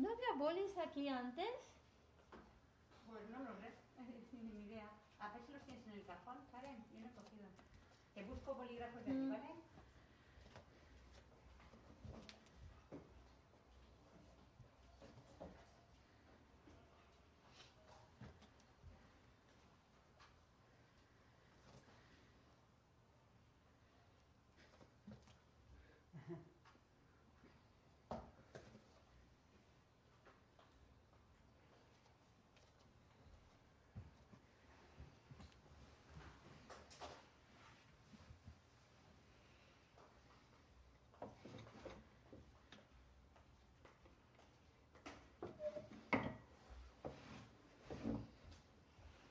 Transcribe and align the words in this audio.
¿No 0.00 0.08
había 0.10 0.32
bolis 0.36 0.76
aquí 0.78 1.08
antes? 1.08 1.46
Pues 3.08 3.28
no 3.30 3.38
lo 3.40 3.54
sé, 3.60 3.72
ni 4.42 4.66
idea. 4.66 4.88
A 5.18 5.32
ver 5.32 5.42
si 5.46 5.52
los 5.52 5.62
tienes 5.64 5.86
en 5.86 5.92
el 5.94 6.04
cajón, 6.04 6.38
Karen. 6.50 6.84
Yo 6.92 7.00
no 7.00 7.08
he 7.08 7.12
cogido. 7.12 7.48
Te 8.14 8.24
busco 8.24 8.54
bolígrafos 8.54 9.04
de 9.04 9.10
aquí, 9.10 9.18
Mm. 9.20 9.30
¿vale? 9.30 9.54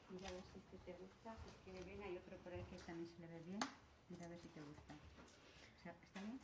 Mira 0.10 0.28
a 0.30 0.32
ver 0.34 0.44
si 0.54 0.60
te 1.36 1.44
gusta. 1.44 1.52
Si 1.58 1.72
quiere 1.72 1.84
bien, 1.84 2.02
hay 2.04 2.18
otro 2.18 2.38
por 2.38 2.54
ahí 2.54 2.64
que 2.70 2.78
también 2.78 3.10
se 3.10 3.22
le 3.22 3.28
ve 3.28 3.42
bien. 3.46 3.60
Mira 4.10 4.26
a 4.26 4.30
ver 4.30 4.40
si 4.40 4.48
te 4.50 4.62
gusta. 4.62 4.94
O 4.94 5.84
sea, 5.84 5.92
¿Está 5.92 6.22
bien? 6.22 6.40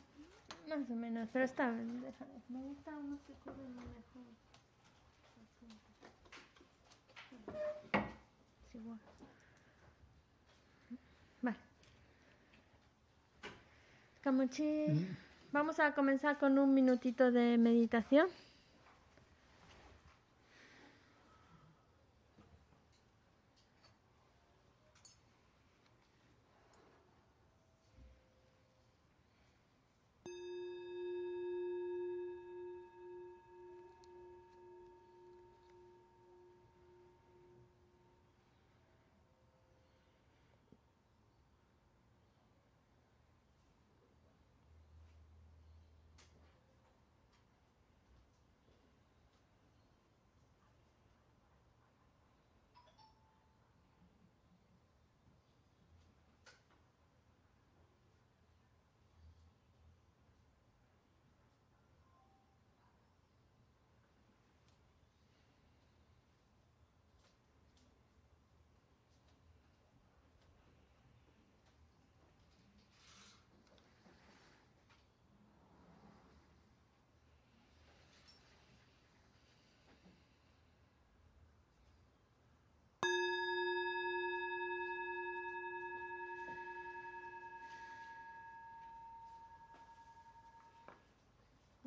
Más 0.68 0.90
o 0.90 0.94
menos, 0.94 1.28
pero 1.32 1.44
está 1.44 1.70
bien. 1.70 2.00
déjame. 2.00 2.32
Me 2.48 2.62
gusta 2.62 2.90
uno 2.96 3.18
que 3.26 3.32
cubre 3.34 3.68
mejor. 3.68 3.96
Es 8.68 8.74
igual. 8.74 8.98
Vale. 11.42 11.56
Camuchi, 14.22 15.06
vamos 15.52 15.78
a 15.78 15.94
comenzar 15.94 16.38
con 16.38 16.58
un 16.58 16.74
minutito 16.74 17.30
de 17.30 17.58
meditación. 17.58 18.28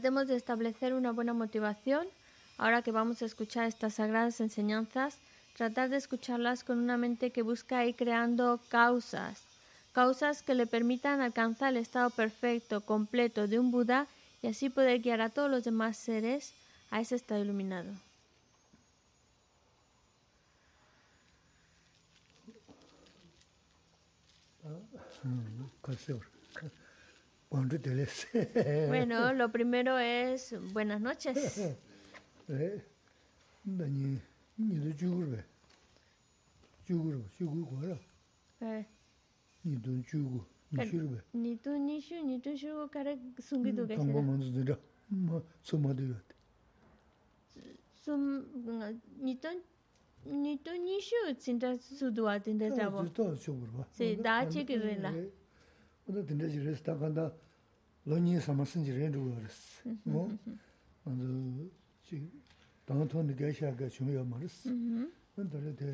Tratemos 0.00 0.28
de 0.28 0.36
establecer 0.36 0.94
una 0.94 1.12
buena 1.12 1.34
motivación. 1.34 2.06
Ahora 2.56 2.80
que 2.80 2.90
vamos 2.90 3.20
a 3.20 3.26
escuchar 3.26 3.66
estas 3.66 3.96
sagradas 3.96 4.40
enseñanzas, 4.40 5.18
tratar 5.54 5.90
de 5.90 5.98
escucharlas 5.98 6.64
con 6.64 6.78
una 6.78 6.96
mente 6.96 7.32
que 7.32 7.42
busca 7.42 7.84
ir 7.84 7.96
creando 7.96 8.60
causas, 8.70 9.42
causas 9.92 10.42
que 10.42 10.54
le 10.54 10.66
permitan 10.66 11.20
alcanzar 11.20 11.72
el 11.72 11.76
estado 11.76 12.08
perfecto, 12.08 12.80
completo 12.80 13.46
de 13.46 13.58
un 13.58 13.70
Buda 13.70 14.06
y 14.40 14.46
así 14.46 14.70
poder 14.70 15.02
guiar 15.02 15.20
a 15.20 15.28
todos 15.28 15.50
los 15.50 15.64
demás 15.64 15.98
seres 15.98 16.54
a 16.90 17.02
ese 17.02 17.16
estado 17.16 17.42
iluminado. 17.44 17.92
kāsī 25.84 26.14
wā 26.16 26.24
wāndu 26.24 26.46
tēlē 26.56 26.70
sē 26.70 26.70
Bueno, 28.88 29.32
lo 29.32 29.50
primero 29.50 29.98
es 29.98 30.54
buenas 30.72 31.00
noches. 31.00 31.60
Eh, 32.52 32.82
kare 42.88 43.18
sungi 43.38 43.72
yā 43.72 43.86
tē 43.86 43.96
Sum 48.02 48.42
ni 49.20 49.36
tú 49.36 49.48
ni 50.24 50.56
tú 50.58 50.70
ni 50.72 51.00
shu 51.00 51.34
tsinda 51.34 51.78
su 51.78 52.10
duwa 52.10 52.38
tinda 52.40 52.68
jabo. 52.70 53.02
tā 53.02 53.36
chūgur 53.36 53.70
bā 53.76 53.84
Sí, 53.92 54.16
dā 54.16 54.46
chi 54.50 54.64
mā 64.26 64.40
rēs 64.42 64.56
wā 65.36 65.44
tā 65.52 65.62
rē 65.62 65.72
tē 65.78 65.90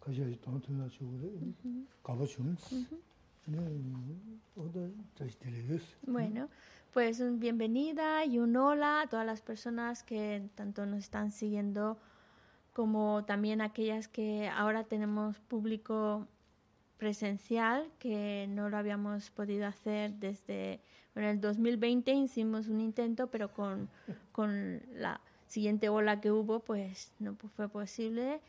kāshā 0.00 0.24
jī 0.30 0.36
tāng 0.44 0.60
tō 0.64 0.76
yā 0.78 0.88
chūg 0.96 1.12
rē 1.20 1.30
kā 2.06 2.16
bā 2.16 2.28
chūng 2.32 2.54
wā 4.56 4.68
tā 4.76 4.86
tā 5.18 5.28
jī 5.28 5.36
tēlē 5.42 5.64
yōs 5.68 5.86
Bueno, 6.06 6.48
pues 6.92 7.20
un 7.20 7.38
bienvenida 7.40 8.24
y 8.24 8.38
un 8.38 8.56
hola 8.56 9.02
a 9.02 9.06
todas 9.06 9.26
las 9.26 9.42
personas 9.42 10.02
que 10.02 10.48
tanto 10.54 10.86
nos 10.86 11.00
están 11.00 11.30
siguiendo 11.30 11.98
como 12.72 13.24
también 13.24 13.60
aquellas 13.60 14.08
que 14.08 14.48
ahora 14.48 14.84
tenemos 14.84 15.38
público 15.40 16.26
presencial 17.00 17.90
que 17.98 18.46
no 18.48 18.68
lo 18.68 18.76
habíamos 18.76 19.30
podido 19.30 19.66
hacer 19.66 20.12
desde 20.20 20.80
bueno, 21.14 21.30
el 21.30 21.40
2020 21.40 22.12
hicimos 22.12 22.68
un 22.68 22.80
intento 22.80 23.26
pero 23.28 23.52
con, 23.52 23.88
con 24.30 24.82
la 24.94 25.20
siguiente 25.48 25.88
ola 25.88 26.20
que 26.20 26.30
hubo 26.30 26.60
pues 26.60 27.12
no 27.18 27.34
fue 27.56 27.68
posible. 27.68 28.40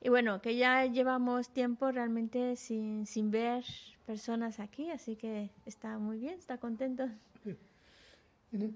Y 0.00 0.08
bueno 0.08 0.40
que 0.40 0.56
ya 0.56 0.86
llevamos 0.86 1.50
tiempo 1.50 1.92
realmente 1.92 2.56
sin, 2.56 3.06
sin 3.06 3.30
ver 3.30 3.64
personas 4.06 4.58
aquí 4.58 4.90
así 4.90 5.14
que 5.14 5.50
está 5.66 5.98
muy 5.98 6.18
bien 6.18 6.38
está 6.38 6.56
contento. 6.58 7.04
이네 8.50 8.72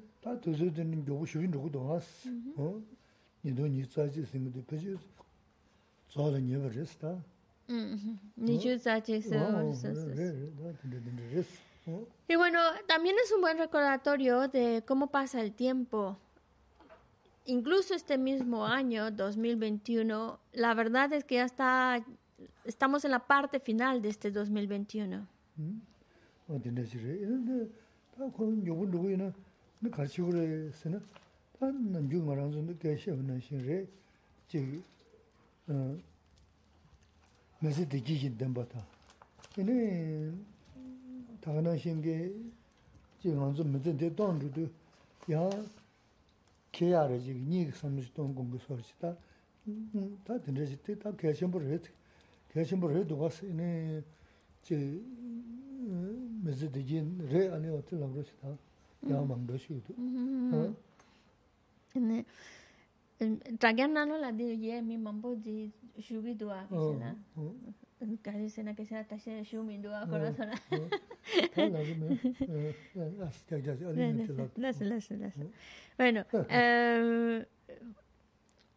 y 12.29 12.37
bueno, 12.37 12.61
también 12.87 13.17
es 13.23 13.33
un 13.33 13.41
buen 13.41 13.59
recordatorio 13.59 14.49
de 14.49 14.83
cómo 14.87 15.09
pasa 15.09 15.41
el 15.41 15.53
tiempo. 15.53 16.17
Incluso 17.45 17.95
este 17.95 18.19
mismo 18.19 18.67
año, 18.67 19.11
2021, 19.11 20.39
la 20.53 20.75
verdad 20.75 21.13
es 21.13 21.25
que 21.25 21.37
ya 21.37 21.45
está, 21.45 22.05
estamos 22.65 23.05
en 23.05 23.11
la 23.11 23.27
parte 23.27 23.59
final 23.59 24.01
de 24.01 24.11
este 24.11 24.31
2021. 24.31 25.27
mēsī 37.63 37.87
tī 37.87 38.01
jī 38.03 38.17
jīn 38.25 38.35
dēmbā 38.41 38.65
tā. 38.71 38.81
Yīnī 39.55 39.77
tā 41.43 41.55
gā 41.55 41.61
nā 41.63 41.77
shīn 41.79 42.01
gē 42.03 42.17
jī 43.23 43.35
ngā 43.37 43.51
dzō 43.55 43.67
mē 43.71 43.79
tsēn 43.85 44.01
tē 44.01 44.09
tōng 44.19 44.41
rū 44.43 44.49
tū 44.57 44.65
yā 45.31 45.43
kē 46.75 46.89
yā 46.91 47.03
rā 47.07 47.19
jī 47.23 47.37
nī 47.39 47.61
kī 47.69 47.75
sām 47.79 47.99
rī 48.01 48.09
tōng 48.17 48.35
gōng 48.35 48.49
gō 48.55 48.59
sō 48.65 48.79
rī 48.81 48.87
tā 49.03 49.13
tā 50.27 50.39
tī 50.43 50.57
rā 50.59 50.67
jī 50.67 50.79
tē 50.87 50.99
tā 51.05 51.15
kē 51.15 51.35
shīn 51.39 51.55
rē 51.55 51.79
tī. 51.87 51.95
Kē 52.51 52.67
shīn 52.67 52.83
rē 52.83 53.05
tō 53.07 53.15
gā 53.23 53.29
sī 53.31 53.51
yīnī 53.53 53.71
jī 54.67 54.79
mēsī 56.43 56.67
tī 56.75 56.83
jī 56.91 56.99
rē 57.31 57.43
ā 57.55 57.63
nī 57.63 57.71
wā 57.75 57.81
tī 57.87 57.95
lā 58.01 58.11
rō 58.11 58.27
tā 58.43 58.57
yā 59.13 59.23
māng 59.23 59.47
rō 59.47 59.57
shī 59.63 59.79
tū. 59.87 59.93
Tragyan 63.59 63.93
nano 63.93 64.19
la 64.19 64.33
di 64.33 64.45
ye 64.55 64.81
mi 64.83 64.97
mambo 64.97 65.35
di 65.35 65.71
shugi 65.99 66.35
dua 66.37 66.67
kisena. 66.69 67.15
Gari 68.23 68.49
sena 68.49 68.75
kisena 68.75 69.05
tashe 69.05 69.45
shumi 69.45 69.79
dua 69.79 70.07
kora 70.09 70.33
sona. 70.35 70.59
Bueno, 75.97 76.25
em, 76.49 77.45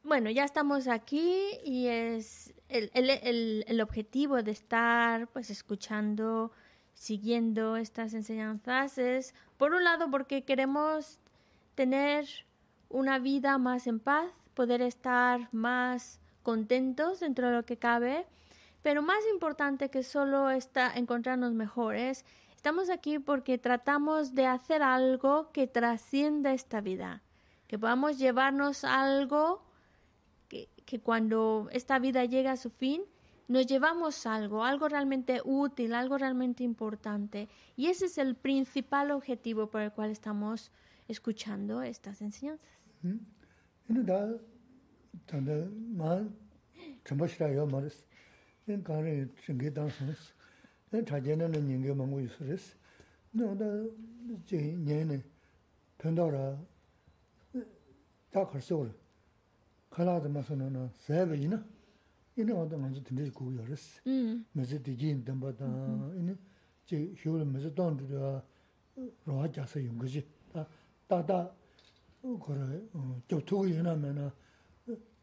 bueno, 0.04 0.30
ya 0.30 0.44
estamos 0.44 0.88
aquí 0.88 1.58
y 1.64 1.88
es 1.88 2.54
el, 2.70 2.92
el, 2.94 3.10
el, 3.10 3.66
el 3.68 3.82
objetivo 3.82 4.44
de 4.44 4.52
estar 4.52 5.28
pues 5.30 5.50
escuchando, 5.50 6.52
siguiendo 6.94 7.78
estas 7.78 8.14
enseñanzas 8.14 9.00
es, 9.00 9.34
por 9.58 9.74
un 9.74 9.84
lado, 9.84 10.12
porque 10.12 10.44
queremos 10.44 11.20
tener 11.74 12.28
una 12.96 13.20
vida 13.20 13.58
más 13.58 13.88
en 13.88 14.00
paz, 14.00 14.32
poder 14.54 14.82
estar 14.82 15.50
más 15.52 16.22
contentos 16.44 17.20
dentro 17.20 17.50
de 17.50 17.56
lo 17.56 17.66
que 17.66 17.78
cabe, 17.78 18.26
pero 18.82 19.02
más 19.02 19.20
importante 19.34 19.90
que 19.90 20.02
solo 20.02 20.50
está 20.50 20.94
encontrarnos 20.96 21.54
mejores, 21.54 22.24
estamos 22.56 22.90
aquí 22.90 23.20
porque 23.20 23.58
tratamos 23.58 24.34
de 24.34 24.48
hacer 24.48 24.82
algo 24.82 25.52
que 25.52 25.68
trascienda 25.68 26.54
esta 26.54 26.80
vida, 26.80 27.22
que 27.68 27.78
podamos 27.78 28.18
llevarnos 28.18 28.86
algo 28.86 29.62
que, 30.48 30.70
que 30.86 31.02
cuando 31.02 31.68
esta 31.74 32.00
vida 32.00 32.24
llegue 32.24 32.48
a 32.48 32.56
su 32.56 32.70
fin, 32.70 33.02
nos 33.50 33.68
llevamos 33.68 34.26
algo, 34.26 34.64
algo 34.64 34.88
realmente 34.88 35.42
útil, 35.44 35.94
algo 35.94 36.18
realmente 36.18 36.64
importante. 36.64 37.50
Y 37.76 37.88
ese 37.88 38.06
es 38.06 38.18
el 38.18 38.36
principal 38.36 39.12
objetivo 39.12 39.68
por 39.68 39.82
el 39.82 39.92
cual 39.92 40.12
estamos 40.12 40.72
escuchando 41.08 41.82
estas 41.82 42.22
enseñanzas. 42.22 42.76
이는 43.05 44.07
다 44.07 44.15
단다 45.27 45.53
마 45.97 46.29
전부시라요 47.05 47.67
말스. 47.67 48.05
nên 48.67 48.83
간에 48.85 49.27
증게 49.45 49.73
당선스. 49.73 50.35
내 50.91 51.05
자제는 51.05 51.55
인게 51.55 51.93
망고 51.93 52.21
있으스. 52.21 52.77
너다 53.33 53.65
제 54.45 54.57
년에 54.77 55.23
편도라 55.99 56.59
다 58.31 58.47
걸서 58.47 58.89
칼라도 59.89 60.29
마서는 60.29 60.89
세베이나 60.95 61.65
이네 62.37 62.53
어떤 62.53 62.81
먼저 62.81 63.03
듣는 63.03 63.31
거 63.33 63.45
요르스 63.55 64.01
음. 64.07 64.45
메제 64.53 64.83
디긴 64.83 65.25
담바다 65.25 65.65
이네 66.17 66.37
제 66.87 67.13
효를 67.25 67.45
메제 67.45 67.73
돈도 67.75 68.43
로하자서 69.25 69.85
용거지 69.85 70.27
다 70.53 70.67
다다 71.07 71.53
거래 72.25 72.81
저 73.29 73.39
두고 73.41 73.67
일하면은 73.67 74.31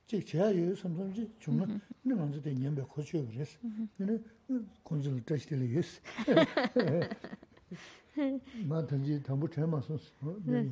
제 0.07 0.19
제야요 0.21 0.75
삼성지 0.75 1.29
중간 1.39 1.81
이네 2.03 2.15
먼저 2.15 2.41
된 2.41 2.55
년배 2.55 2.81
거쳐 2.83 3.23
그랬어 3.27 3.59
이네 3.99 4.19
콘솔 4.83 5.23
테스트를 5.25 5.69
했어 5.75 6.01
마든지 8.65 9.21
담보 9.21 9.49
제마서 9.49 9.97
네 10.45 10.71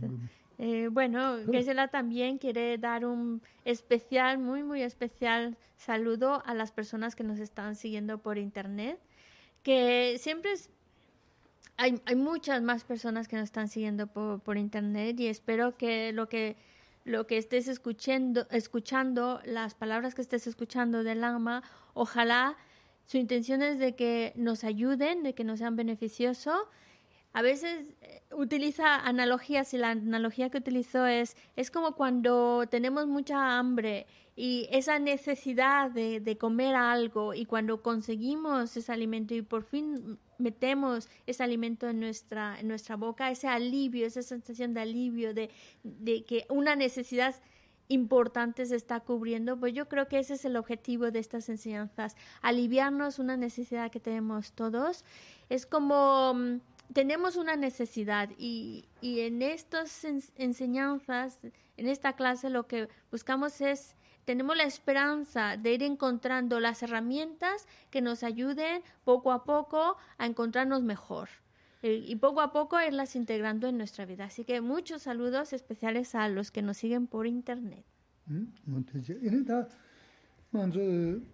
Eh, 0.57 0.87
bueno, 0.89 1.37
Gesela 1.51 1.89
también 1.89 2.37
quiere 2.37 2.77
dar 2.77 3.05
un 3.05 3.41
especial, 3.65 4.37
muy, 4.37 4.63
muy 4.63 4.81
especial 4.83 5.57
saludo 5.75 6.41
a 6.45 6.53
las 6.53 6.71
personas 6.71 7.15
que 7.15 7.23
nos 7.23 7.39
están 7.39 7.75
siguiendo 7.75 8.19
por 8.19 8.37
internet, 8.37 8.97
que 9.63 10.17
siempre 10.17 10.53
es, 10.53 10.69
hay, 11.80 11.98
hay 12.04 12.14
muchas 12.14 12.60
más 12.60 12.84
personas 12.84 13.26
que 13.26 13.36
nos 13.36 13.44
están 13.44 13.68
siguiendo 13.68 14.06
por, 14.06 14.40
por 14.40 14.58
internet 14.58 15.18
y 15.18 15.28
espero 15.28 15.76
que 15.76 16.12
lo 16.12 16.28
que 16.28 16.56
lo 17.04 17.26
que 17.26 17.38
estés 17.38 17.66
escuchando, 17.66 18.46
escuchando, 18.50 19.40
las 19.46 19.74
palabras 19.74 20.14
que 20.14 20.20
estés 20.20 20.46
escuchando 20.46 21.02
del 21.02 21.22
Lama, 21.22 21.62
ojalá 21.94 22.58
su 23.06 23.16
intención 23.16 23.62
es 23.62 23.78
de 23.78 23.96
que 23.96 24.34
nos 24.36 24.62
ayuden, 24.62 25.22
de 25.22 25.34
que 25.34 25.42
nos 25.42 25.60
sean 25.60 25.74
beneficiosos 25.74 26.60
a 27.32 27.42
veces 27.42 27.86
eh, 28.02 28.22
utiliza 28.32 28.96
analogías 28.96 29.72
y 29.74 29.78
la 29.78 29.90
analogía 29.90 30.50
que 30.50 30.58
utilizó 30.58 31.06
es, 31.06 31.36
es 31.56 31.70
como 31.70 31.94
cuando 31.94 32.64
tenemos 32.68 33.06
mucha 33.06 33.58
hambre 33.58 34.06
y 34.36 34.68
esa 34.70 34.98
necesidad 34.98 35.90
de, 35.90 36.20
de, 36.20 36.38
comer 36.38 36.74
algo 36.74 37.34
y 37.34 37.44
cuando 37.44 37.82
conseguimos 37.82 38.76
ese 38.76 38.92
alimento 38.92 39.34
y 39.34 39.42
por 39.42 39.62
fin 39.64 40.18
metemos 40.38 41.08
ese 41.26 41.42
alimento 41.42 41.88
en 41.88 42.00
nuestra, 42.00 42.58
en 42.58 42.68
nuestra 42.68 42.96
boca, 42.96 43.30
ese 43.30 43.48
alivio, 43.48 44.06
esa 44.06 44.22
sensación 44.22 44.74
de 44.74 44.80
alivio, 44.80 45.34
de, 45.34 45.50
de 45.84 46.24
que 46.24 46.46
una 46.48 46.74
necesidad 46.74 47.34
importante 47.88 48.64
se 48.66 48.76
está 48.76 49.00
cubriendo, 49.00 49.58
pues 49.58 49.74
yo 49.74 49.88
creo 49.88 50.06
que 50.06 50.20
ese 50.20 50.34
es 50.34 50.44
el 50.44 50.56
objetivo 50.56 51.10
de 51.10 51.18
estas 51.18 51.48
enseñanzas, 51.48 52.16
aliviarnos 52.40 53.18
una 53.18 53.36
necesidad 53.36 53.90
que 53.90 53.98
tenemos 53.98 54.52
todos. 54.52 55.04
Es 55.48 55.66
como 55.66 56.34
mm, 56.34 56.60
tenemos 56.92 57.36
una 57.36 57.56
necesidad 57.56 58.30
y, 58.36 58.88
y 59.00 59.20
en 59.20 59.42
estas 59.42 60.04
enseñanzas, 60.36 61.38
en 61.76 61.88
esta 61.88 62.14
clase, 62.14 62.50
lo 62.50 62.66
que 62.66 62.88
buscamos 63.10 63.60
es, 63.60 63.94
tenemos 64.24 64.56
la 64.56 64.64
esperanza 64.64 65.56
de 65.56 65.74
ir 65.74 65.82
encontrando 65.82 66.60
las 66.60 66.82
herramientas 66.82 67.66
que 67.90 68.00
nos 68.00 68.22
ayuden 68.22 68.82
poco 69.04 69.32
a 69.32 69.44
poco 69.44 69.96
a 70.18 70.26
encontrarnos 70.26 70.82
mejor. 70.82 71.28
Y 71.82 72.14
poco 72.16 72.42
a 72.42 72.52
poco 72.52 72.78
irlas 72.78 73.16
integrando 73.16 73.66
en 73.66 73.78
nuestra 73.78 74.04
vida. 74.04 74.24
Así 74.26 74.44
que 74.44 74.60
muchos 74.60 75.02
saludos 75.02 75.54
especiales 75.54 76.14
a 76.14 76.28
los 76.28 76.50
que 76.50 76.60
nos 76.60 76.76
siguen 76.76 77.06
por 77.06 77.26
internet. 77.26 77.86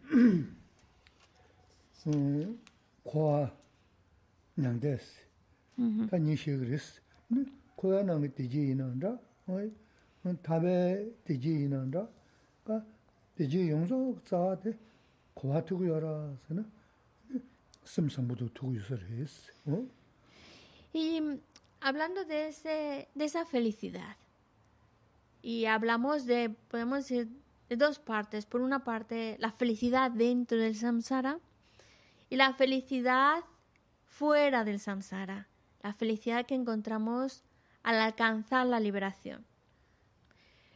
tā 5.76 6.20
nīshī 6.22 6.56
gārīs. 6.60 6.88
Kōyā 7.76 8.02
nāngi 8.08 8.30
tījī 8.38 8.62
yīnāndā, 8.70 9.12
tābē 10.46 10.76
tījī 11.28 11.54
yīnāndā, 11.66 12.06
kā 12.66 12.80
tījī 13.36 13.66
yōngsō 13.72 13.98
tsā 14.28 14.42
tē 14.62 14.72
kōyā 15.36 15.62
tūgu 15.68 15.90
yārā 15.90 16.12
sā 16.46 16.56
na, 16.56 16.64
sīm 17.84 18.08
sāmbudu 18.12 18.48
tūgu 18.56 18.78
yusar 18.80 19.02
hīs. 19.10 19.34
Y 20.94 21.20
hablando 21.80 22.24
de, 22.24 22.48
ese, 22.48 23.08
de 23.14 23.24
esa 23.24 23.44
felicidad, 23.44 24.16
y 25.42 25.66
hablamos 25.66 26.24
de, 26.24 26.48
podemos 26.70 27.00
decir, 27.00 27.28
de 27.68 27.76
dos 27.76 27.98
partes. 27.98 28.46
Por 28.46 28.60
una 28.60 28.84
parte, 28.84 29.36
la 29.38 29.52
felicidad 29.52 30.10
dentro 30.10 30.56
del 30.56 30.74
samsara 30.74 31.38
y 32.30 32.36
la 32.36 32.54
felicidad 32.54 33.44
fuera 34.06 34.64
del 34.64 34.80
samsara 34.80 35.46
la 35.86 35.92
felicidad 35.92 36.46
que 36.46 36.56
encontramos 36.56 37.44
al 37.84 38.00
alcanzar 38.00 38.66
la 38.66 38.80
liberación. 38.80 39.46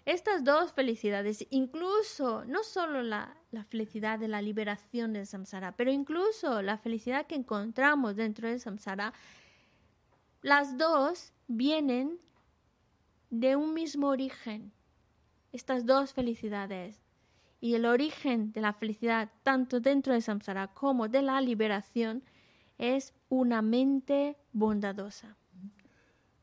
Estas 0.05 0.45
dos 0.45 0.73
felicidades, 0.73 1.49
incluso 1.50 2.45
no 2.45 2.62
solo 2.62 3.02
la, 3.02 3.37
la, 3.50 3.64
felicidad 3.64 4.21
de 4.21 4.29
la 4.29 4.40
liberación 4.40 5.12
del 5.12 5.26
samsara, 5.26 5.75
pero 5.76 5.90
incluso 5.90 6.62
la 6.62 6.79
felicidad 6.79 7.26
que 7.26 7.35
encontramos 7.35 8.14
dentro 8.14 8.47
del 8.47 8.61
samsara, 8.61 9.12
las 10.43 10.79
dos 10.79 11.33
vienen 11.49 12.21
de 13.31 13.57
un 13.57 13.75
mismo 13.75 14.07
origen. 14.07 14.71
Estas 15.50 15.87
dos 15.87 16.12
felicidades. 16.12 17.02
Y 17.61 17.75
el 17.75 17.85
origen 17.85 18.52
de 18.52 18.61
la 18.61 18.75
felicidad, 18.75 19.29
tanto 19.43 19.81
dentro 19.81 20.12
del 20.12 20.23
samsara 20.23 20.69
como 20.69 21.09
de 21.09 21.23
la 21.23 21.40
liberación, 21.40 22.23
es 22.79 23.12
una 23.29 23.61
mente 23.61 24.37
bondadosa. 24.53 25.29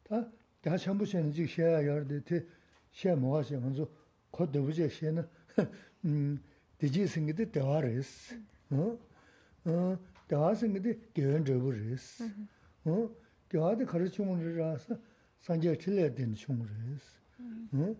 다 0.05 0.43
다 0.63 0.77
전부선 0.77 1.33
지 1.33 1.45
셔야 1.45 1.85
열데 1.85 2.47
셔 2.93 3.17
뭐하시 3.17 3.57
먼저 3.57 3.89
코드 4.31 4.63
부제 4.63 4.89
셔나 4.89 5.29
음 6.07 6.39
디지 6.79 7.07
생기데 7.07 7.51
대화레스 7.51 8.41
어? 8.71 8.97
어 9.65 9.99
대화 10.29 10.55
생기데 10.55 11.11
개연 11.13 11.45
저부레스 11.45 12.31
어? 12.85 13.11
대화데 13.49 13.85
가르치면이라서 13.85 14.97
산제 15.41 15.77
틀려야 15.79 16.15
되는 16.15 16.33
중으로스 16.35 17.19
어? 17.73 17.97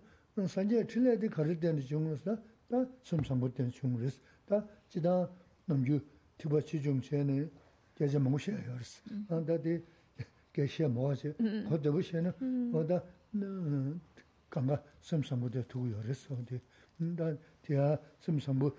산제 0.47 0.87
틀려야 0.87 1.19
돼 1.19 1.27
가르쳐 1.27 1.59
되는 1.59 1.81
중으로서 1.81 2.37
다 2.69 2.85
숨삼못 3.03 3.55
되는 3.55 3.69
중으로스 3.71 4.21
다 4.45 4.65
지다 4.87 5.29
넘주 5.65 5.99
티바치 6.37 6.81
중세네 6.81 7.49
계제 7.93 8.17
먹으셔야 8.19 8.55
열스 8.71 9.03
안다데 9.27 9.83
개시야 10.57 10.87
뭐지 10.87 11.33
거도 11.69 11.91
보시는 11.91 12.31
뭐다 12.71 13.03
감가 14.49 14.81
섬섬부터 15.01 15.63
두고 15.67 15.91
열었어 15.91 16.35
근데 16.35 16.61
나 16.97 17.35
대야 17.61 17.97
섬섬부 18.19 18.75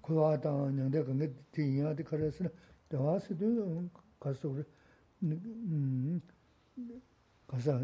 고와다 0.00 0.70
냥데 0.70 1.02
근데 1.04 1.34
뒤야데 1.52 2.04
그래서 2.04 2.44
대화스도 2.88 3.88
가서 4.20 4.48
우리 4.48 4.62
음 5.22 6.20
가서 7.46 7.80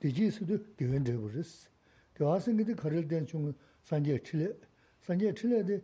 디지스도 0.00 0.58
교연돼 0.78 1.16
버렸어 1.16 1.68
대화생기도 2.14 2.76
거를 2.76 3.06
된 3.06 3.26
산제 3.84 4.22
칠레 4.22 4.54
산제 5.02 5.34
칠레데 5.34 5.82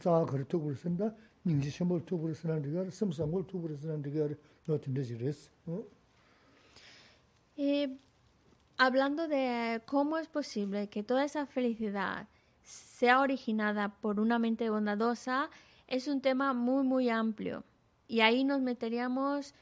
자 0.00 0.24
그렇게 0.28 0.58
그랬습니다 0.58 1.14
닝지 1.44 1.70
셴볼 1.70 2.06
투브를 2.06 2.34
쓰는 2.34 2.62
데가 2.62 2.88
섬섬볼 2.90 3.46
투브를 3.46 3.76
쓰는 3.76 4.00
데가 4.02 4.28
너 4.66 4.80
tinde지레스 4.80 5.50
어 5.66 5.84
Eh, 7.61 7.97
hablando 8.77 9.27
de 9.27 9.81
cómo 9.85 10.17
es 10.17 10.29
posible 10.29 10.87
que 10.87 11.03
toda 11.03 11.25
esa 11.25 11.45
felicidad 11.45 12.29
sea 12.63 13.19
originada 13.19 13.89
por 13.99 14.21
una 14.21 14.39
mente 14.39 14.69
bondadosa, 14.69 15.49
es 15.85 16.07
un 16.07 16.21
tema 16.21 16.53
muy, 16.53 16.85
muy 16.85 17.09
amplio. 17.09 17.65
Y 18.07 18.21
ahí 18.21 18.45
nos 18.45 18.61
meteríamos 18.61 19.55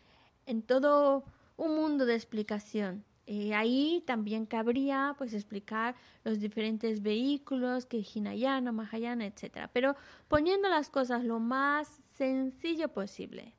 en 0.45 0.61
todo 0.61 1.23
un 1.55 1.75
mundo 1.75 2.05
de 2.05 2.13
explicación. 2.13 3.03
Y 3.25 3.53
ahí 3.53 4.03
también 4.05 4.45
cabría 4.45 5.15
pues 5.17 5.33
explicar 5.33 5.95
los 6.23 6.39
diferentes 6.39 7.01
vehículos 7.01 7.87
que 7.87 8.05
Hinayana, 8.13 8.71
Mahayana, 8.71 9.25
etc. 9.25 9.71
Pero 9.73 9.95
poniendo 10.27 10.69
las 10.69 10.91
cosas 10.91 11.23
lo 11.23 11.39
más 11.39 11.87
sencillo 12.15 12.89
posible. 12.89 13.55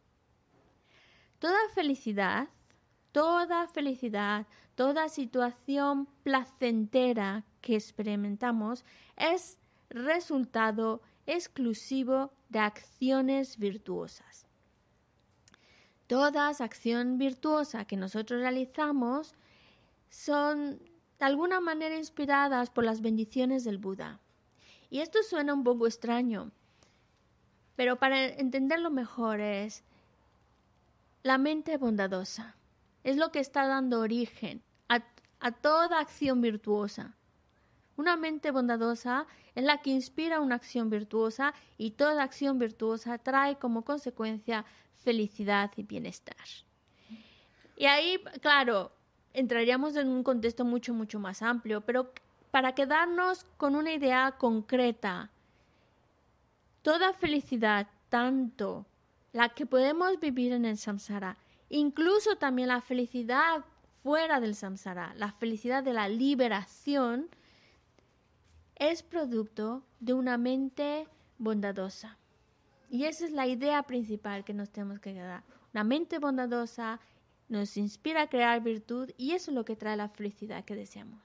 Toda 1.41 1.59
felicidad 1.75 2.49
toda 3.19 3.67
felicidad, 3.67 4.47
toda 4.77 5.09
situación 5.09 6.07
placentera 6.23 7.43
que 7.61 7.75
experimentamos 7.75 8.85
es 9.17 9.59
resultado 9.91 11.03
exclusivo 11.27 12.31
de 12.49 12.61
acciones 12.61 13.59
virtuosas. 13.59 14.47
Toda 16.07 16.51
acción 16.51 17.19
virtuosa 17.19 17.87
que 17.87 17.97
nosotros 17.97 18.41
realizamos 18.41 19.35
son 20.11 20.79
de 21.19 21.25
alguna 21.25 21.59
manera 21.59 21.97
inspiradas 21.97 22.71
por 22.71 22.85
las 22.85 23.01
bendiciones 23.01 23.65
del 23.65 23.79
Buda. 23.79 24.21
Y 24.91 25.01
esto 25.01 25.25
suena 25.25 25.55
un 25.55 25.65
poco 25.65 25.89
extraño, 25.89 26.53
pero 27.75 27.99
para 27.99 28.27
entenderlo 28.27 28.93
mejor 28.93 29.41
es 29.41 29.83
la 31.25 31.37
mente 31.37 31.79
bondadosa 31.79 32.55
es 33.05 33.17
lo 33.17 33.31
que 33.31 33.41
está 33.41 33.67
dando 33.67 34.01
origen 34.01 34.63
a, 34.89 35.53
toda 35.53 36.01
acción 36.01 36.41
virtuosa. 36.41 37.15
Una 37.97 38.17
mente 38.17 38.51
bondadosa 38.51 39.27
es 39.55 39.65
la 39.65 39.83
que 39.83 39.91
inspira 39.91 40.41
una 40.41 40.57
acción 40.57 40.91
virtuosa 40.91 41.55
y 41.77 41.93
toda 41.93 42.23
acción 42.23 42.59
virtuosa 42.59 43.19
trae 43.19 43.57
como 43.57 43.83
consecuencia 43.83 44.65
felicidad 45.05 45.71
y 45.77 45.85
bienestar. 45.85 46.37
Y 47.77 47.87
ahí, 47.87 48.21
claro, 48.41 48.93
entraríamos 49.33 49.95
en 49.97 50.09
un 50.09 50.23
contexto 50.23 50.65
mucho, 50.65 50.93
mucho 50.93 51.21
más 51.21 51.43
amplio, 51.43 51.81
pero 51.83 52.13
para 52.51 52.75
quedarnos 52.75 53.45
con 53.57 53.77
una 53.77 53.93
idea 53.93 54.35
concreta, 54.39 55.31
toda 56.83 57.13
felicidad, 57.13 57.87
tanto 58.09 58.87
la 59.33 59.51
que 59.51 59.67
podemos 59.67 60.19
vivir 60.19 60.53
en 60.53 60.65
el 60.65 60.79
samsara, 60.79 61.37
incluso 61.69 62.37
también 62.37 62.69
la 62.69 62.81
felicidad 62.81 63.65
fuera 64.03 64.41
del 64.41 64.55
samsara, 64.55 65.15
la 65.17 65.33
felicidad 65.33 65.83
de 65.83 65.93
la 65.93 66.09
liberación, 66.09 67.29
es 68.77 69.03
producto 69.03 69.83
de 70.01 70.15
una 70.15 70.39
mente 70.39 71.09
bondadosa. 71.39 72.17
Y 72.91 73.05
esa 73.05 73.27
es 73.27 73.33
la 73.33 73.47
idea 73.47 73.83
principal 73.83 74.45
que 74.45 74.55
nos 74.55 74.71
tenemos 74.71 75.01
que 75.01 75.13
quedar. 75.13 75.43
Una 75.75 75.85
mente 75.85 76.19
bondadosa 76.19 77.01
nos 77.49 77.77
inspira 77.77 78.23
a 78.23 78.29
crear 78.29 78.63
virtud 78.63 79.11
y 79.17 79.33
eso 79.33 79.51
es 79.51 79.55
lo 79.55 79.65
que 79.65 79.77
trae 79.77 79.97
la 79.97 80.09
felicidad 80.09 80.65
que 80.65 80.75
deseamos. 80.75 81.21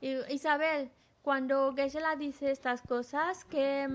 Isabel, 0.00 0.90
cuando 1.22 1.72
Geshe-la 1.74 2.16
dice 2.16 2.50
estas 2.50 2.82
cosas, 2.82 3.44
¿qué, 3.44 3.86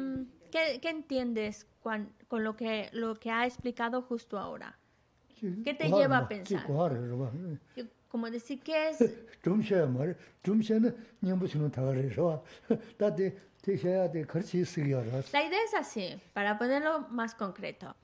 qué, 0.51 0.79
qué 0.81 0.89
entiendes 0.89 1.67
con, 1.81 2.09
con, 2.27 2.43
lo, 2.43 2.55
que, 2.55 2.89
lo 2.93 3.15
que 3.15 3.31
ha 3.31 3.45
explicado 3.45 4.01
justo 4.01 4.37
ahora? 4.37 4.77
¿Qué 5.63 5.73
te 5.73 5.89
lleva 5.89 6.19
a 6.19 6.27
pensar? 6.27 6.65
Como 8.13 8.29
decir, 8.29 8.61
¿qué 8.61 8.89
es? 8.89 8.99
La 15.33 15.43
idea 15.43 15.57
es 15.65 15.73
así, 15.73 16.21
para 16.31 16.59
ponerlo 16.59 17.07
más 17.09 17.33
concreto. 17.33 17.95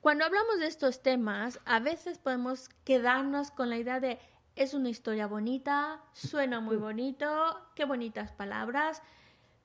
Cuando 0.00 0.24
hablamos 0.24 0.58
de 0.58 0.68
estos 0.68 1.02
temas, 1.02 1.60
a 1.66 1.80
veces 1.80 2.16
podemos 2.16 2.70
quedarnos 2.82 3.50
con 3.50 3.68
la 3.68 3.76
idea 3.76 4.00
de 4.00 4.18
es 4.56 4.72
una 4.72 4.88
historia 4.88 5.26
bonita, 5.26 6.00
suena 6.14 6.60
muy 6.60 6.76
bonito, 6.78 7.28
qué 7.74 7.84
bonitas 7.84 8.32
palabras, 8.32 9.02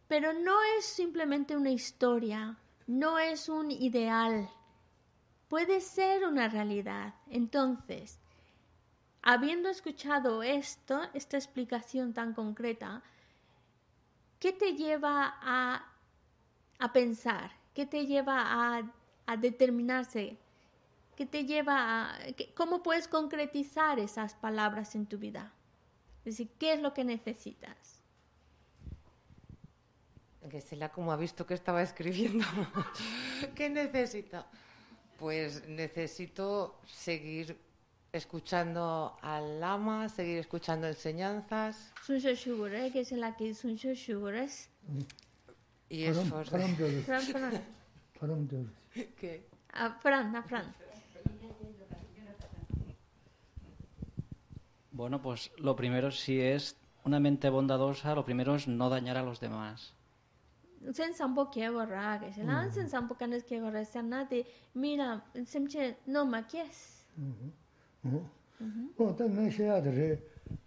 pero 0.10 0.34
no 0.34 0.58
es 0.78 0.84
simplemente 0.84 1.56
una 1.56 1.72
historia, 1.72 2.58
no 2.88 3.20
es 3.20 3.48
un 3.48 3.72
ideal, 3.72 4.50
puede 5.48 5.80
ser 5.80 6.26
una 6.26 6.50
realidad. 6.50 7.14
Entonces, 7.30 8.20
habiendo 9.26 9.70
escuchado 9.70 10.44
esto, 10.44 11.02
esta 11.14 11.36
explicación 11.36 12.14
tan 12.14 12.34
concreta, 12.34 13.02
¿qué 14.40 14.54
te 14.54 14.76
lleva 14.76 15.36
a, 15.42 15.92
a 16.78 16.94
pensar? 16.94 17.52
¿Qué 17.74 17.88
te 17.88 18.06
lleva 18.06 18.38
a, 18.40 18.84
a 19.26 19.38
determinarse? 19.38 20.38
¿Qué 21.18 21.26
te 21.26 21.44
lleva 21.46 22.12
a... 22.12 22.20
¿Cómo 22.54 22.84
puedes 22.84 23.08
concretizar 23.08 24.00
esas 24.00 24.36
palabras 24.36 24.94
en 24.94 25.08
tu 25.08 25.18
vida? 25.18 25.52
Es 26.20 26.38
decir, 26.38 26.50
¿qué 26.60 26.74
es 26.74 26.82
lo 26.82 26.94
que 26.94 27.04
necesitas? 27.04 28.02
Que 30.50 30.76
la 30.76 30.92
como 30.92 31.12
ha 31.12 31.18
visto 31.18 31.48
que 31.48 31.56
estaba 31.56 31.82
escribiendo. 31.82 32.46
¿Qué 33.56 33.72
necesito? 33.72 34.46
Pues 35.18 35.68
necesito 35.68 36.80
seguir 36.86 37.65
escuchando 38.18 39.18
al 39.22 39.60
lama, 39.60 40.10
seguir 40.10 40.38
escuchando 40.38 40.88
enseñanzas. 40.88 41.92
que 42.92 43.00
es 43.02 43.12
la 43.12 43.36
que 43.36 43.54
Y 45.90 46.04
eso 46.04 46.42
es... 46.42 46.50
¿Qué? 49.18 49.48
Ah, 49.74 49.98
Fran, 50.02 50.44
Fran. 50.44 50.74
Bueno, 54.92 55.22
pues 55.22 55.52
lo 55.58 55.76
primero, 55.76 56.10
si 56.12 56.40
es 56.40 56.78
una 57.04 57.20
mente 57.20 57.50
bondadosa, 57.50 58.16
lo 58.16 58.24
primero 58.24 58.56
es 58.56 58.68
no 58.68 58.90
dañar 58.90 59.18
a 59.18 59.24
los 59.24 59.42
demás. 59.42 59.94
Sen 60.94 61.14
sampo 61.14 61.50
gorra, 61.52 62.20
que 62.20 62.32
se 62.32 62.44
lan 62.44 62.72
sen 62.72 62.90
sampo 62.90 63.16
canes 63.16 63.44
kia 63.44 63.60
gorra, 63.60 63.84
se 63.84 64.04
nati, 64.04 64.46
mira, 64.76 65.26
semche 65.46 65.98
no 66.06 66.26
ma 66.26 66.46
어 68.98 69.16
때문에 69.16 69.50
셔야들이 69.50 70.18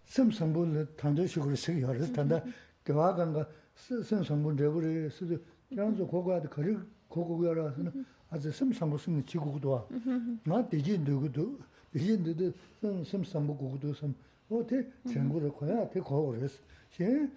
심 0.04 0.30
성분을 0.30 0.96
단도 0.96 1.26
식으로 1.26 1.54
쓰기 1.54 1.82
열어서 1.82 2.12
단다 2.12 2.42
교화간가 2.84 3.48
심 3.74 4.22
성분 4.22 4.56
되고리 4.56 5.08
쓰도 5.10 5.38
그냥서 5.68 6.06
고고하다 6.06 6.48
거리 6.48 6.76
고고여라서는 7.08 8.04
아주 8.30 8.50
심 8.50 8.72
성분 8.72 8.98
쓰는 8.98 9.24
지구도 9.24 9.88
나 10.44 10.68
되지 10.68 10.98
누구도 10.98 11.58
되지 11.92 12.18
누구도 12.18 13.04
심 13.04 13.24
성분 13.24 13.56
고고도 13.56 13.94
심 13.94 14.14
어때 14.50 14.86
전구를 15.10 15.52
거야? 15.52 15.88
대 15.90 16.00
거고를 16.00 16.42
했어? 16.42 16.58
제 16.90 17.28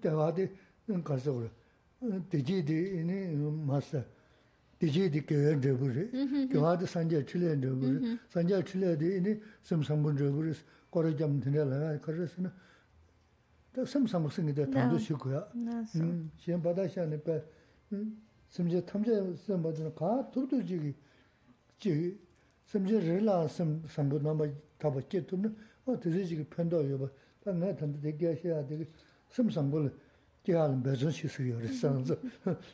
대화대 0.00 0.50
가서 1.04 1.32
그래. 1.34 1.50
되지디 2.28 2.72
이니 2.98 3.36
마스 3.64 4.04
디지 4.82 5.12
디케 5.12 5.60
되고리 5.60 6.48
교하드 6.48 6.86
산제 6.86 7.24
출레 7.24 7.60
되고리 7.60 8.18
산제 8.28 8.64
출레 8.64 8.98
되니 8.98 9.40
섬상분 9.62 10.16
되고리 10.16 10.52
거래 10.90 11.14
좀 11.14 11.38
되려라. 11.38 11.96
그래서는 12.00 12.50
또 13.72 13.86
섬상승이 13.86 14.52
돼 14.52 14.68
담도 14.68 14.98
쉬고요. 14.98 15.46
음 16.00 16.32
시험 16.36 16.60
받아시는 16.60 17.22
배 17.22 17.40
섬제 18.50 18.84
탐제 18.84 19.36
섬 19.46 19.62
받는 19.62 19.94
가. 19.94 20.28
도도지기. 20.32 20.92
지 21.78 22.18
섬제 22.66 22.98
렐라 22.98 23.46
섬 23.46 23.84
상분 23.86 24.20
넘어 24.20 24.48
다 24.78 24.90
받게 24.90 25.26
되면 25.26 25.56
어 25.86 25.94
되지기 25.98 26.42
편도 26.50 26.90
여봐. 26.90 27.06
내가 27.54 27.76
담도 27.76 28.00
되게 28.00 28.34
하셔야 28.34 28.66
되게 28.66 28.84
섬상불 29.30 29.94
기하는 30.42 30.82
배전 30.82 31.08
시수요. 31.12 31.56
그래서 31.58 32.02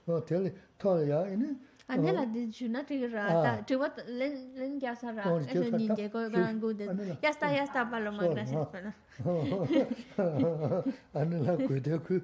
어 0.07 0.25
텔레 0.25 0.55
토야. 0.79 1.29
이니 1.29 1.68
ane 1.89 2.11
oh. 2.11 2.15
la 2.15 2.25
di 2.27 2.51
chu 2.51 2.69
na 2.69 2.85
tiga 2.85 3.09
ra 3.09 3.27
ah. 3.27 3.43
ta 3.43 3.63
tiwa 3.65 3.91
len 4.07 4.33
len 4.55 4.81
kya 4.81 4.95
sa 4.95 5.11
ra 5.11 5.33
oh, 5.33 5.41
eso 5.41 5.77
ni 5.77 5.89
je 5.97 6.09
ko 6.09 6.31
ga 6.31 6.53
ngu 6.53 6.73
de. 6.77 6.85
ya 7.23 7.33
sta 7.33 7.49
ya 7.49 7.67
sta 7.67 7.85
palo 7.91 8.13
ma 8.13 8.29
gracias 8.29 8.67
pala 8.73 8.93
ane 11.19 11.39
la 11.47 11.57
ku 11.57 11.81
de 11.81 11.99
ku. 11.99 12.21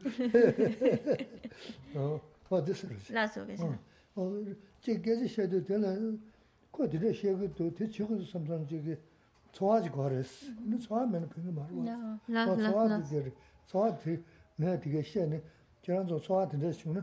O 2.51 2.61
de 2.61 2.75
su 2.75 2.87
la 3.11 3.27
so 3.27 3.45
ge 3.47 3.57
o 4.17 4.23
oh, 4.23 4.45
che 4.81 5.01
ge 5.01 5.17
ji 5.21 5.29
she 5.29 5.49
de 5.49 5.61
de 5.61 5.79
la 5.79 5.97
ko 6.71 6.87
de 6.87 6.99
de 6.99 7.13
she 7.13 7.35
ge 7.35 7.49
do 7.57 7.71
de 7.71 7.89
chi 7.89 8.05
ko 8.05 8.21
sam 8.23 8.47
sam 8.47 8.67
ji 8.67 8.77
mm-hmm. 8.77 8.93
ge 8.93 8.99
choa 9.53 9.81
ji 9.83 9.89
go 9.89 10.09
res 10.09 10.51
ne 10.61 10.79
choa 10.79 11.07
men 11.07 11.27
pe 11.27 11.41
ma 11.41 11.67
ro 11.67 11.83
la 11.83 12.19
la 12.29 12.45
la. 12.55 12.71
choa 12.71 13.01
de 13.11 13.33
choa 13.67 13.91
de 14.05 14.23
ne 14.59 14.77
de 14.77 14.91
ge 14.91 15.03
she 15.03 15.27
ne 15.27 15.43
jiran 15.83 16.07
zo 16.07 16.21
choa 16.21 16.47
de 16.47 16.59
de 16.59 16.73
shi 16.73 16.91
ne 16.91 17.03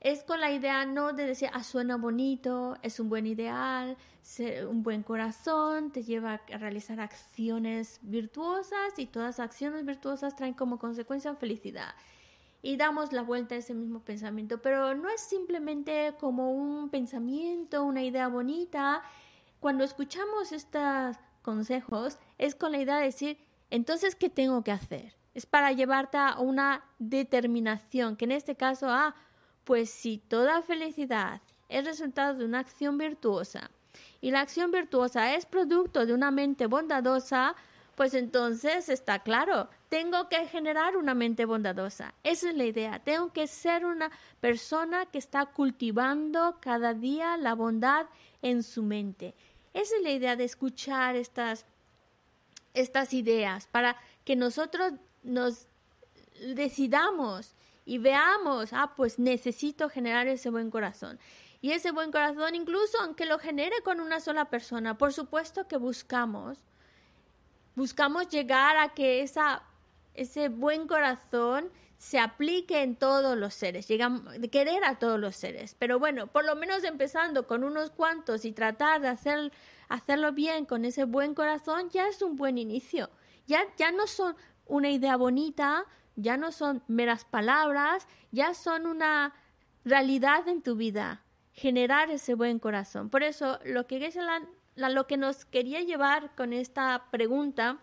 es 0.00 0.22
con 0.24 0.40
la 0.40 0.50
idea 0.50 0.86
no 0.86 1.12
de 1.12 1.26
decir, 1.26 1.50
ah, 1.52 1.62
suena 1.62 1.96
bonito, 1.96 2.76
es 2.82 2.98
un 3.00 3.10
buen 3.10 3.26
ideal, 3.26 3.98
un 4.68 4.82
buen 4.82 5.02
corazón, 5.02 5.92
te 5.92 6.02
lleva 6.02 6.40
a 6.52 6.58
realizar 6.58 7.00
acciones 7.00 7.98
virtuosas 8.02 8.98
y 8.98 9.06
todas 9.06 9.40
acciones 9.40 9.84
virtuosas 9.84 10.36
traen 10.36 10.54
como 10.54 10.78
consecuencia 10.78 11.34
felicidad. 11.34 11.94
Y 12.62 12.76
damos 12.76 13.12
la 13.12 13.22
vuelta 13.22 13.54
a 13.54 13.58
ese 13.58 13.74
mismo 13.74 14.00
pensamiento, 14.00 14.62
pero 14.62 14.94
no 14.94 15.08
es 15.10 15.20
simplemente 15.20 16.14
como 16.18 16.52
un 16.52 16.88
pensamiento, 16.88 17.84
una 17.84 18.02
idea 18.02 18.28
bonita, 18.28 19.02
cuando 19.60 19.84
escuchamos 19.84 20.52
estos 20.52 21.16
consejos, 21.42 22.18
es 22.38 22.54
con 22.54 22.72
la 22.72 22.78
idea 22.78 22.96
de 22.96 23.04
decir, 23.04 23.38
entonces, 23.68 24.14
¿qué 24.14 24.30
tengo 24.30 24.64
que 24.64 24.72
hacer? 24.72 25.14
Es 25.34 25.44
para 25.46 25.72
llevarte 25.72 26.16
a 26.16 26.40
una 26.40 26.84
determinación, 26.98 28.16
que 28.16 28.24
en 28.24 28.32
este 28.32 28.56
caso, 28.56 28.88
ah, 28.88 29.14
pues 29.70 29.88
si 29.88 30.18
toda 30.18 30.62
felicidad 30.62 31.40
es 31.68 31.84
resultado 31.84 32.34
de 32.34 32.44
una 32.44 32.58
acción 32.58 32.98
virtuosa 32.98 33.70
y 34.20 34.32
la 34.32 34.40
acción 34.40 34.72
virtuosa 34.72 35.36
es 35.36 35.46
producto 35.46 36.06
de 36.06 36.12
una 36.12 36.32
mente 36.32 36.66
bondadosa, 36.66 37.54
pues 37.94 38.14
entonces 38.14 38.88
está 38.88 39.20
claro, 39.20 39.68
tengo 39.88 40.28
que 40.28 40.48
generar 40.48 40.96
una 40.96 41.14
mente 41.14 41.44
bondadosa. 41.44 42.14
Esa 42.24 42.48
es 42.48 42.56
la 42.56 42.64
idea. 42.64 42.98
Tengo 42.98 43.32
que 43.32 43.46
ser 43.46 43.86
una 43.86 44.10
persona 44.40 45.06
que 45.06 45.18
está 45.18 45.46
cultivando 45.46 46.58
cada 46.60 46.92
día 46.92 47.36
la 47.36 47.54
bondad 47.54 48.06
en 48.42 48.64
su 48.64 48.82
mente. 48.82 49.36
Esa 49.72 49.94
es 49.98 50.02
la 50.02 50.10
idea 50.10 50.34
de 50.34 50.46
escuchar 50.46 51.14
estas, 51.14 51.64
estas 52.74 53.14
ideas 53.14 53.68
para 53.68 53.96
que 54.24 54.34
nosotros 54.34 54.94
nos 55.22 55.68
decidamos 56.56 57.54
y 57.84 57.98
veamos, 57.98 58.72
ah, 58.72 58.92
pues 58.96 59.18
necesito 59.18 59.88
generar 59.88 60.26
ese 60.28 60.50
buen 60.50 60.70
corazón. 60.70 61.18
Y 61.60 61.72
ese 61.72 61.90
buen 61.90 62.10
corazón, 62.10 62.54
incluso 62.54 62.98
aunque 63.00 63.26
lo 63.26 63.38
genere 63.38 63.82
con 63.82 64.00
una 64.00 64.20
sola 64.20 64.46
persona, 64.46 64.96
por 64.96 65.12
supuesto 65.12 65.68
que 65.68 65.76
buscamos, 65.76 66.58
buscamos 67.74 68.28
llegar 68.28 68.76
a 68.76 68.94
que 68.94 69.22
esa, 69.22 69.62
ese 70.14 70.48
buen 70.48 70.86
corazón 70.86 71.70
se 71.98 72.18
aplique 72.18 72.82
en 72.82 72.96
todos 72.96 73.36
los 73.36 73.52
seres, 73.52 73.86
llegamos, 73.86 74.22
querer 74.50 74.84
a 74.84 74.98
todos 74.98 75.20
los 75.20 75.36
seres. 75.36 75.76
Pero 75.78 75.98
bueno, 75.98 76.28
por 76.28 76.46
lo 76.46 76.56
menos 76.56 76.82
empezando 76.82 77.46
con 77.46 77.62
unos 77.62 77.90
cuantos 77.90 78.46
y 78.46 78.52
tratar 78.52 79.02
de 79.02 79.08
hacer, 79.08 79.52
hacerlo 79.90 80.32
bien 80.32 80.64
con 80.64 80.86
ese 80.86 81.04
buen 81.04 81.34
corazón, 81.34 81.90
ya 81.90 82.08
es 82.08 82.22
un 82.22 82.36
buen 82.36 82.56
inicio. 82.56 83.10
Ya, 83.46 83.64
ya 83.76 83.92
no 83.92 84.06
son 84.06 84.34
una 84.64 84.88
idea 84.88 85.16
bonita, 85.16 85.84
ya 86.20 86.36
no 86.36 86.52
son 86.52 86.82
meras 86.88 87.24
palabras, 87.24 88.06
ya 88.30 88.54
son 88.54 88.86
una 88.86 89.34
realidad 89.84 90.46
en 90.48 90.62
tu 90.62 90.76
vida, 90.76 91.22
generar 91.52 92.10
ese 92.10 92.34
buen 92.34 92.58
corazón. 92.58 93.10
Por 93.10 93.22
eso, 93.22 93.58
lo 93.64 93.86
que, 93.86 94.12
lo 94.76 95.06
que 95.06 95.16
nos 95.16 95.44
quería 95.44 95.80
llevar 95.80 96.34
con 96.36 96.52
esta 96.52 97.06
pregunta 97.10 97.78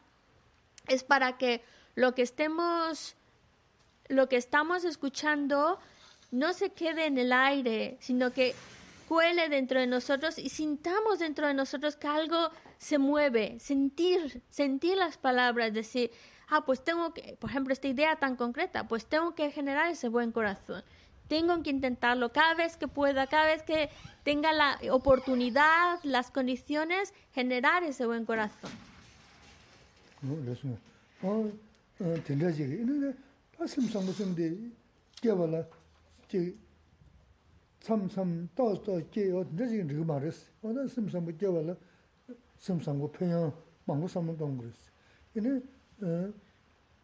es 0.87 1.03
para 1.03 1.37
que 1.37 1.63
lo 1.95 2.15
que 2.15 2.21
estemos, 2.21 3.15
lo 4.07 4.29
que 4.29 4.37
estamos 4.37 4.83
escuchando 4.83 5.79
no 6.31 6.53
se 6.53 6.71
quede 6.71 7.05
en 7.05 7.17
el 7.17 7.33
aire, 7.33 7.97
sino 7.99 8.31
que 8.31 8.53
cuele 9.07 9.49
dentro 9.49 9.79
de 9.79 9.87
nosotros 9.87 10.37
y 10.37 10.49
sintamos 10.49 11.19
dentro 11.19 11.47
de 11.47 11.53
nosotros 11.53 11.95
que 11.95 12.07
algo 12.07 12.51
se 12.77 12.97
mueve, 12.97 13.59
sentir, 13.59 14.41
sentir 14.49 14.97
las 14.97 15.17
palabras, 15.17 15.73
decir, 15.73 16.11
ah, 16.49 16.65
pues 16.65 16.83
tengo 16.83 17.13
que, 17.13 17.37
por 17.39 17.49
ejemplo, 17.49 17.73
esta 17.73 17.87
idea 17.87 18.15
tan 18.15 18.35
concreta, 18.35 18.87
pues 18.87 19.05
tengo 19.05 19.35
que 19.35 19.51
generar 19.51 19.89
ese 19.89 20.09
buen 20.09 20.31
corazón. 20.31 20.83
Tengo 21.27 21.61
que 21.61 21.69
intentarlo 21.69 22.31
cada 22.31 22.53
vez 22.53 22.77
que 22.77 22.87
pueda, 22.87 23.27
cada 23.27 23.47
vez 23.47 23.61
que 23.63 23.89
tenga 24.23 24.53
la 24.53 24.79
oportunidad, 24.91 25.99
las 26.03 26.31
condiciones, 26.31 27.13
generar 27.33 27.83
ese 27.83 28.05
buen 28.05 28.25
corazón. 28.25 28.71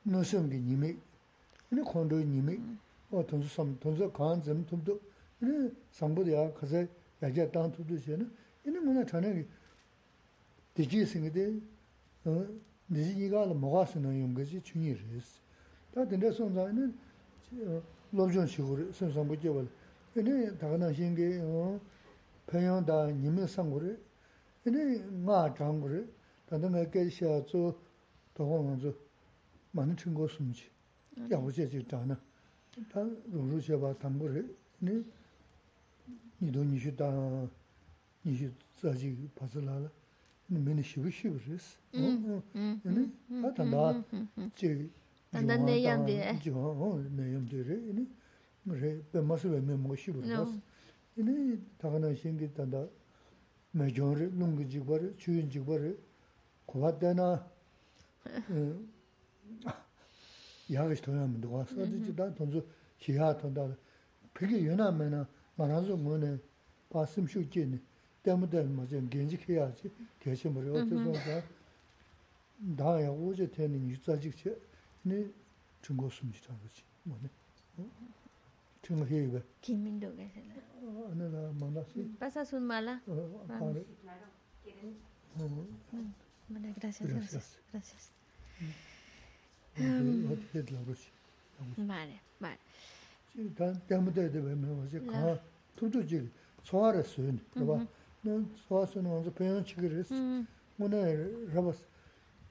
노성기 0.02 0.58
님이 0.58 0.96
이네 1.70 1.82
콘도 1.82 2.18
님이 2.18 2.58
어 3.10 3.24
돈수 3.26 3.48
섬 3.54 3.78
돈수 3.78 4.10
간점 4.12 4.64
tum도 4.66 5.00
이네 5.42 5.70
상보야 5.92 6.52
가서 6.54 6.84
야제 7.22 7.50
땅 7.50 7.70
투도 7.70 7.96
시에는 7.96 8.30
이네 8.66 8.80
뭐나 8.80 9.04
전에 9.04 9.44
디지 10.74 11.04
생기데 11.04 11.60
어 12.24 12.46
니지가 12.90 13.46
뭐가 13.46 13.84
쓰는 13.86 14.20
용 14.20 14.34
거지 14.34 14.60
중요해서 14.62 15.02
다 15.94 16.04
근데 16.06 16.30
손자는 16.30 16.96
로전 18.12 18.46
식으로 18.46 18.92
선상 18.92 19.26
못 19.26 19.40
잡을 19.40 19.68
이네 20.16 20.56
다가나 20.56 20.92
신게 20.92 21.40
어 21.42 21.78
평양다 22.46 23.08
님의 23.12 23.46
상고를 23.46 24.00
이네 24.66 25.04
마 25.24 25.52
장고를 25.54 26.08
다들 26.48 26.90
깨셔 26.90 27.44
저 27.46 27.74
도공원서 28.34 28.92
많은 29.72 29.96
친구 29.96 30.28
숨지. 30.28 30.70
야부제 31.30 31.64
있잖아. 31.72 32.18
다 32.92 33.00
로루셔 33.32 33.78
봐 33.80 33.92
담보를 33.98 34.54
네. 34.78 35.02
니도 36.40 36.64
니시다. 36.64 37.48
니시 38.24 38.50
자지 38.80 39.28
파슬라라. 39.34 39.90
니메니 40.50 40.82
쉬비쉬브스. 40.82 41.78
어. 41.94 42.42
네. 42.84 43.10
아단다. 43.44 44.04
제 44.54 44.88
단단내양데. 45.32 46.38
저 46.42 46.52
어, 46.56 47.02
내양데레. 47.16 47.76
네. 47.92 48.06
그래. 48.64 49.02
배마스베 49.12 49.60
메모시브스. 49.60 50.60
네. 51.16 51.58
다가나 51.78 52.14
신기단다. 52.14 52.86
매정을 53.72 54.38
농기지 54.38 54.80
버려 54.80 55.14
주인지 55.16 55.60
버려 55.64 55.92
고맙다나 56.66 57.46
야가 60.72 60.94
스토야면 60.94 61.40
누가 61.40 61.64
써지지 61.64 62.14
다 62.14 62.32
돈주 62.34 62.64
기하 62.98 63.36
돈다 63.36 63.74
그게 64.32 64.66
연하면은 64.66 65.24
말아서 65.56 65.96
뭐네 65.96 66.38
봤음 66.90 67.26
쉬지네 67.26 67.80
때문에 68.22 68.62
뭐지 68.64 69.08
gen직해야지 69.10 69.90
대신 70.20 70.52
머리 70.52 70.68
어쩌서 70.70 71.12
다야 72.76 73.10
오제 73.10 73.50
되는 73.50 73.88
유자직체 73.88 74.58
네 75.02 75.30
중고 75.80 76.10
숨지다 76.10 76.54
그렇지 76.58 76.82
뭐네 77.04 77.28
중고 78.82 79.06
해가 79.06 79.40
김민도 79.62 80.14
계세요 80.16 80.52
어 80.82 81.12
내가 81.14 81.52
만났지 81.58 82.14
pasas 82.20 82.54
un 82.54 82.64
mala 82.64 83.00
어 83.06 83.46
Claro, 83.48 84.28
quieren 84.62 84.96
어 85.40 85.66
Bueno, 86.48 86.74
gracias, 86.80 87.08
gracias. 87.08 87.58
Gracias. 87.72 88.12
Vale, 91.76 92.20
vale. 92.40 92.58
단 93.54 93.80
때문에 93.86 94.30
되면 94.30 94.60
뭐지? 94.60 95.06
가 95.06 95.38
투두지 95.76 96.30
소화했어요. 96.62 97.36
그봐. 97.52 97.86
너 98.22 98.44
소화서는 98.66 99.08
먼저 99.08 99.32
배운 99.32 99.64
치기를 99.64 99.98
했어. 99.98 100.14
오늘 100.78 101.48
라바스 101.54 101.86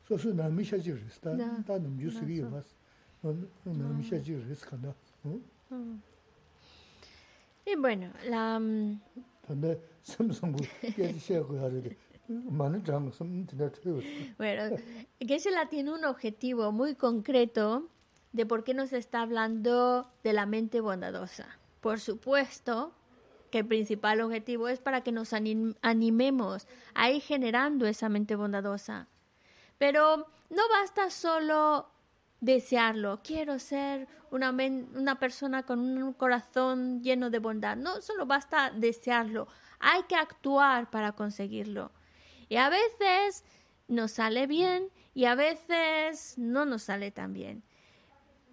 소수 0.05 0.33
남이셔지를 0.33 1.03
했어. 1.03 1.35
다 1.35 1.77
남주스기 1.77 2.41
봤어. 2.41 2.75
너 3.21 3.35
남이셔지를 3.65 4.47
했어 4.49 4.65
간다. 4.69 4.93
응? 5.25 5.43
Y 7.65 7.75
bueno, 7.75 8.09
la 8.23 8.57
근데 9.45 9.77
삼성부 10.03 10.63
깨지셔고 10.95 11.59
하는데 11.59 11.89
많은 11.89 11.91
장 11.91 11.95
섬들 11.95 12.05
틀어. 12.07 12.10
Bueno, 14.38 14.76
Geshe-la 15.20 15.68
tiene 15.68 15.92
un 15.92 16.04
objetivo 16.04 16.72
muy 16.72 16.94
concreto 16.94 17.88
de 18.32 18.46
por 18.46 18.64
qué 18.64 18.74
nos 18.74 18.92
está 18.92 19.22
hablando 19.22 20.10
de 20.24 20.32
la 20.32 20.46
mente 20.46 20.80
bondadosa. 20.80 21.46
Por 21.80 22.00
supuesto 22.00 22.92
que 23.50 23.58
el 23.58 23.66
principal 23.66 24.20
objetivo 24.22 24.68
es 24.68 24.78
para 24.80 25.02
que 25.02 25.12
nos 25.12 25.32
anim- 25.34 25.76
animemos 25.82 26.66
a 26.94 27.10
ir 27.10 27.20
generando 27.20 27.86
esa 27.86 28.08
mente 28.08 28.34
bondadosa. 28.36 29.08
Pero 29.78 30.26
no 30.48 30.62
basta 30.80 31.10
solo 31.10 31.88
desearlo. 32.40 33.20
Quiero 33.22 33.58
ser 33.58 34.08
una, 34.30 34.50
una 34.50 35.18
persona 35.18 35.64
con 35.64 35.80
un 35.80 36.12
corazón 36.14 37.02
lleno 37.02 37.28
de 37.30 37.38
bondad. 37.38 37.76
No 37.76 38.00
solo 38.00 38.24
basta 38.26 38.70
desearlo. 38.70 39.46
Hay 39.80 40.02
que 40.04 40.14
actuar 40.16 40.90
para 40.90 41.12
conseguirlo. 41.12 41.90
Y 42.52 42.58
a 42.58 42.68
veces 42.68 43.44
nos 43.88 44.12
sale 44.12 44.46
bien 44.46 44.90
y 45.14 45.24
a 45.24 45.34
veces 45.34 46.34
no 46.36 46.66
nos 46.66 46.82
sale 46.82 47.10
tan 47.10 47.32
bien. 47.32 47.62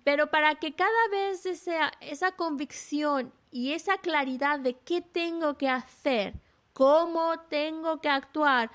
Pero 0.06 0.32
para 0.32 0.56
que 0.56 0.74
cada 0.74 1.10
vez 1.12 1.46
esa, 1.46 1.92
esa 2.00 2.32
convicción 2.32 3.34
y 3.52 3.74
esa 3.74 3.98
claridad 3.98 4.62
de 4.62 4.78
qué 4.78 5.02
tengo 5.02 5.58
que 5.58 5.68
hacer, 5.68 6.36
cómo 6.72 7.42
tengo 7.50 8.00
que 8.00 8.08
actuar, 8.08 8.72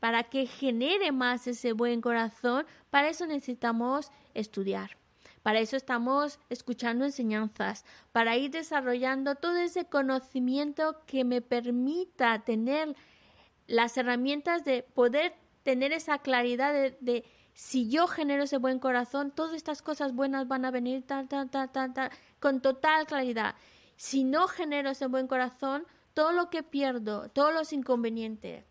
para 0.00 0.22
que 0.22 0.46
genere 0.46 1.12
más 1.12 1.46
ese 1.46 1.74
buen 1.74 2.00
corazón, 2.00 2.64
para 2.88 3.10
eso 3.10 3.26
necesitamos 3.26 4.10
estudiar. 4.32 4.96
Para 5.42 5.58
eso 5.58 5.76
estamos 5.76 6.38
escuchando 6.48 7.04
enseñanzas, 7.04 7.84
para 8.12 8.38
ir 8.38 8.52
desarrollando 8.52 9.34
todo 9.34 9.58
ese 9.58 9.84
conocimiento 9.84 10.96
que 11.04 11.24
me 11.24 11.42
permita 11.42 12.42
tener 12.42 12.96
las 13.66 13.96
herramientas 13.96 14.64
de 14.64 14.82
poder 14.82 15.34
tener 15.62 15.92
esa 15.92 16.18
claridad 16.18 16.72
de, 16.72 17.24
si 17.54 17.88
yo 17.88 18.06
genero 18.06 18.44
ese 18.44 18.58
buen 18.58 18.78
corazón, 18.78 19.30
todas 19.30 19.54
estas 19.54 19.82
cosas 19.82 20.14
buenas 20.14 20.46
van 20.46 20.64
a 20.64 20.70
venir 20.70 21.06
tal, 21.06 21.28
tal, 21.28 21.50
tal, 21.50 21.70
tal, 21.70 21.92
tal, 21.92 22.10
con 22.38 22.60
total 22.60 23.06
claridad. 23.06 23.54
Si 23.96 24.24
no 24.24 24.46
genero 24.46 24.90
ese 24.90 25.06
buen 25.06 25.26
corazón, 25.26 25.86
todo 26.14 26.32
lo 26.32 26.50
que 26.50 26.62
pierdo, 26.62 27.28
todos 27.30 27.52
los 27.52 27.72
inconvenientes, 27.72 28.64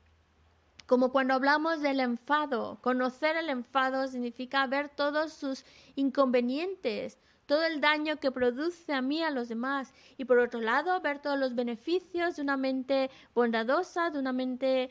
como 0.85 1.11
cuando 1.11 1.33
hablamos 1.33 1.81
del 1.81 1.99
enfado, 1.99 2.77
conocer 2.81 3.35
el 3.35 3.49
enfado 3.49 4.07
significa 4.07 4.67
ver 4.67 4.89
todos 4.89 5.33
sus 5.33 5.65
inconvenientes, 5.95 7.17
todo 7.45 7.63
el 7.63 7.81
daño 7.81 8.17
que 8.19 8.31
produce 8.31 8.93
a 8.93 9.01
mí 9.01 9.21
a 9.21 9.31
los 9.31 9.49
demás 9.49 9.93
y 10.17 10.25
por 10.25 10.39
otro 10.39 10.61
lado 10.61 10.99
ver 11.01 11.19
todos 11.19 11.39
los 11.39 11.55
beneficios 11.55 12.35
de 12.35 12.41
una 12.41 12.57
mente 12.57 13.09
bondadosa, 13.33 14.09
de 14.09 14.19
una 14.19 14.33
mente 14.33 14.89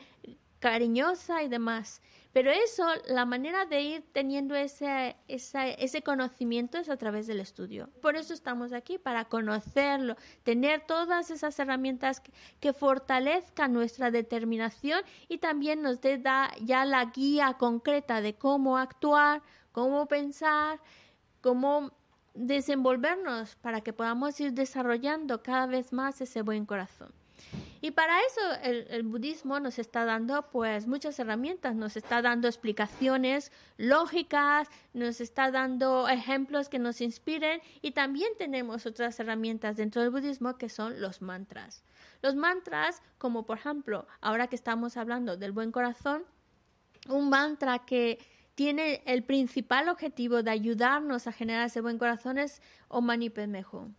cariñosa 0.61 1.43
y 1.43 1.49
demás. 1.49 2.01
Pero 2.33 2.51
eso, 2.51 2.85
la 3.07 3.27
manera 3.27 3.65
de 3.65 3.83
ir 3.83 4.05
teniendo 4.13 4.57
ese, 4.57 5.15
ese 5.29 6.03
conocimiento 6.03 6.79
es 6.79 6.89
a 6.89 6.97
través 6.97 7.29
del 7.29 7.39
estudio. 7.39 7.91
Por 8.03 8.17
eso 8.17 8.35
estamos 8.35 8.73
aquí, 8.73 8.99
para 8.99 9.27
conocerlo, 9.27 10.17
tener 10.43 10.81
todas 10.85 11.31
esas 11.31 11.57
herramientas 11.61 12.23
que, 12.61 12.73
fortalezcan 12.73 13.73
nuestra 13.73 14.11
determinación 14.11 15.01
y 15.29 15.39
también 15.39 15.81
nos 15.81 16.01
dé 16.01 16.21
ya 16.63 16.85
la 16.85 17.05
guía 17.05 17.55
concreta 17.59 18.21
de 18.21 18.35
cómo 18.35 18.79
actuar, 18.79 19.43
cómo 19.71 20.07
pensar, 20.07 20.81
cómo 21.41 21.93
desenvolvernos 22.35 23.57
para 23.57 23.81
que 23.81 23.93
podamos 23.93 24.39
ir 24.41 24.53
desarrollando 24.53 25.43
cada 25.43 25.67
vez 25.67 25.93
más 25.93 26.21
ese 26.21 26.43
buen 26.43 26.67
corazón. 26.67 27.13
Y 27.85 27.91
para 27.91 28.19
eso 28.21 28.41
el, 28.63 29.03
budismo 29.03 29.61
nos 29.61 29.79
está 29.79 30.07
dando 30.07 30.49
pues 30.51 30.87
muchas 30.87 31.19
herramientas, 31.19 31.75
nos 31.75 31.99
está 31.99 32.23
dando 32.23 32.49
explicaciones 32.49 33.53
lógicas, 33.77 34.69
nos 34.95 35.21
está 35.21 35.51
dando 35.51 36.09
ejemplos 36.09 36.71
que 36.71 36.79
nos 36.79 37.03
inspiren 37.03 37.61
y 37.83 37.91
también 37.91 38.33
tenemos 38.39 38.87
otras 38.87 39.21
herramientas 39.21 39.77
dentro 39.77 40.01
del 40.01 40.11
budismo 40.11 40.57
que 40.57 40.71
son 40.71 40.99
los 41.03 41.21
mantras. 41.21 41.85
Los 42.23 42.37
mantras, 42.37 43.03
como 43.19 43.45
por 43.45 43.59
ejemplo, 43.59 44.07
ahora 44.23 44.47
que 44.47 44.57
estamos 44.57 44.97
hablando 44.97 45.37
del 45.37 45.53
buen 45.53 45.71
corazón, 45.71 46.25
un 47.07 47.29
mantra 47.29 47.81
que 47.81 48.19
tiene 48.55 49.03
el 49.07 49.23
principal 49.25 49.89
objetivo 49.89 50.43
de 50.43 50.51
ayudarnos 50.51 51.27
a 51.27 51.33
generar 51.33 51.67
ese 51.67 51.81
buen 51.81 51.99
corazón 51.99 52.39
es 52.39 52.63
Om 52.89 53.07
Mani 53.07 53.31
Padme 53.31 53.65
Hum. 53.71 53.95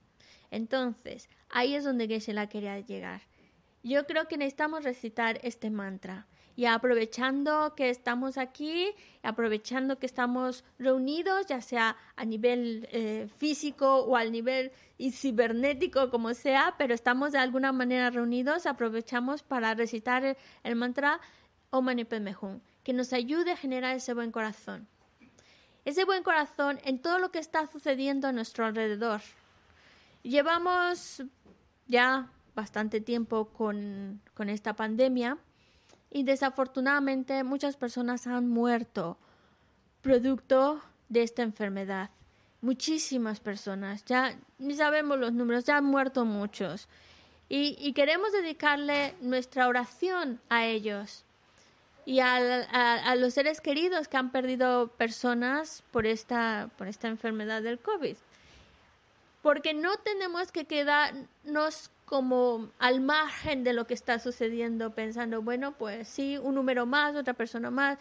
Entonces, 0.52 1.30
ahí 1.50 1.76
es 1.76 1.84
donde 1.84 2.08
Geshe-la 2.08 2.48
quería 2.48 2.80
llegar 2.80 3.22
yo 3.86 4.08
creo 4.08 4.28
que 4.28 4.38
necesitamos 4.38 4.84
recitar 4.84 5.40
este 5.44 5.70
mantra. 5.70 6.26
Y 6.58 6.66
aprovechando 6.66 7.76
que 7.76 7.90
estamos 7.90 8.38
aquí, 8.38 8.92
aprovechando 9.22 10.00
que 10.00 10.06
estamos 10.06 10.64
reunidos, 10.80 11.46
ya 11.48 11.62
sea 11.62 11.98
a 12.16 12.26
nivel 12.26 12.88
eh, 12.92 13.28
físico 13.38 14.00
o 14.00 14.16
al 14.16 14.32
nivel 14.32 14.72
cibernético, 15.12 16.10
como 16.10 16.34
sea, 16.34 16.76
pero 16.78 16.96
estamos 16.96 17.34
de 17.34 17.40
alguna 17.40 17.74
manera 17.74 18.10
reunidos, 18.10 18.66
aprovechamos 18.66 19.44
para 19.44 19.76
recitar 19.76 20.38
el, 20.64 20.76
mantra 20.76 21.20
Om 21.70 21.86
Mani 21.86 22.06
que 22.86 22.94
nos 22.94 23.12
ayude 23.14 23.52
a 23.52 23.58
generar 23.58 23.96
ese 23.96 24.14
buen 24.14 24.32
corazón. 24.32 24.88
Ese 25.86 26.06
buen 26.06 26.22
corazón 26.22 26.80
en 26.84 27.00
todo 27.00 27.18
lo 27.18 27.32
que 27.32 27.40
está 27.40 27.66
sucediendo 27.66 28.28
a 28.28 28.32
nuestro 28.32 28.64
alrededor. 28.64 29.22
Llevamos 30.22 31.24
ya 31.88 32.30
bastante 32.54 33.02
tiempo 33.02 33.50
con, 33.50 34.22
esta 34.38 34.76
pandemia 34.76 35.40
y 36.12 36.24
desafortunadamente 36.24 37.44
muchas 37.44 37.76
personas 37.76 38.28
han 38.28 38.48
muerto 38.48 39.18
producto 40.04 40.80
de 41.10 41.24
esta 41.24 41.42
enfermedad. 41.42 42.12
Muchísimas 42.62 43.40
personas, 43.40 44.06
ya 44.06 44.38
sabemos 44.78 45.18
los 45.18 45.34
números, 45.34 45.66
ya 45.66 45.78
han 45.78 45.86
muerto 45.86 46.24
muchos. 46.24 46.88
Y, 47.50 47.94
queremos 47.94 48.32
dedicarle 48.32 49.16
nuestra 49.22 49.68
oración 49.68 50.40
a 50.50 50.66
ellos 50.66 51.25
y 52.06 52.20
a, 52.20 52.36
a, 52.36 53.16
los 53.16 53.34
seres 53.34 53.62
queridos 53.62 54.08
que 54.08 54.18
han 54.18 54.32
perdido 54.32 54.90
personas 54.90 55.84
por 55.92 56.06
esta, 56.06 56.70
por 56.78 56.88
esta 56.88 57.08
enfermedad 57.08 57.64
del 57.64 57.80
COVID. 57.80 58.16
Porque 59.42 59.74
no 59.74 59.98
tenemos 59.98 60.52
que 60.52 60.66
quedarnos 60.66 61.90
como 62.06 62.70
al 62.78 63.02
margen 63.02 63.64
de 63.64 63.74
lo 63.74 63.88
que 63.88 63.96
está 63.96 64.20
sucediendo, 64.20 64.92
pensando, 64.92 65.42
bueno, 65.42 65.72
pues 65.74 66.08
sí, 66.08 66.38
un 66.38 66.56
número 66.56 66.86
más, 66.86 67.16
otra 67.16 67.34
persona 67.34 67.72
más, 67.72 67.98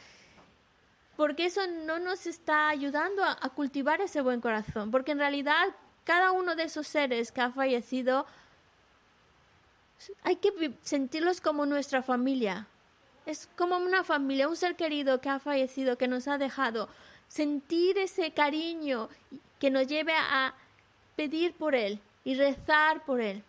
porque 1.17 1.47
eso 1.47 1.67
no 1.67 1.99
nos 1.99 2.27
está 2.27 2.69
ayudando 2.69 3.25
a, 3.25 3.37
cultivar 3.51 4.01
ese 4.01 4.21
buen 4.21 4.41
corazón, 4.41 4.91
porque 4.91 5.13
en 5.13 5.19
realidad 5.19 5.65
cada 6.05 6.33
uno 6.33 6.55
de 6.55 6.65
esos 6.65 6.87
seres 6.87 7.33
que 7.33 7.41
ha 7.41 7.51
fallecido, 7.51 8.27
hay 10.23 10.37
que 10.37 10.75
sentirlos 10.83 11.41
como 11.41 11.65
nuestra 11.65 12.03
familia. 12.03 12.67
Es 13.27 13.49
como 13.57 13.77
una 13.77 14.05
familia, 14.05 14.49
un 14.49 14.57
ser 14.57 14.77
querido 14.77 15.21
que 15.21 15.29
ha 15.29 15.39
fallecido, 15.39 15.97
que 15.97 16.09
nos 16.09 16.29
ha 16.29 16.39
dejado. 16.39 16.89
Sentir 17.29 17.99
ese 17.99 18.33
cariño 18.33 19.09
que 19.59 19.71
nos 19.71 19.87
lleve 19.87 20.13
a 20.15 20.55
pedir 21.17 21.55
por 21.55 21.75
él 21.75 22.01
y 22.25 22.35
rezar 22.35 23.05
por 23.05 23.21
él 23.21 23.43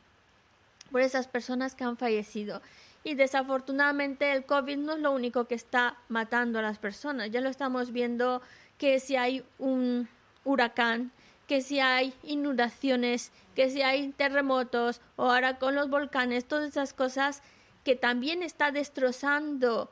por 0.92 1.02
esas 1.02 1.28
personas 1.28 1.76
que 1.76 1.84
han 1.84 1.98
fallecido. 1.98 2.62
Y 3.04 3.16
desafortunadamente 3.16 4.32
el 4.32 4.46
COVID 4.46 4.78
no 4.78 4.94
es 4.94 5.00
lo 5.00 5.12
único 5.12 5.46
que 5.46 5.56
está 5.56 5.98
matando 6.10 6.60
a 6.60 6.62
las 6.62 6.78
personas. 6.78 7.32
Ya 7.32 7.42
lo 7.42 7.50
estamos 7.50 7.92
viendo 7.92 8.42
que 8.78 9.00
si 9.00 9.16
hay 9.16 9.44
un 9.60 10.08
huracán, 10.44 11.12
que 11.48 11.62
si 11.62 11.80
hay 11.80 12.14
inundaciones, 12.24 13.32
que 13.56 13.70
si 13.70 13.82
hay 13.82 14.12
terremotos 14.14 15.02
o 15.18 15.30
ahora 15.30 15.60
con 15.60 15.76
los 15.76 15.90
volcanes, 15.90 16.46
todas 16.46 16.70
esas 16.70 16.94
cosas 16.94 17.44
que 17.86 17.96
también 17.96 18.44
está 18.44 18.72
destrozando 18.72 19.90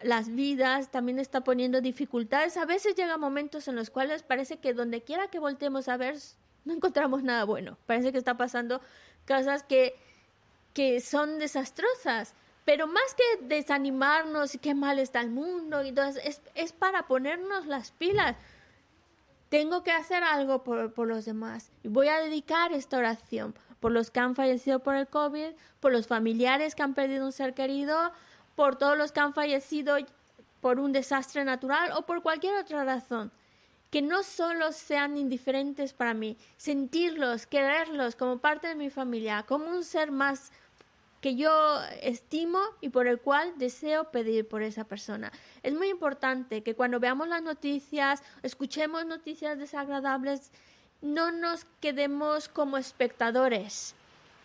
las 0.00 0.28
vidas, 0.28 0.92
también 0.92 1.18
está 1.18 1.42
poniendo 1.42 1.80
dificultades. 1.80 2.56
A 2.56 2.66
veces 2.66 2.94
llegan 2.94 3.18
momentos 3.18 3.66
en 3.66 3.74
los 3.74 3.90
cuales 3.90 4.22
parece 4.22 4.58
que 4.58 4.72
donde 4.72 5.02
quiera 5.02 5.26
que 5.26 5.40
voltemos 5.40 5.88
a 5.88 5.96
ver 5.96 6.16
no 6.64 6.74
encontramos 6.74 7.24
nada 7.24 7.42
bueno. 7.44 7.76
Parece 7.86 8.12
que 8.12 8.18
está 8.18 8.36
pasando 8.36 8.80
cosas 9.26 9.64
que 9.64 9.94
que 10.76 11.00
son 11.00 11.38
desastrosas. 11.38 12.34
Pero 12.66 12.86
más 12.86 13.14
que 13.14 13.46
desanimarnos 13.46 14.54
y 14.54 14.58
qué 14.58 14.74
mal 14.74 14.98
está 14.98 15.22
el 15.22 15.30
mundo, 15.30 15.82
y 15.82 15.94
es, 16.22 16.42
es 16.54 16.72
para 16.72 17.06
ponernos 17.06 17.64
las 17.64 17.92
pilas. 17.92 18.36
Tengo 19.48 19.82
que 19.82 19.92
hacer 19.92 20.22
algo 20.22 20.64
por, 20.64 20.92
por 20.92 21.08
los 21.08 21.24
demás. 21.24 21.70
Y 21.82 21.88
voy 21.88 22.08
a 22.08 22.18
dedicar 22.18 22.72
esta 22.74 22.98
oración 22.98 23.54
por 23.80 23.92
los 23.92 24.10
que 24.10 24.20
han 24.20 24.34
fallecido 24.34 24.80
por 24.80 24.96
el 24.96 25.06
COVID, 25.06 25.50
por 25.80 25.92
los 25.92 26.06
familiares 26.06 26.74
que 26.74 26.82
han 26.82 26.94
perdido 26.94 27.26
un 27.26 27.32
ser 27.32 27.54
querido, 27.54 28.12
por 28.54 28.76
todos 28.76 28.96
los 28.96 29.12
que 29.12 29.20
han 29.20 29.34
fallecido 29.34 29.96
por 30.60 30.80
un 30.80 30.92
desastre 30.92 31.44
natural 31.44 31.92
o 31.96 32.02
por 32.02 32.22
cualquier 32.22 32.56
otra 32.56 32.84
razón. 32.84 33.30
Que 33.90 34.02
no 34.02 34.22
solo 34.22 34.72
sean 34.72 35.16
indiferentes 35.16 35.92
para 35.92 36.12
mí, 36.12 36.36
sentirlos, 36.56 37.46
quererlos 37.46 38.16
como 38.16 38.38
parte 38.38 38.66
de 38.66 38.74
mi 38.74 38.90
familia, 38.90 39.44
como 39.46 39.66
un 39.66 39.84
ser 39.84 40.10
más 40.10 40.50
que 41.20 41.34
yo 41.34 41.80
estimo 42.02 42.60
y 42.80 42.90
por 42.90 43.06
el 43.06 43.20
cual 43.20 43.54
deseo 43.56 44.10
pedir 44.10 44.46
por 44.46 44.62
esa 44.62 44.84
persona. 44.84 45.32
Es 45.62 45.74
muy 45.74 45.88
importante 45.88 46.62
que 46.62 46.74
cuando 46.74 47.00
veamos 47.00 47.28
las 47.28 47.42
noticias, 47.42 48.22
escuchemos 48.42 49.06
noticias 49.06 49.58
desagradables, 49.58 50.52
no 51.02 51.32
nos 51.32 51.66
quedemos 51.80 52.48
como 52.48 52.78
espectadores, 52.78 53.94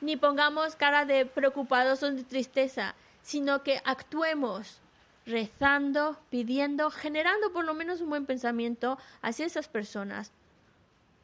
ni 0.02 0.18
pongamos 0.18 0.76
cara 0.76 1.06
de 1.06 1.26
preocupados 1.26 2.04
o 2.04 2.12
de 2.12 2.24
tristeza, 2.24 2.96
sino 3.22 3.64
que 3.64 3.82
actuemos 3.86 4.82
rezando, 5.26 6.18
pidiendo, 6.30 6.90
generando 6.90 7.54
por 7.54 7.66
lo 7.66 7.74
menos 7.74 8.02
un 8.02 8.10
buen 8.10 8.26
pensamiento 8.26 8.98
hacia 9.22 9.46
esas 9.46 9.68
personas, 9.68 10.32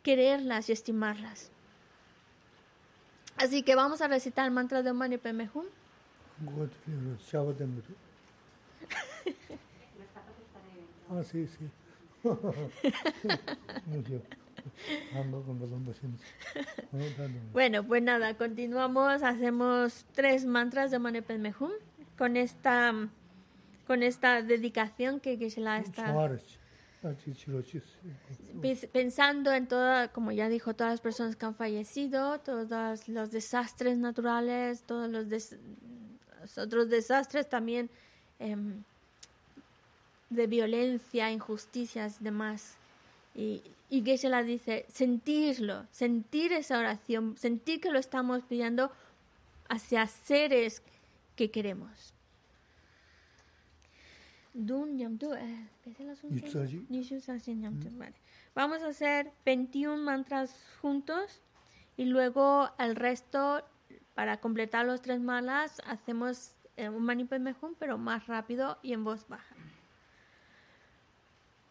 quererlas 0.04 0.70
y 0.70 0.74
estimarlas. 0.74 1.52
Así 3.38 3.64
que 3.64 3.76
vamos 3.76 4.02
a 4.02 4.08
recitar 4.08 4.46
el 4.46 4.52
mantra 4.52 4.82
de 4.82 4.92
Om 4.92 4.98
Mani 4.98 5.18
Padme 5.18 5.50
Hum. 5.54 5.66
Ah, 11.10 11.24
sí, 11.24 11.48
sí. 11.48 11.70
bueno, 17.54 17.84
pues 17.86 18.04
nada, 18.04 18.36
continuamos, 18.36 19.24
hacemos 19.24 20.06
tres 20.14 20.46
mantras 20.46 20.92
de 20.92 21.00
Mani 21.00 21.22
Padme 21.22 21.54
Hum 21.60 21.72
con 22.18 22.36
esta 22.36 23.10
con 23.86 24.04
esta 24.04 24.42
dedicación 24.42 25.20
que, 25.20 25.40
que 25.40 25.50
se 25.50 25.62
la 25.62 25.80
está 25.80 26.14
Pensando 28.92 29.54
en 29.54 29.68
toda, 29.68 30.12
como 30.12 30.32
ya 30.32 30.50
dijo, 30.50 30.74
todas 30.74 30.94
las 30.94 31.02
personas 31.02 31.36
que 31.36 31.46
han 31.46 31.56
fallecido, 31.56 32.40
todos 32.40 33.08
los 33.08 33.32
desastres 33.32 33.98
naturales, 33.98 34.82
todos 34.84 35.10
los, 35.10 35.56
otros 36.58 36.90
desastres 36.90 37.48
también 37.48 37.90
em, 38.40 38.84
de 40.30 40.48
violencia, 40.48 41.32
injusticias 41.32 42.20
y 42.20 42.24
demás. 42.24 42.76
Y, 43.38 43.62
y 43.90 44.04
Geshe 44.04 44.28
la 44.28 44.44
dice, 44.44 44.86
sentirlo, 44.90 45.86
sentir 45.92 46.52
esa 46.52 46.78
oración, 46.80 47.38
sentir 47.38 47.80
que 47.80 47.92
lo 47.92 48.00
estamos 48.00 48.44
pidiendo 48.44 48.92
hacia 49.70 50.08
seres 50.08 50.82
que 51.38 51.52
queremos. 51.52 52.14
Eh, 55.36 55.68
Nyamtu, 57.56 57.90
vale. 57.92 58.16
Vamos 58.56 58.82
a 58.82 58.88
hacer 58.88 59.32
21 59.46 59.98
mantras 59.98 60.52
juntos 60.82 61.42
y 61.96 62.06
luego 62.06 62.72
el 62.80 62.96
resto, 62.96 63.64
para 64.16 64.38
completar 64.38 64.88
los 64.88 65.04
tres 65.04 65.22
malas, 65.22 65.80
hacemos 65.86 66.56
eh, 66.76 66.90
un 66.90 67.04
Mani 67.04 67.26
Padme 67.26 67.56
Hum, 67.62 67.76
pero 67.78 68.00
más 68.00 68.26
rápido 68.26 68.80
y 68.82 68.94
en 68.94 69.04
voz 69.04 69.28
baja. 69.28 69.56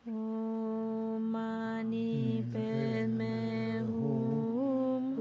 Om 0.08 1.20
Mani 1.32 2.44
Padme 2.52 3.82
Hum, 3.82 5.18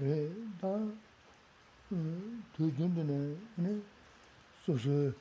re 0.00 0.30
da 0.60 0.78
tu 2.52 2.70
jun 2.76 2.94
de 2.94 3.02
ne 3.02 3.36
ne 3.56 3.80
su 4.64 4.76
su 4.78 5.12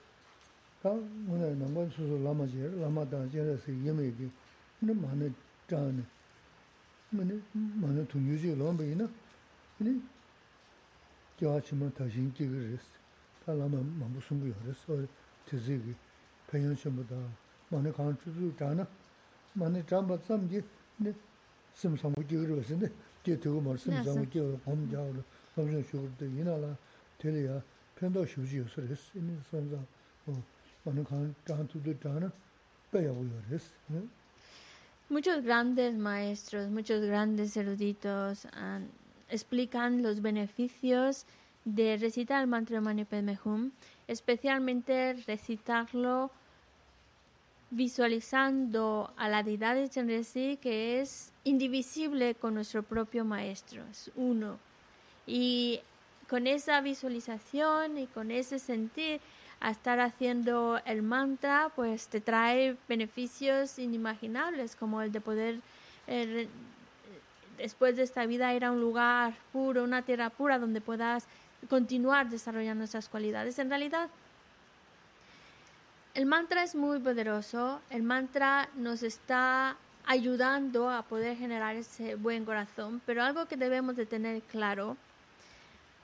ka 0.82 0.91
mo 1.28 1.36
ne 1.36 1.53
na 1.55 1.67
mo 1.67 1.89
su 1.89 2.05
su 2.07 2.24
lama 2.24 2.45
je 2.45 2.69
lama 2.69 3.03
da 3.05 3.17
je 3.26 3.43
re 3.43 3.57
se 3.57 3.72
ye 3.72 3.91
me 3.91 4.15
gi 4.15 4.32
ne 4.80 4.93
ma 4.93 5.11
ne 5.13 5.34
ta 5.67 5.80
ne 5.80 6.03
mo 7.09 7.24
ne 7.24 7.41
ma 7.53 7.88
ne 7.88 8.05
tu 8.05 8.17
yu 8.19 8.38
ji 8.38 8.55
lo 8.55 8.72
me 8.72 8.95
na 8.95 9.07
ne 9.78 10.01
kya 11.38 11.59
chi 11.61 11.76
ma 11.76 11.89
ta 11.89 12.05
jin 12.05 12.32
ki 12.32 12.45
re 12.47 12.78
se 12.78 12.97
ta 13.43 13.53
lama 13.53 13.78
ma 13.82 14.05
bu 14.05 14.19
sum 14.22 14.39
gu 14.39 14.53
re 14.65 14.74
so 14.74 14.95
te 15.45 15.57
zi 15.57 15.82
gi 15.84 15.95
pe 16.45 16.57
yan 16.59 16.76
chen 16.76 16.95
bu 16.95 17.03
da 17.03 17.17
ma 17.69 17.80
ne 17.80 17.91
kan 17.91 18.17
chu 18.17 18.32
zu 18.32 18.53
ta 18.55 18.74
na 18.74 18.88
ma 19.53 19.67
ne 19.67 19.84
ta 19.84 20.01
ba 20.01 20.17
sam 20.26 20.47
ji 20.47 20.63
ne 20.97 21.13
sim 21.74 21.97
sam 21.97 22.13
gu 22.13 22.24
ji 22.24 22.38
re 22.45 22.63
se 22.63 22.76
ne 22.76 22.89
Muchos 35.09 35.43
grandes 35.43 35.95
maestros, 35.97 36.69
muchos 36.69 37.01
grandes 37.01 37.55
eruditos 37.57 38.45
han- 38.53 38.89
explican 39.30 40.01
los 40.01 40.22
beneficios 40.22 41.26
de 41.65 41.97
recitar 41.97 42.41
el 42.41 42.47
mantra 42.47 42.78
de 42.78 42.82
Mani 42.82 43.05
Padme 43.05 43.38
Hum, 43.45 43.72
especialmente 44.07 45.13
recitarlo 45.28 46.32
visualizando 47.72 49.11
a 49.17 49.30
la 49.30 49.43
deidad 49.43 49.76
de 49.76 49.89
Chenrezig 49.89 50.59
que 50.59 51.01
es 51.01 51.32
indivisible 51.43 52.36
con 52.36 52.53
nuestro 52.53 52.84
propio 52.84 53.26
maestro, 53.26 53.82
es 53.89 54.11
uno. 54.15 54.59
Y 55.26 55.80
con 56.30 56.47
esa 56.47 56.82
visualización 56.82 57.97
y 57.97 58.07
con 58.07 58.32
ese 58.32 58.59
sentir 58.59 59.22
a 59.61 59.72
estar 59.72 59.99
haciendo 59.99 60.80
el 60.86 61.01
mantra, 61.01 61.72
pues 61.76 62.07
te 62.07 62.19
trae 62.19 62.76
beneficios 62.89 63.80
inimaginables, 63.80 64.76
como 64.76 65.01
el 65.01 65.11
de 65.11 65.22
poder, 65.22 65.59
eh, 66.07 66.47
después 67.57 67.95
de 67.95 68.03
esta 68.03 68.26
vida, 68.26 68.53
ir 68.53 68.65
a 68.65 68.72
un 68.72 68.82
lugar 68.82 69.34
puro, 69.53 69.84
una 69.84 70.01
tierra 70.01 70.30
pura, 70.32 70.57
donde 70.57 70.82
puedas 70.82 71.26
continuar 71.69 72.30
desarrollando 72.30 72.86
esas 72.86 73.07
cualidades. 73.07 73.59
En 73.59 73.69
realidad, 73.69 74.09
el 76.14 76.26
mantra 76.26 76.64
es 76.64 76.76
muy 76.76 76.99
poderoso, 76.99 77.82
el 77.89 78.03
mantra 78.03 78.70
nos 78.76 79.03
está 79.03 79.78
ayudando 80.05 80.89
a 80.89 81.03
poder 81.03 81.38
generar 81.38 81.76
ese 81.76 82.16
buen 82.16 82.43
corazón, 82.43 83.01
pero 83.05 83.24
algo 83.24 83.45
que 83.45 83.55
debemos 83.55 83.95
de 83.95 84.05
tener 84.05 84.41
claro, 84.43 84.97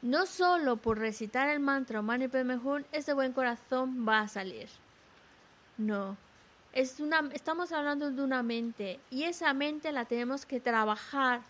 no 0.02 0.26
solo 0.26 0.78
por 0.78 1.00
recitar 1.00 1.50
el 1.50 1.60
mantra 1.60 2.02
Mani 2.02 2.28
Padme 2.28 2.56
Hum, 2.56 2.84
ese 2.92 3.14
buen 3.14 3.34
corazón 3.34 4.06
va 4.08 4.22
a 4.22 4.28
salir. 4.28 4.70
No. 5.78 6.16
Es 6.74 7.00
una, 7.00 7.30
estamos 7.34 7.72
hablando 7.72 8.12
de 8.12 8.22
una 8.22 8.44
mente 8.44 9.00
y 9.10 9.24
esa 9.24 9.54
mente 9.54 9.92
la 9.92 10.06
tenemos 10.06 10.46
que 10.46 10.60
trabajar 10.60 11.42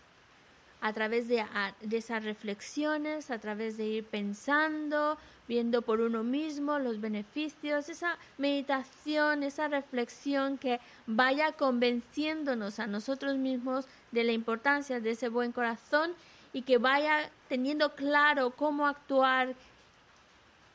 a 0.80 0.92
través 0.92 1.28
de, 1.28 1.44
de 1.80 1.96
esas 1.96 2.24
reflexiones, 2.24 3.30
a 3.30 3.38
través 3.38 3.76
de 3.76 3.84
ir 3.84 4.04
pensando, 4.04 5.18
viendo 5.48 5.82
por 5.82 6.00
uno 6.00 6.22
mismo 6.22 6.78
los 6.78 7.00
beneficios, 7.00 7.88
esa 7.88 8.18
meditación, 8.36 9.42
esa 9.42 9.68
reflexión 9.68 10.58
que 10.58 10.78
vaya 11.06 11.52
convenciéndonos 11.52 12.78
a 12.78 12.86
nosotros 12.86 13.36
mismos 13.36 13.86
de 14.12 14.24
la 14.24 14.32
importancia 14.32 15.00
de 15.00 15.10
ese 15.10 15.28
buen 15.28 15.52
corazón 15.52 16.12
y 16.52 16.62
que 16.62 16.78
vaya 16.78 17.30
teniendo 17.48 17.94
claro 17.94 18.50
cómo 18.50 18.86
actuar 18.86 19.54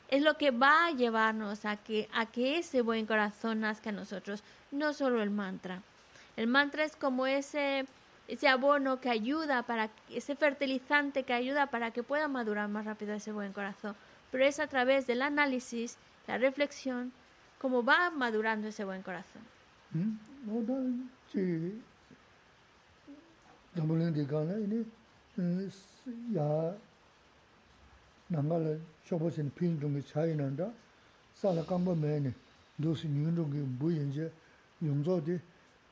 es 0.08 0.22
lo 0.22 0.36
que 0.36 0.50
va 0.50 0.86
a 0.86 0.90
llevarnos 0.90 1.64
a 1.64 1.76
que, 1.76 2.08
a 2.12 2.26
que 2.26 2.58
ese 2.58 2.82
buen 2.82 3.06
corazón 3.06 3.60
nazca 3.60 3.90
en 3.90 3.96
nosotros, 3.96 4.42
no 4.70 4.92
solo 4.92 5.22
el 5.22 5.30
mantra. 5.30 5.82
El 6.36 6.46
mantra 6.46 6.84
es 6.84 6.94
como 6.94 7.26
ese, 7.26 7.86
ese 8.28 8.48
abono 8.48 9.00
que 9.00 9.10
ayuda 9.10 9.62
para, 9.64 9.90
ese 10.10 10.34
fertilizante 10.36 11.24
que 11.24 11.32
ayuda 11.32 11.66
para 11.66 11.90
que 11.90 12.02
pueda 12.02 12.28
madurar 12.28 12.68
más 12.68 12.84
rápido 12.84 13.14
ese 13.14 13.32
buen 13.32 13.52
corazón. 13.52 13.94
Pero 14.30 14.44
es 14.44 14.58
a 14.60 14.66
través 14.66 15.06
del 15.06 15.22
análisis, 15.22 15.96
la 16.26 16.38
reflexión, 16.38 17.12
cómo 17.60 17.84
va 17.84 18.10
madurando 18.10 18.68
ese 18.68 18.84
buen 18.84 19.02
corazón. 19.02 19.42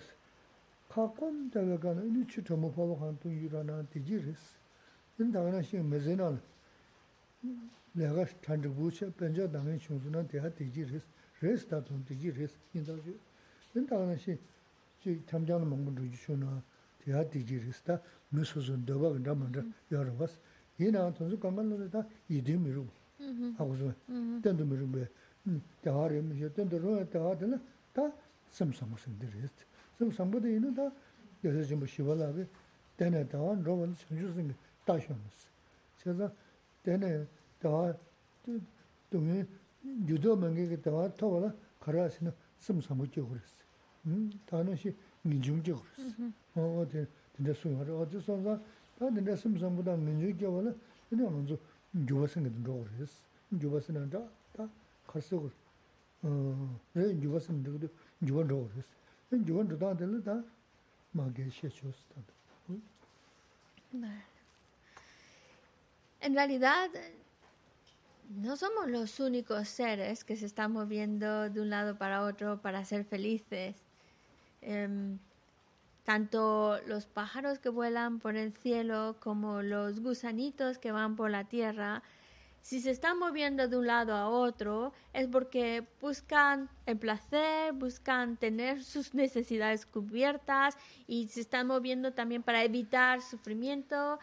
가끔 0.89 1.49
내가 1.49 1.79
가는 1.79 2.21
이 2.21 2.27
추터 2.27 2.57
못 2.57 2.71
봐도 2.75 2.97
한또 2.97 3.29
일어나 3.29 3.81
되지르스. 3.89 4.57
인다나 5.17 5.61
시 5.61 5.77
메제나 5.77 6.37
내가 7.95 8.25
단적 8.41 8.75
부처 8.75 9.11
변자 9.11 9.49
당의 9.49 9.79
충분한 9.79 10.27
대하 10.27 10.49
되지르스. 10.49 11.05
레스다 11.41 11.83
좀 11.83 12.03
되지르스. 12.05 12.55
인다죠. 12.73 13.01
인다나 13.75 14.15
시 14.17 14.37
지, 15.01 15.21
참자는 15.25 15.69
먹는 15.69 16.11
주시나 16.11 16.61
대하 17.03 17.27
되지르스다. 17.27 17.99
무슨 18.29 18.85
더바 18.85 19.09
간다만다 19.13 19.63
여러 19.91 20.13
봤. 20.15 20.29
이나 20.79 21.13
돈수 21.13 21.37
간만로다 21.39 22.03
이디미로 22.27 22.87
하고서 23.57 23.93
던도 24.41 24.65
미르베 24.65 25.07
대화를 25.81 26.23
미셔 26.23 26.51
던도로 26.53 27.07
대화들은 27.09 27.61
다 27.93 28.11
섬섬섬들이 28.49 29.47
섬섬보다 29.99 30.47
이는 30.47 30.73
다 30.73 30.91
여서 31.43 31.63
좀 31.67 31.85
시발하게 31.85 32.47
되네 32.97 33.27
대화 33.27 33.53
로번 33.61 33.93
청주승 33.93 34.53
다셔면서 34.85 35.47
그래서 36.01 36.31
되네 36.81 37.27
대화 37.59 37.93
동에 39.09 39.45
유도 40.07 40.35
명예게 40.35 40.81
대화 40.81 41.11
토라 41.15 41.53
가라시는 41.79 42.33
섬섬하게 42.59 43.21
그랬어 43.21 43.63
음 44.05 44.31
다는시 44.45 44.95
민중적 45.23 45.83
그랬어 45.95 46.15
어 46.55 46.81
어디 46.81 47.05
근데 47.35 47.53
소용을 47.53 47.89
어디 47.91 48.19
선사 48.21 48.55
다 48.57 48.65
근데 48.99 49.35
섬섬보다 49.35 49.95
민중적 49.97 50.53
원래 50.53 50.73
그냥 51.09 51.31
먼저 51.31 51.57
주버스는 52.07 52.63
도 52.63 52.85
그랬어 52.95 53.25
주버스는 53.59 54.09
다다 54.09 54.69
갈수록 55.07 55.51
어, 56.23 56.79
네, 56.93 57.19
주버스는 57.19 57.63
그래도 57.63 57.87
주번 58.25 58.47
로 58.47 58.69
그랬어. 58.69 58.89
주번 59.45 59.67
로 59.67 59.77
다들 59.77 60.23
다 60.23 60.43
마게 61.11 61.49
시켰었다. 61.49 62.21
En 66.23 66.33
realidad, 66.35 66.91
no 68.30 68.56
somos 68.56 68.88
los 68.88 69.20
únicos 69.20 69.68
seres 69.68 70.24
que 70.24 70.36
se 70.36 70.46
están 70.46 70.72
moviendo 70.72 71.48
de 71.50 71.60
un 71.60 71.70
lado 71.70 71.96
para 71.96 72.22
otro 72.22 72.60
para 72.60 72.84
ser 72.84 73.04
felices. 73.04 73.76
Em, 74.62 75.18
tanto 76.04 76.78
los 76.86 77.06
pájaros 77.06 77.58
que 77.58 77.68
vuelan 77.68 78.18
por 78.20 78.36
el 78.36 78.52
cielo 78.52 79.16
como 79.20 79.62
los 79.62 80.00
gusanitos 80.00 80.78
que 80.78 80.92
van 80.92 81.16
por 81.16 81.30
la 81.30 81.44
tierra, 81.44 82.02
si 82.62 82.80
se 82.80 82.90
están 82.90 83.20
moviendo 83.20 83.68
de 83.68 83.76
un 83.76 83.86
lado 83.86 84.12
a 84.16 84.28
otro 84.28 84.92
es 85.12 85.28
porque 85.28 85.86
buscan 86.00 86.68
el 86.84 86.98
placer, 86.98 87.72
buscan 87.72 88.36
tener 88.36 88.82
sus 88.82 89.14
necesidades 89.14 89.86
cubiertas 89.86 90.76
y 91.06 91.28
se 91.28 91.42
están 91.42 91.68
moviendo 91.68 92.12
también 92.12 92.42
para 92.42 92.64
evitar 92.64 93.22
sufrimiento. 93.22 94.18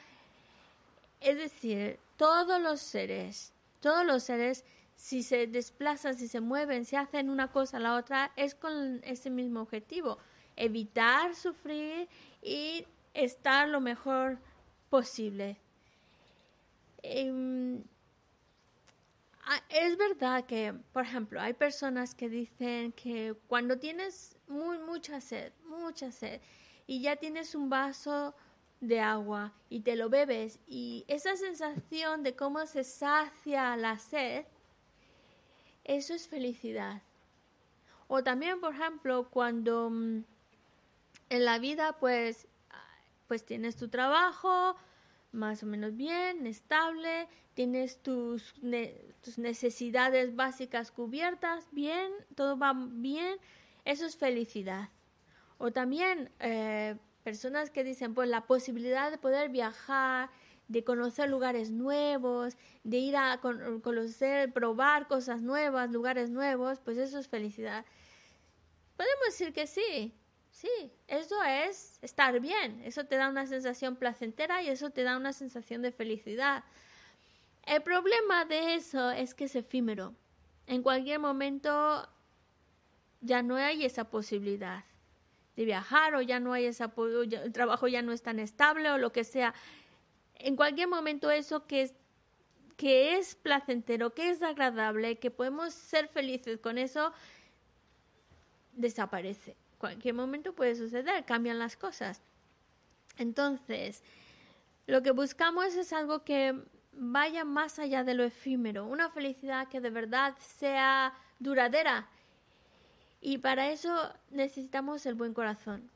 Es 1.22 1.38
decir, 1.38 1.99
todos 2.18 2.62
los 2.62 2.82
seres, 2.82 3.53
todos 3.84 4.05
los 4.05 4.23
seres, 4.23 4.63
si 4.95 5.23
se 5.23 5.45
desplazan, 5.45 6.15
si 6.15 6.29
se 6.29 6.39
mueven, 6.39 6.86
si 6.86 6.95
hacen 6.95 7.29
una 7.29 7.51
cosa 7.51 7.77
a 7.77 7.79
la 7.81 7.95
otra, 7.95 8.31
es 8.38 8.55
con 8.55 9.01
ese 9.03 9.29
mismo 9.29 9.59
objetivo, 9.59 10.19
evitar 10.55 11.36
sufrir 11.36 12.07
y 12.41 12.88
estar 13.13 13.67
lo 13.67 13.81
mejor 13.81 14.39
posible. 14.89 15.59
Em, 17.01 17.84
ah, 19.45 19.61
es 19.67 19.97
verdad 19.97 20.45
que, 20.45 20.73
por 20.93 21.03
ejemplo, 21.03 21.41
hay 21.41 21.53
personas 21.53 22.15
que 22.15 22.29
dicen 22.29 22.93
que 22.93 23.36
cuando 23.47 23.77
tienes 23.79 24.38
muy, 24.47 24.77
mucha 24.79 25.19
sed, 25.19 25.51
mucha 25.65 26.09
sed, 26.09 26.39
y 26.88 27.01
ya 27.01 27.17
tienes 27.17 27.53
un 27.53 27.69
vaso 27.69 28.34
de 28.88 28.99
agua 28.99 29.53
y 29.69 29.81
te 29.81 29.95
lo 29.95 30.09
bebes 30.09 30.59
y 30.67 31.05
esa 31.07 31.36
sensación 31.36 32.23
de 32.23 32.36
cómo 32.36 32.65
se 32.65 32.84
sacia 32.84 33.75
la 33.77 33.97
sed, 33.97 34.45
eso 35.84 36.13
es 36.13 36.27
felicidad. 36.27 37.01
O 38.07 38.23
también, 38.23 38.59
por 38.59 38.73
ejemplo, 38.73 39.29
cuando 39.29 39.89
mm, 39.89 40.23
en 41.29 41.45
la 41.45 41.59
vida 41.59 41.97
pues, 41.99 42.47
pues 43.27 43.45
tienes 43.45 43.75
tu 43.75 43.88
trabajo 43.88 44.75
más 45.31 45.63
o 45.63 45.65
menos 45.65 45.95
bien, 45.95 46.45
estable, 46.45 47.27
tienes 47.55 47.97
tus, 47.97 48.53
tus 49.21 49.38
necesidades 49.38 50.36
básicas 50.36 50.91
cubiertas, 50.91 51.67
bien, 51.71 52.11
todo 52.36 52.57
va 52.57 52.73
bien, 52.75 53.38
eso 53.84 54.05
es 54.05 54.15
felicidad. 54.15 54.89
O 55.57 55.71
también 55.71 56.29
eh, 56.39 56.97
personas 57.24 57.71
que 57.71 57.84
dicen, 57.84 58.13
pues 58.13 58.30
la 58.30 58.45
posibilidad 58.45 59.09
de 59.09 59.17
poder 59.17 59.49
viajar, 59.49 60.30
de 60.67 60.84
conocer 60.84 61.30
lugares 61.30 61.71
nuevos, 61.71 62.55
de 62.84 62.97
ir 62.97 63.15
a 63.15 63.39
conocer, 63.39 64.51
probar 64.53 65.07
cosas 65.07 65.41
nuevas, 65.41 65.91
lugares 65.91 66.30
nuevos, 66.30 66.80
pues 66.80 66.97
eso 66.97 67.17
es 67.17 67.28
felicidad. 67.28 67.86
Podemos 68.97 69.26
decir 69.26 69.53
que 69.53 69.67
sí, 69.67 70.13
sí, 70.51 70.91
eso 71.07 71.41
es 71.43 71.97
estar 72.01 72.39
bien, 72.39 72.82
eso 72.84 73.05
te 73.05 73.15
da 73.15 73.30
una 73.30 73.47
sensación 73.47 73.95
placentera 73.95 74.61
y 74.61 74.69
eso 74.69 74.91
te 74.91 75.03
da 75.03 75.17
una 75.17 75.34
sensación 75.34 75.82
de 75.82 75.91
felicidad. 75.91 76.63
El 77.65 77.82
problema 77.82 78.45
de 78.45 78.76
eso 78.76 79.11
es 79.11 79.34
que 79.34 79.45
es 79.45 79.55
efímero. 79.55 80.13
En 80.67 80.84
cualquier 80.84 81.19
momento 81.19 82.07
ya 83.21 83.41
no 83.41 83.55
hay 83.55 83.86
esa 83.86 84.09
posibilidad 84.09 84.84
de 85.56 85.66
viajar 85.66 86.16
o 86.16 86.22
ya 86.22 86.39
no 86.39 86.54
hay 86.54 86.66
ese 86.66 86.84
apoyo, 86.84 87.22
el 87.22 87.54
trabajo 87.54 87.88
ya 87.88 88.01
no 88.01 88.12
es 88.12 88.22
tan 88.22 88.39
estable 88.39 88.89
o 88.89 88.97
lo 88.97 89.12
que 89.12 89.24
sea. 89.24 89.54
En 90.36 90.56
cualquier 90.56 90.88
momento 90.88 91.30
eso 91.32 91.68
que 91.68 91.84
es, 91.84 91.93
que 92.78 93.18
es 93.18 93.36
placentero, 93.36 94.14
que 94.14 94.30
es 94.30 94.41
agradable, 94.41 95.18
que 95.18 95.32
podemos 95.32 95.74
ser 95.74 96.08
felices 96.08 96.60
con 96.60 96.78
eso, 96.78 97.14
desaparece. 98.74 99.56
Cualquier 99.78 100.16
momento 100.16 100.54
puede 100.54 100.76
suceder, 100.76 101.26
cambian 101.26 101.60
las 101.60 101.76
cosas. 101.76 102.22
Entonces, 103.18 104.01
lo 104.88 105.04
que 105.04 105.12
buscamos 105.12 105.76
es 105.76 105.93
algo 105.93 106.24
que 106.24 106.60
vaya 106.93 107.43
más 107.43 107.80
allá 107.80 108.04
de 108.04 108.14
lo 108.14 108.24
efímero, 108.24 108.86
una 108.86 109.10
felicidad 109.10 109.68
que 109.68 109.82
de 109.82 109.89
verdad 109.89 110.36
sea 110.39 111.14
duradera, 111.39 112.08
y 113.26 113.38
para 113.38 113.71
eso 113.71 114.13
necesitamos 114.32 115.05
el 115.05 115.15
buen 115.15 115.34
corazón. 115.34 115.89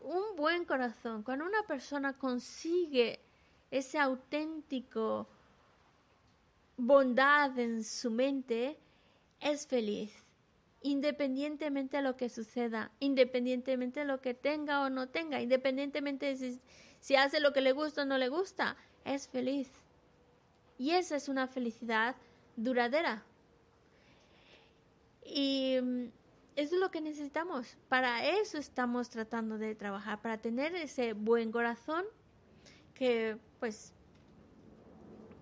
Un 0.00 0.36
buen 0.36 0.64
corazón. 0.64 1.24
Cuando 1.24 1.44
una 1.44 1.64
persona 1.64 2.12
consigue 2.12 3.18
ese 3.72 3.98
auténtico 3.98 5.26
bondad 6.76 7.58
en 7.58 7.82
su 7.82 8.08
mente, 8.08 8.78
es 9.40 9.66
feliz. 9.66 10.12
Independientemente 10.82 11.96
de 11.96 12.04
lo 12.04 12.16
que 12.16 12.28
suceda, 12.28 12.92
independientemente 13.00 14.00
de 14.00 14.06
lo 14.06 14.20
que 14.20 14.32
tenga 14.32 14.82
o 14.82 14.90
no 14.90 15.08
tenga, 15.08 15.40
independientemente 15.40 16.26
de 16.26 16.36
si, 16.36 16.60
si 17.00 17.16
hace 17.16 17.40
lo 17.40 17.52
que 17.52 17.62
le 17.62 17.72
gusta 17.72 18.02
o 18.02 18.04
no 18.04 18.16
le 18.16 18.28
gusta, 18.28 18.76
es 19.04 19.26
feliz. 19.26 19.72
Y 20.78 20.92
esa 20.92 21.16
es 21.16 21.28
una 21.28 21.48
felicidad 21.48 22.14
duradera. 22.54 23.24
Y 25.24 25.78
mm, 25.82 26.04
es 26.56 26.72
lo 26.72 26.90
que 26.90 27.00
necesitamos. 27.00 27.76
Para 27.88 28.24
eso 28.24 28.58
estamos 28.58 29.10
tratando 29.10 29.58
de 29.58 29.74
trabajar, 29.74 30.20
para 30.20 30.38
tener 30.38 30.74
ese 30.74 31.12
buen 31.12 31.50
corazón 31.50 32.04
que 32.94 33.38
pues 33.60 33.92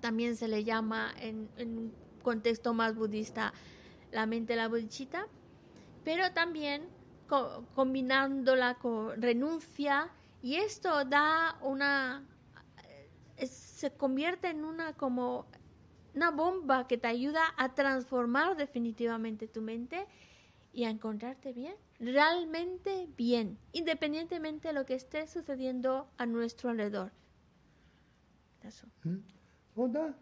también 0.00 0.36
se 0.36 0.48
le 0.48 0.64
llama 0.64 1.12
en, 1.18 1.48
un 1.58 1.94
contexto 2.22 2.74
más 2.74 2.94
budista 2.94 3.52
la 4.10 4.26
mente 4.26 4.56
la 4.56 4.68
bodhicitta, 4.68 5.26
pero 6.04 6.32
también 6.32 6.88
combinándola 7.74 8.74
con 8.74 9.20
renuncia 9.20 10.10
y 10.42 10.56
esto 10.56 11.04
da 11.04 11.56
una 11.62 12.26
se 13.46 13.90
convierte 13.92 14.48
en 14.48 14.64
una 14.64 14.92
como 14.92 15.46
una 16.14 16.30
bomba 16.30 16.86
que 16.86 16.98
te 16.98 17.08
ayuda 17.08 17.42
a 17.56 17.74
transformar 17.74 18.56
definitivamente 18.56 19.48
tu 19.48 19.62
mente 19.62 20.06
y 20.72 20.84
a 20.84 20.90
encontrarte 20.90 21.52
bien, 21.52 21.74
realmente 22.00 23.08
bien, 23.16 23.58
independientemente 23.72 24.68
de 24.68 24.74
lo 24.74 24.86
que 24.86 24.94
esté 24.94 25.26
sucediendo 25.26 26.08
a 26.16 26.26
nuestro 26.26 26.70
alrededor. 26.70 27.12
Eso. 28.62 28.86
Oda, 29.76 30.14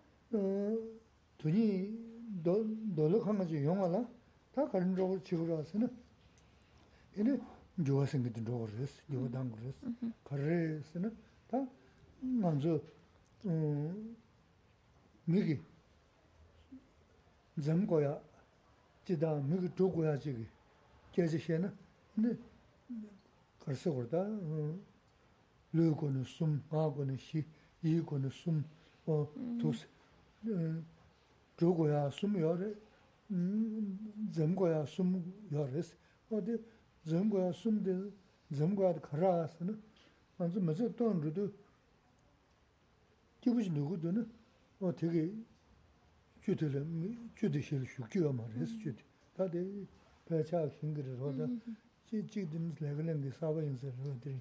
tuni 1.37 1.89
dolo 2.43 3.23
kama 3.23 3.45
ji 3.45 3.63
yonga 3.63 3.89
la, 3.89 4.09
ta 4.55 4.69
karin 4.69 4.97
rogo 4.97 5.19
chigura 5.19 5.59
asana. 5.59 5.89
Ine, 7.17 7.41
yuwa 7.85 8.07
singiti 8.07 8.41
rogo 8.45 8.67
res, 8.67 9.03
yuwa 9.09 9.29
dangu 9.29 9.57
res, 9.57 9.75
karre 10.25 10.81
asana, 10.81 11.11
ta 11.49 11.67
manzo 12.23 12.81
migi 15.27 15.61
zamgoya 17.59 18.21
지다 19.11 19.35
미기 19.41 19.75
도고야 19.75 20.17
지기 20.21 20.47
계지시에나 21.11 21.75
근데 22.15 22.39
그래서 23.59 23.93
그러다 23.93 24.25
르고는 25.73 26.23
숨 26.23 26.63
마고는 26.71 27.17
시 27.17 27.45
이고는 27.83 28.31
숨어 28.31 29.27
도스 29.61 29.89
도고야 31.57 32.11
숨 32.11 32.39
요래 32.39 32.73
음 33.33 34.31
점고야 34.33 34.87
숨 34.87 35.21
요래스 35.51 35.97
어디 36.31 36.63
점고야 37.05 37.51
숨데 37.51 38.13
점고야 38.57 38.95
가라스는 39.01 39.83
먼저 40.37 40.61
먼저 40.61 40.89
또 40.95 41.13
누구 41.21 41.53
기부지 43.41 43.71
누구도는 43.71 44.31
어 44.79 44.95
되게 44.95 45.35
주들은 46.50 47.30
주들 47.36 47.62
실 47.62 47.86
슈키가 47.86 48.32
말했어 48.32 48.78
주 48.80 48.94
다들 49.36 49.86
배차 50.26 50.68
힘들어 50.68 51.16
로다 51.16 51.48
지지든 52.06 52.76
레글랭 52.80 53.22
게 53.22 53.32
사바 53.32 53.62
인서 53.64 53.88
로들이 54.04 54.40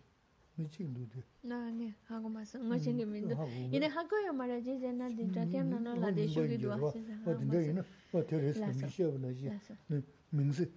미친도들 0.57 1.23
나네 1.43 1.95
하고 2.05 2.29
맞어 2.29 2.59
뭐지 2.59 2.93
민도 2.93 3.35
이네 3.73 3.87
하고요 3.87 4.33
말이지 4.33 4.79
제나 4.81 5.09
진짜 5.09 5.45
때문에 5.49 5.81
나라 5.81 6.27
쇼기도 6.27 6.69
왔어 6.69 6.99
어 7.27 7.37
근데 7.39 7.71
이는 7.71 7.83
어 8.13 8.25
테레스 8.25 8.61
미셔브나지 8.61 9.51
네 9.89 10.03
민스 10.31 10.71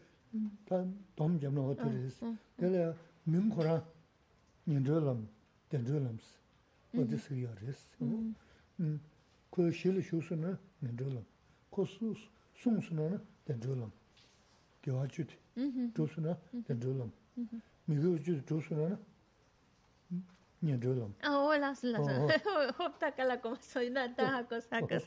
단 0.66 0.93
domjamna 1.16 1.62
hoteles 1.64 2.20
dele 2.60 2.93
mingkhora 3.26 3.82
ninjolam 4.68 5.28
denjolamс 5.72 6.24
odisiyores 6.93 7.80
음 8.80 9.00
ko 9.50 9.72
shil 9.72 9.98
shusuna 10.02 10.60
nendrolam, 10.83 11.24
ko 11.70 11.87
su 11.87 12.14
sungsuna 12.55 13.09
na 13.11 13.18
dendrolam, 13.47 13.91
gyawa 14.83 15.07
chudi, 15.09 15.35
chusuna 15.95 16.37
dendrolam, 16.68 17.11
migo 17.89 18.18
chudi 18.18 18.43
chusuna 18.49 18.89
na 18.89 18.97
nian 20.62 20.80
zhe 20.80 20.95
lam. 20.95 21.14
Ah, 21.22 21.39
hola, 21.43 21.74
hola. 21.83 22.39
Oh, 22.47 22.85
Hop 22.85 22.99
takala 22.99 23.41
como 23.41 23.57
soy 23.61 23.89
una 23.89 24.14
taja 24.14 24.47
cosa 24.49 24.80
que 24.87 24.99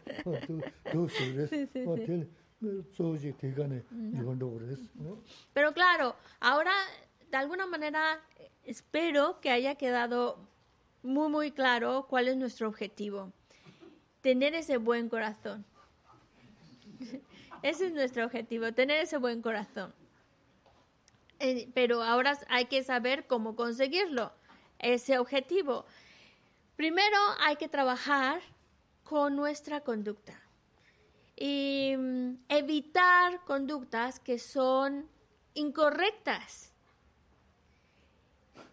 Du 0.47 0.61
du 0.91 1.09
su 1.09 1.23
res. 1.36 1.49
Sí, 1.51 1.65
sí, 1.71 1.84
O 1.88 1.95
sí. 1.95 2.05
tel 2.05 2.28
zo 2.95 3.15
ji 3.17 3.32
te 3.34 3.51
ga 3.51 3.67
ne 3.67 3.84
yuan 4.11 4.38
do 4.39 4.57
res. 4.59 4.80
no? 4.95 5.19
Pero 5.53 5.71
claro, 5.73 6.15
ahora 6.41 6.73
de 7.32 7.38
alguna 7.38 7.65
manera 7.67 8.19
espero 8.63 9.39
que 9.39 9.49
haya 9.49 9.76
quedado 9.76 10.38
muy 11.03 11.30
muy 11.30 11.51
claro 11.51 12.05
cuál 12.09 12.28
es 12.28 12.36
nuestro 12.38 12.67
objetivo. 12.67 13.32
Tener 14.26 14.55
ese 14.55 14.78
buen 14.78 15.07
corazón. 15.07 15.63
Ese 17.61 17.86
es 17.86 17.93
nuestro 17.93 18.26
objetivo, 18.26 18.73
tener 18.73 18.97
ese 18.99 19.17
buen 19.17 19.43
corazón. 19.43 19.93
Eh, 21.38 21.69
pero 21.76 22.01
ahora 22.01 22.36
hay 22.49 22.65
que 22.65 22.84
saber 22.84 23.28
cómo 23.28 23.55
conseguirlo, 23.55 24.32
ese 24.80 25.19
objetivo. 25.19 25.86
Primero 26.76 27.15
hay 27.39 27.57
que 27.57 27.67
trabajar 27.67 28.41
con 29.03 29.36
nuestra 29.36 29.82
conducta 29.82 30.41
y 31.36 31.93
mm, 31.95 32.38
evitar 32.49 33.43
conductas 33.45 34.19
que 34.19 34.39
son 34.39 35.07
incorrectas 35.53 36.73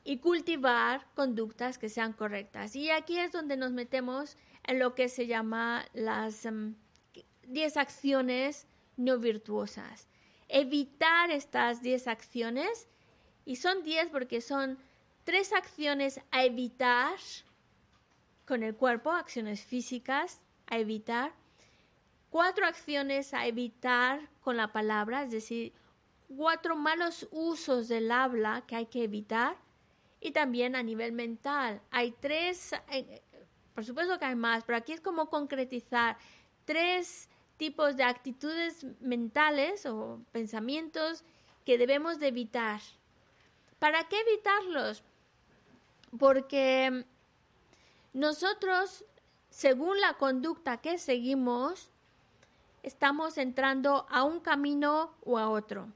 y 0.03 0.17
cultivar 0.17 1.07
conductas 1.15 1.77
que 1.77 1.91
sean 1.91 2.15
correctas. 2.15 2.75
Y 2.75 2.91
aquí 2.91 3.19
es 3.19 3.33
donde 3.33 3.59
nos 3.59 3.73
metemos 3.73 4.39
en 4.65 4.79
lo 4.79 4.95
que 4.95 5.09
se 5.09 5.27
llama 5.27 5.85
las 5.93 6.47
mm, 6.47 6.75
10 7.49 7.77
acciones 7.77 8.67
no 8.97 9.19
virtuosas. 9.19 10.09
Evitar 10.49 11.31
estas 11.31 11.83
10 11.83 12.09
acciones, 12.09 12.89
y 13.45 13.57
son 13.57 13.83
10 13.83 14.11
porque 14.11 14.41
son 14.41 14.79
tres 15.25 15.53
acciones 15.53 16.21
a 16.31 16.45
evitar 16.45 17.15
con 18.47 18.63
el 18.63 18.75
cuerpo, 18.75 19.11
acciones 19.11 19.63
físicas 19.63 20.41
a 20.67 20.79
evitar, 20.79 21.33
cuatro 22.31 22.67
acciones 22.67 23.35
a 23.35 23.47
evitar 23.47 24.29
con 24.41 24.57
la 24.57 24.73
palabra, 24.73 25.23
es 25.23 25.31
decir, 25.31 25.73
cuatro 26.37 26.77
malos 26.77 27.29
usos 27.31 27.89
del 27.89 28.11
habla 28.11 28.65
que 28.67 28.77
hay 28.77 28.87
que 28.87 29.05
evitar, 29.05 29.57
y 30.21 30.31
también 30.31 30.77
a 30.77 30.83
nivel 30.83 31.13
mental. 31.13 31.81
Hay 31.91 32.13
tres, 32.13 32.73
eh, 32.91 33.23
por 33.75 33.85
supuesto 33.85 34.19
que 34.19 34.25
hay 34.25 34.35
más, 34.35 34.65
pero 34.65 34.79
aquí 34.79 34.93
es 34.93 35.01
como 35.01 35.31
concretizar 35.31 36.17
tres 36.65 37.29
tipos 37.57 37.97
de 37.97 38.05
actitudes 38.05 38.85
mentales 39.01 39.87
o 39.87 40.21
pensamientos 40.33 41.25
que 41.65 41.79
debemos 41.79 42.19
de 42.19 42.29
evitar. 42.29 42.81
¿Para 43.79 44.09
qué 44.09 44.21
evitarlos? 44.21 45.03
Porque 46.19 47.05
nosotros, 48.13 49.05
según 49.51 50.01
la 50.01 50.15
conducta 50.15 50.79
que 50.79 50.99
seguimos, 50.99 51.89
estamos 52.83 53.39
entrando 53.39 54.07
a 54.11 54.25
un 54.25 54.41
camino 54.41 55.15
o 55.25 55.39
a 55.39 55.49
otro. 55.49 55.89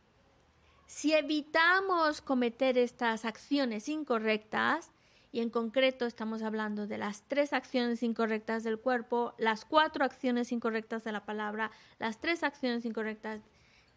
Si 0.87 1.13
evitamos 1.15 2.21
cometer 2.21 2.79
estas 2.79 3.25
acciones 3.25 3.89
incorrectas, 3.89 4.93
y 5.37 5.41
en 5.41 5.51
concreto 5.51 6.07
estamos 6.07 6.41
hablando 6.41 6.87
de 6.87 6.97
las 6.97 7.23
tres 7.29 7.53
acciones 7.53 8.03
incorrectas 8.03 8.65
del 8.65 8.79
cuerpo, 8.79 9.35
las 9.37 9.67
cuatro 9.67 10.03
acciones 10.03 10.51
incorrectas 10.51 11.05
de 11.05 11.13
la 11.13 11.27
palabra, 11.27 11.71
las 11.99 12.23
tres 12.23 12.43
acciones 12.43 12.87
incorrectas 12.87 13.43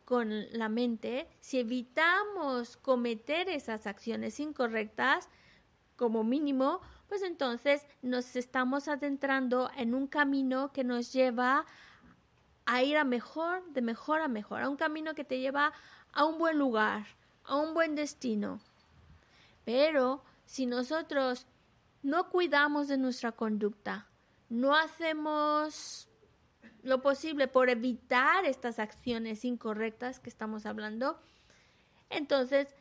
con 0.03 0.51
la 0.51 0.67
mente, 0.67 1.29
si 1.39 1.59
evitamos 1.59 2.75
cometer 2.75 3.47
esas 3.47 3.87
acciones 3.87 4.37
incorrectas, 4.41 5.29
como 5.95 6.25
mínimo, 6.25 6.81
pues 7.07 7.21
entonces 7.21 7.85
nos 8.01 8.35
estamos 8.35 8.89
adentrando 8.89 9.71
en 9.77 9.95
un 9.95 10.07
camino 10.07 10.73
que 10.73 10.83
nos 10.83 11.13
lleva 11.13 11.65
a 12.65 12.83
ir 12.83 12.97
a 12.97 13.05
mejor, 13.05 13.63
de 13.71 13.81
mejor 13.81 14.19
a 14.19 14.27
mejor, 14.27 14.61
a 14.61 14.67
un 14.67 14.75
camino 14.75 15.15
que 15.15 15.23
te 15.23 15.39
lleva 15.39 15.71
a 16.11 16.25
un 16.25 16.37
buen 16.37 16.59
lugar, 16.59 17.05
a 17.45 17.55
un 17.55 17.73
buen 17.73 17.95
destino. 17.95 18.59
Pero 19.63 20.21
si 20.49 20.65
nosotros 20.65 21.45
no 22.01 22.31
cuidamos 22.31 22.87
de 22.87 22.97
nuestra 22.97 23.31
conducta, 23.33 24.07
no 24.49 24.75
hacemos 24.75 26.09
lo 26.81 27.03
posible 27.03 27.47
por 27.47 27.69
evitar 27.69 28.45
estas 28.45 28.79
acciones 28.79 29.45
incorrectas 29.45 30.19
que 30.19 30.27
estamos 30.27 30.65
hablando, 30.65 31.21
entonces 32.09 32.73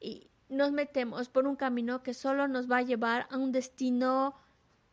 y 0.00 0.30
nos 0.48 0.72
metemos 0.72 1.28
por 1.28 1.46
un 1.46 1.56
camino 1.56 2.02
que 2.02 2.14
solo 2.14 2.48
nos 2.48 2.70
va 2.70 2.78
a 2.78 2.82
llevar 2.82 3.28
a 3.30 3.36
un 3.36 3.52
destino 3.52 4.34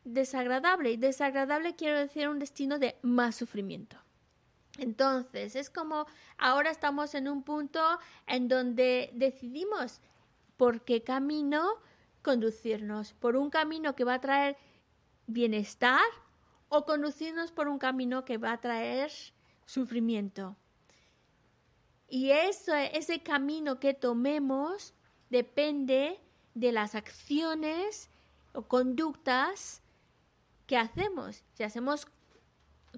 desagradable. 0.04 0.92
Y 0.92 0.98
desagradable 0.98 1.78
quiero 1.78 1.98
decir 1.98 2.28
un 2.28 2.40
destino 2.40 2.78
de 2.78 2.98
más 3.04 3.38
sufrimiento. 3.38 3.96
Entonces, 4.78 5.56
es 5.56 5.70
como 5.70 6.08
ahora 6.38 6.72
estamos 6.72 7.16
en 7.16 7.30
un 7.30 7.44
punto 7.44 7.80
en 8.28 8.50
donde 8.50 9.12
decidimos 9.14 10.02
por 10.58 10.82
qué 10.82 11.04
camino 11.04 11.68
conducirnos, 12.22 13.14
por 13.14 13.36
un 13.36 13.50
camino 13.50 13.96
que 13.96 14.04
va 14.04 14.16
a 14.16 14.22
traer 14.22 14.58
bienestar 15.28 16.02
o 16.70 16.86
conducirnos 16.86 17.52
por 17.52 17.68
un 17.68 17.78
camino 17.78 18.26
que 18.26 18.38
va 18.38 18.54
a 18.54 18.62
traer 18.62 19.12
sufrimiento. 19.66 20.56
Y 22.08 22.32
eso, 22.32 22.74
ese 22.74 23.22
camino 23.24 23.80
que 23.80 23.94
tomemos 23.94 24.94
depende 25.30 26.20
de 26.54 26.72
las 26.72 26.96
acciones 26.96 28.10
o 28.54 28.64
conductas 28.64 29.82
que 30.68 30.78
hacemos. 30.78 31.44
Si 31.54 31.64
hacemos 31.64 32.08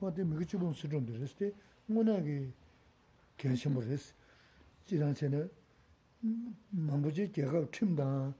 어디 0.00 0.24
미그 0.24 0.46
지금 0.46 0.72
수름들스데 0.72 1.52
뭐나게 1.86 2.52
개심을 3.36 3.98
지난번에 4.84 5.48
망고지 6.70 7.32
개가 7.32 7.68
침다 7.70 8.34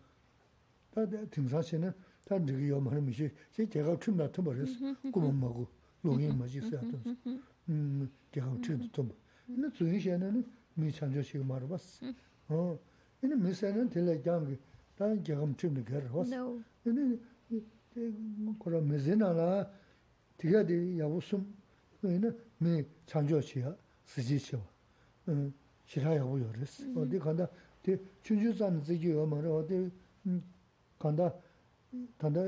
다 0.91 1.07
등사시는 1.31 1.93
다 2.25 2.39
저기 2.45 2.69
요만한 2.69 3.05
미시 3.05 3.31
제 3.53 3.69
제가 3.69 3.99
춤나 3.99 4.33
터버렸어. 4.33 4.95
꿈은 5.13 5.35
뭐고 5.39 5.69
농이 6.03 6.29
뭐지 6.29 6.59
있었던. 6.59 7.17
음, 7.69 8.11
제가 8.33 8.57
춤도 8.63 8.91
좀. 8.93 9.11
근데 9.47 9.71
주인시에는 9.73 10.45
미창조식 10.75 11.45
말을 11.47 11.69
봤어. 11.69 12.07
어. 12.49 12.79
근데 13.21 13.35
미세는 13.35 13.91
들려 13.91 14.21
장기 14.23 14.59
다 14.97 15.07
제가 15.23 15.47
춤도 15.57 15.85
걸어 15.85 16.09
봤어. 16.11 16.35
No. 16.35 16.61
근데 16.85 17.19
그 17.93 18.57
그런 18.59 18.87
메제나라 18.89 19.69
디가디 20.39 20.99
야부숨 21.01 21.47
그는 22.01 22.39
미 22.59 22.85
창조시야 23.07 23.75
스지시와. 24.05 24.63
음, 25.29 25.53
싫어요 25.87 26.39
요랬어. 26.41 26.85
어디 26.95 27.19
간다. 27.19 27.49
대 27.83 27.99
춘주산 28.23 28.83
지기 28.83 29.13
어머니 29.13 29.47
어디 29.49 29.91
음 30.27 30.43
간다 30.99 31.33
간다 32.19 32.41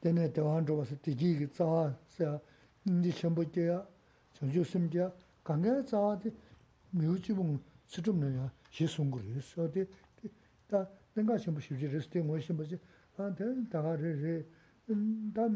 되네 0.00 0.32
대한 0.32 0.66
줘서 0.66 0.96
되기 1.02 1.48
자서 1.52 2.40
인지 2.84 3.12
전부께야 3.12 3.86
전주 4.34 4.64
심지야 4.64 5.12
강가 5.44 5.84
자한테 5.84 6.30
뮤지봉 6.90 7.60
수줍느냐 7.86 8.50
chi 8.75 8.87
sungu 8.91 9.21
rīs, 9.23 9.53
ādi 9.63 9.85
tā 10.67 10.83
dāngā 11.15 11.37
shimbu 11.39 11.63
shibji 11.63 11.87
rīs, 11.93 12.09
tī 12.11 12.19
ngō 12.19 12.39
shimbu 12.43 12.65
jī, 12.67 12.79
ādi 13.23 13.47
dāgā 13.71 13.93
rī 14.01 14.11
rī, 14.19 14.33
dā 15.35 15.47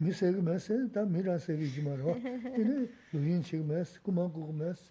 mī 0.00 0.12
sēgi 0.16 0.44
mē 0.44 0.58
sē, 0.60 0.76
dā 0.92 1.06
mī 1.08 1.24
rā 1.24 1.38
sēgi 1.40 1.70
jī 1.76 1.84
mā 1.86 1.96
rā, 1.96 2.16
yīni 2.58 2.84
yuyin 3.14 3.40
chīg 3.48 3.64
mē 3.64 3.80
sē, 3.88 4.02
gu 4.04 4.12
mā 4.16 4.26
gu 4.34 4.44
gu 4.50 4.56
mē 4.60 4.74
sē, 4.76 4.90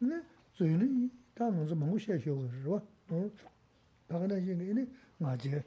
yīni 0.00 0.22
zū 0.56 0.70
yīni 0.70 1.10
dā 1.36 1.50
ngō 1.52 1.66
zō 1.68 1.78
māngu 1.82 2.00
shē 2.00 2.16
shio 2.22 2.38
gu 2.38 2.48
rī 2.48 2.60
rā, 2.70 2.80
dāgā 4.08 4.32
nā 4.32 4.40
yīni 4.40 4.70
yīni 4.70 4.86
ngā 5.20 5.36
jī, 5.44 5.60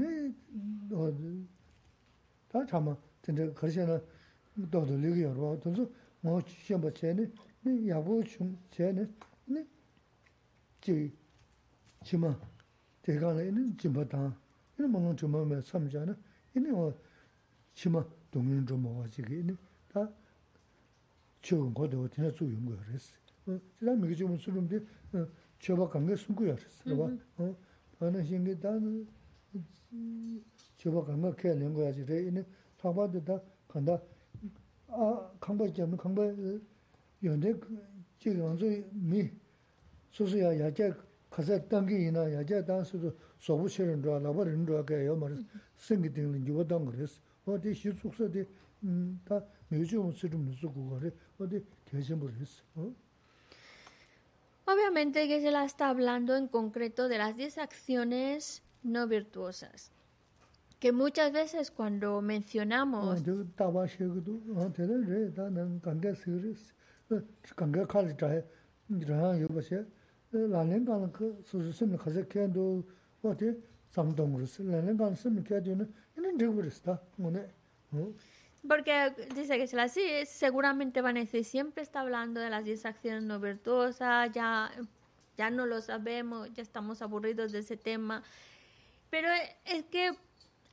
yīni 0.00 1.36
dā 2.54 2.64
chā 2.72 2.80
mā, 2.80 2.96
tīndi 3.26 3.50
kār 3.60 3.76
shē 3.76 3.84
na 3.92 4.00
dō 4.56 4.80
dō 4.88 4.96
lī 4.96 5.12
gī 5.18 5.28
yā 5.28 5.36
rā, 5.36 5.54
tō 5.60 5.76
ngō 6.24 6.40
shimbu 6.64 6.96
chē 6.96 7.12
nī, 7.20 7.28
yā 7.90 8.00
gu 8.00 8.22
chūng 8.32 8.56
chē 8.72 8.92
nī, 8.96 9.64
러잖아 10.83 11.09
또도 11.09 11.11
리그여 11.11 11.69
봐 11.79 11.79
돈서 11.99 12.17
뭐 12.17 12.21
시험 12.21 12.21
쟤네 12.21 12.21
네 12.21 12.21
야부 12.21 12.21
좀 12.21 12.21
쟤네 12.21 12.29
네 12.29 12.29
지, 12.29 12.31
지마 12.31 12.39
대간에는 13.01 13.77
지마다 13.77 14.35
이는 14.77 14.91
뭐는 14.91 15.17
좀 15.17 15.31
마음에 15.31 15.61
삼잖아 15.61 16.15
이는 16.55 16.71
뭐 16.71 16.93
지마 17.73 18.05
동행 18.31 18.65
좀 18.65 18.83
먹어지게 18.83 19.39
이는 19.39 19.57
다 19.91 20.09
좋은 21.41 21.73
것도 21.73 22.03
어디나 22.03 22.31
좋은 22.31 22.65
거 22.65 22.77
그랬어 22.77 23.17
어 23.47 23.59
그다음에 23.79 24.07
이게 24.07 24.15
좀 24.15 24.37
수름데 24.37 24.77
어 25.13 25.27
저바 25.59 25.89
관계 25.89 26.15
숨고야 26.15 26.55
그랬어 26.55 26.95
봐 26.95 27.17
어, 27.37 27.55
어느 27.99 28.23
신기 28.23 28.59
다는 28.59 29.07
저바 30.77 31.05
관계 31.05 31.35
개는 31.41 31.73
거야지 31.73 32.05
래 32.05 32.23
이는 32.27 32.45
사바도 32.77 33.23
간다 33.67 34.01
아 34.87 35.31
강바 35.39 35.73
좀 35.73 35.97
강바 35.97 36.21
연대 37.23 37.53
지금 38.17 38.57
미 38.93 39.29
소소야 40.13 40.59
야자 40.59 40.95
가서 41.29 41.59
당기이나 41.67 42.33
야자 42.33 42.65
단수도 42.65 43.15
소부처럼 43.39 44.01
줘 44.01 44.19
라버는 44.19 44.65
줘게 44.65 45.05
요 45.05 45.15
말. 45.15 45.37
생기 45.77 46.11
되는 46.11 46.43
주어던 46.45 46.85
그랬어. 46.85 47.21
어디 47.45 47.73
시속서데 47.73 48.45
음다 48.83 49.43
매주 49.69 50.01
무슨 50.01 50.43
무슨 50.43 50.73
그거래. 50.73 51.11
어디 51.39 51.63
계신 51.85 52.19
모르겠어. 52.19 52.63
어? 52.75 52.93
Obviamente 54.65 55.27
que 55.27 55.39
se 55.41 55.49
la 55.49 55.65
está 55.65 55.89
hablando 55.89 56.35
en 56.35 56.47
concreto 56.47 57.07
de 57.07 57.17
las 57.17 57.35
10 57.35 57.57
acciones 57.57 58.61
no 58.83 59.07
virtuosas. 59.07 59.91
Que 60.79 60.91
muchas 60.91 61.31
veces 61.33 61.71
cuando 61.71 62.21
mencionamos... 62.21 63.23
저 70.33 70.47
다와 70.47 70.63
쉐고도 70.65 70.79
어 70.79 70.85
되는데 70.85 70.85
다는 70.85 70.85
관계 70.85 70.85
서스. 70.85 70.85
관계 70.85 70.85
칼이 70.85 70.85
다 70.85 70.85
이런 70.85 70.85
요것이 70.85 70.85
라는 70.85 70.85
가는 70.85 71.11
그 71.11 71.41
수수심 71.45 71.97
가서 71.97 72.27
걔도 72.27 72.83
어디 73.23 73.63
상동으로 73.89 74.45
쓰는 74.45 74.97
가는 74.97 75.15
쓰면 75.15 75.43
걔도는 75.43 75.93
이는 76.17 76.37
되고랬다. 76.37 77.01
뭐네. 77.17 77.49
어? 77.93 78.13
Porque 78.67 79.11
dice 79.33 79.57
que 79.57 79.67
se 79.67 79.77
la 79.77 79.87
sí, 79.87 80.01
seguramente 80.25 81.01
van 81.01 81.15
a 81.15 81.21
decir, 81.21 81.45
siempre 81.45 81.81
está 81.81 82.01
hablando 82.01 82.41
de 82.41 82.49
las 82.49 82.65
10 82.65 82.85
acciones 82.85 83.23
no 83.23 83.39
virtuosas, 83.39 84.31
ya, 84.33 84.69
ya 85.37 85.49
no 85.49 85.65
lo 85.65 85.81
sabemos, 85.81 86.53
ya 86.53 86.61
estamos 86.61 87.01
aburridos 87.01 87.53
de 87.53 87.59
ese 87.59 87.77
tema. 87.77 88.21
Pero 89.09 89.29
es 89.65 89.85
que 89.85 90.11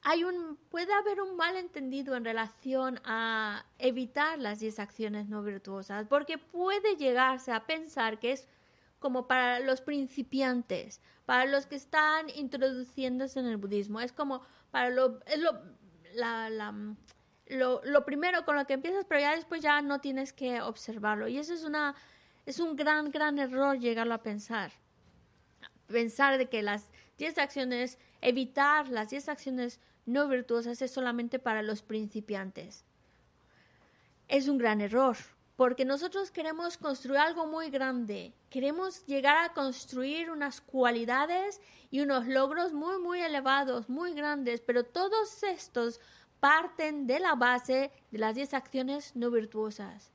hay 0.03 0.25
un, 0.25 0.59
puede 0.69 0.93
haber 0.93 1.21
un 1.21 1.37
malentendido 1.37 2.17
en 2.17 2.25
relación 2.25 3.01
a 3.05 3.65
evitar 3.79 4.39
las 4.41 4.59
10 4.59 4.81
acciones 4.81 5.29
no 5.29 5.43
virtuosas, 5.43 6.07
porque 6.09 6.39
puede 6.39 6.97
llegarse 6.97 7.53
a 7.53 7.67
pensar 7.67 8.19
que 8.19 8.33
es 8.33 8.49
como 9.02 9.28
para 9.28 9.60
los 9.60 9.82
principiantes, 9.82 11.02
para 11.26 11.46
los 11.48 11.66
que 11.66 11.76
están 11.76 12.30
introduciéndose 12.30 13.40
en 13.40 13.48
el 13.48 13.58
budismo. 13.58 14.00
Es 14.00 14.14
como 14.14 14.44
para 14.70 14.92
lo, 14.92 15.20
es 15.26 15.40
lo, 15.40 15.60
la, 16.14 16.72
lo, 17.48 17.82
lo, 17.84 18.06
primero 18.06 18.46
con 18.46 18.56
lo 18.56 18.66
que 18.68 18.74
empiezas, 18.74 19.06
pero 19.06 19.22
ya 19.22 19.36
después 19.36 19.62
ya 19.62 19.82
no 19.82 20.00
tienes 20.00 20.34
que 20.34 20.62
observarlo. 20.62 21.28
Y 21.28 21.40
eso 21.40 21.52
es, 21.52 21.64
una, 21.64 21.96
es 22.46 22.60
un 22.60 22.76
gran, 22.76 23.10
gran 23.10 23.40
error 23.40 23.80
llegarlo 23.80 24.14
a 24.14 24.22
pensar. 24.22 24.72
Pensar 25.88 26.38
de 26.38 26.48
que 26.48 26.62
las 26.62 26.92
10 27.18 27.40
acciones, 27.40 27.98
evitar 28.22 28.88
las 28.88 29.10
10 29.10 29.30
acciones 29.30 29.80
no 30.06 30.28
virtuosas 30.28 30.80
es 30.84 30.92
solamente 30.92 31.40
para 31.40 31.64
los 31.64 31.82
principiantes. 31.82 32.86
Es 34.28 34.48
un 34.48 34.60
gran 34.60 34.80
error, 34.80 35.18
porque 35.56 35.86
nosotros 35.86 36.32
queremos 36.32 36.78
construir 36.78 37.20
algo 37.20 37.46
muy 37.46 37.70
grande, 37.70 38.34
queremos 38.50 39.06
llegar 39.06 39.38
a 39.38 39.54
construir 39.54 40.32
unas 40.32 40.62
cualidades 40.62 41.62
y 41.90 42.02
unos 42.02 42.28
logros 42.28 42.74
muy, 42.74 43.00
muy 43.00 43.22
elevados, 43.22 43.90
muy 43.90 44.14
grandes, 44.14 44.62
pero 44.62 44.84
todos 44.84 45.44
estos 45.44 46.00
parten 46.40 47.06
de 47.06 47.20
la 47.20 47.36
base 47.36 47.92
de 48.10 48.18
las 48.18 48.36
10 48.36 48.54
acciones 48.54 49.16
no 49.16 49.30
virtuosas. 49.30 50.12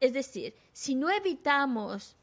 Es 0.00 0.12
decir, 0.12 0.54
si 0.72 0.94
no 0.94 1.10
evitamos 1.10 2.16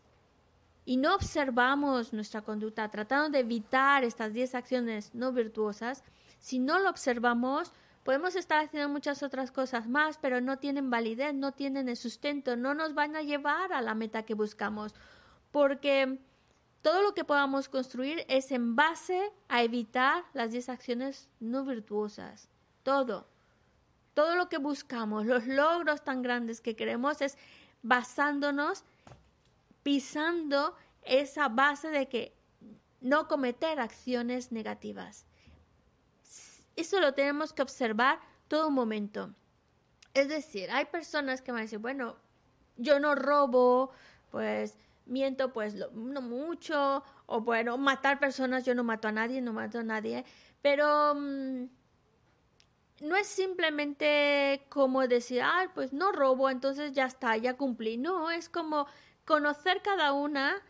y 0.85 0.97
no 0.97 1.15
observamos 1.15 2.13
nuestra 2.13 2.41
conducta 2.41 2.89
tratando 2.89 3.29
de 3.29 3.39
evitar 3.39 4.03
estas 4.03 4.33
10 4.33 4.55
acciones 4.55 5.13
no 5.13 5.31
virtuosas, 5.31 6.03
si 6.39 6.59
no 6.59 6.79
lo 6.79 6.89
observamos, 6.89 7.73
podemos 8.03 8.35
estar 8.35 8.63
haciendo 8.63 8.89
muchas 8.89 9.23
otras 9.23 9.51
cosas 9.51 9.87
más, 9.87 10.17
pero 10.17 10.41
no 10.41 10.57
tienen 10.57 10.89
validez, 10.89 11.33
no 11.33 11.51
tienen 11.51 11.89
el 11.89 11.97
sustento, 11.97 12.55
no 12.55 12.73
nos 12.73 12.93
van 12.93 13.15
a 13.15 13.21
llevar 13.21 13.73
a 13.73 13.81
la 13.81 13.95
meta 13.95 14.23
que 14.23 14.33
buscamos, 14.33 14.95
porque 15.51 16.19
todo 16.81 17.01
lo 17.01 17.13
que 17.13 17.25
podamos 17.25 17.67
construir 17.67 18.25
es 18.29 18.51
en 18.51 18.75
base 18.75 19.31
a 19.49 19.63
evitar 19.63 20.23
las 20.33 20.51
10 20.51 20.69
acciones 20.69 21.29
no 21.39 21.65
virtuosas. 21.65 22.47
Todo. 22.83 23.27
Todo 24.13 24.35
lo 24.35 24.49
que 24.49 24.57
buscamos, 24.57 25.25
los 25.25 25.45
logros 25.45 26.03
tan 26.03 26.21
grandes 26.21 26.61
que 26.61 26.75
queremos 26.75 27.21
es 27.21 27.37
basándonos, 27.81 28.83
pisando 29.83 30.75
esa 31.03 31.49
base 31.49 31.89
de 31.89 32.07
que 32.07 32.33
no 33.01 33.27
cometer 33.27 33.79
acciones 33.79 34.51
negativas. 34.51 35.25
Eso 36.79 36.99
lo 36.99 37.13
tenemos 37.13 37.51
que 37.51 37.61
observar 37.61 38.19
todo 38.47 38.71
momento. 38.71 39.33
Es 40.13 40.29
decir, 40.29 40.71
hay 40.71 40.85
personas 40.85 41.41
que 41.41 41.51
van 41.51 41.59
a 41.59 41.63
decir, 41.63 41.79
bueno, 41.79 42.15
yo 42.77 42.99
no 42.99 43.15
robo, 43.15 43.91
pues 44.31 44.77
miento, 45.05 45.51
pues 45.51 45.75
no 45.75 46.21
mucho, 46.21 47.03
o 47.25 47.41
bueno, 47.41 47.77
matar 47.77 48.19
personas, 48.19 48.63
yo 48.63 48.75
no 48.75 48.83
mato 48.83 49.07
a 49.07 49.11
nadie, 49.11 49.41
no 49.41 49.51
mato 49.51 49.79
a 49.79 49.83
nadie, 49.83 50.23
pero 50.61 51.15
mmm, 51.15 51.65
no 53.01 53.15
es 53.15 53.27
simplemente 53.27 54.65
como 54.69 55.07
decir, 55.07 55.41
ah, 55.41 55.69
pues 55.73 55.91
no 55.93 56.11
robo, 56.11 56.49
entonces 56.49 56.93
ya 56.93 57.05
está, 57.05 57.35
ya 57.37 57.55
cumplí. 57.55 57.97
No, 57.97 58.31
es 58.31 58.49
como 58.49 58.87
conocer 59.25 59.81
cada 59.81 60.13
una 60.13 60.61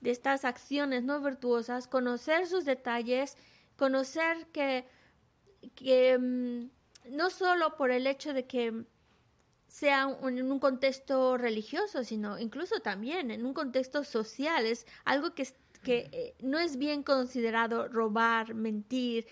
de 0.00 0.10
estas 0.10 0.44
acciones 0.44 1.04
no 1.04 1.20
virtuosas, 1.20 1.88
conocer 1.88 2.46
sus 2.46 2.64
detalles, 2.64 3.36
conocer 3.76 4.46
que, 4.48 4.86
que 5.74 6.16
um, 6.16 6.68
no 7.10 7.30
solo 7.30 7.76
por 7.76 7.90
el 7.90 8.06
hecho 8.06 8.32
de 8.32 8.46
que 8.46 8.84
sea 9.66 10.16
en 10.22 10.50
un 10.50 10.58
contexto 10.58 11.36
religioso, 11.36 12.02
sino 12.04 12.38
incluso 12.38 12.80
también 12.80 13.30
en 13.30 13.44
un 13.44 13.52
contexto 13.52 14.02
social, 14.02 14.64
es 14.66 14.86
algo 15.04 15.34
que, 15.34 15.46
que 15.82 16.08
eh, 16.12 16.34
no 16.40 16.58
es 16.58 16.78
bien 16.78 17.02
considerado 17.02 17.88
robar, 17.88 18.54
mentir, 18.54 19.26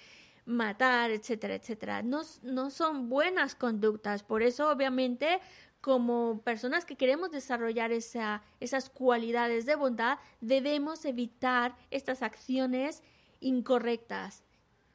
matar, 0.44 1.10
etcétera, 1.10 1.54
etcétera. 1.54 2.02
No, 2.02 2.22
no 2.42 2.70
son 2.70 3.08
buenas 3.08 3.54
conductas. 3.54 4.22
Por 4.22 4.42
eso, 4.42 4.70
obviamente, 4.70 5.40
como 5.80 6.42
personas 6.42 6.84
que 6.84 6.96
queremos 6.96 7.30
desarrollar 7.30 7.92
esa, 7.92 8.42
esas 8.60 8.90
cualidades 8.90 9.66
de 9.66 9.74
bondad, 9.74 10.18
debemos 10.40 11.04
evitar 11.04 11.76
estas 11.90 12.22
acciones 12.22 13.02
incorrectas 13.40 14.45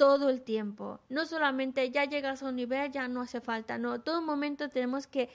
todo 0.02 0.30
el 0.30 0.42
tiempo. 0.42 1.00
No 1.10 1.28
solamente 1.28 1.92
ya 1.92 2.06
llegas 2.06 2.42
a 2.42 2.50
un 2.50 2.56
nivel, 2.56 2.92
ya 2.92 3.08
no 3.08 3.22
hace 3.22 3.40
falta, 3.40 3.78
no, 3.78 4.02
todo 4.02 4.24
momento 4.24 4.68
tenemos 4.68 5.06
que, 5.06 5.30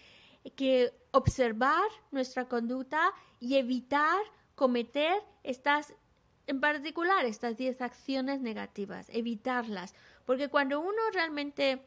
que 0.57 0.93
observar 1.13 1.85
nuestra 2.11 2.49
conducta 2.49 3.13
y 3.39 3.59
evitar 3.59 4.19
cometer 4.57 5.23
estas 5.45 5.95
en 6.49 6.61
particular 6.61 7.25
estas 7.27 7.57
10 7.57 7.81
acciones 7.81 8.41
negativas, 8.41 9.09
evitarlas, 9.11 9.95
porque 10.25 10.49
cuando 10.49 10.81
uno 10.81 11.01
realmente 11.13 11.87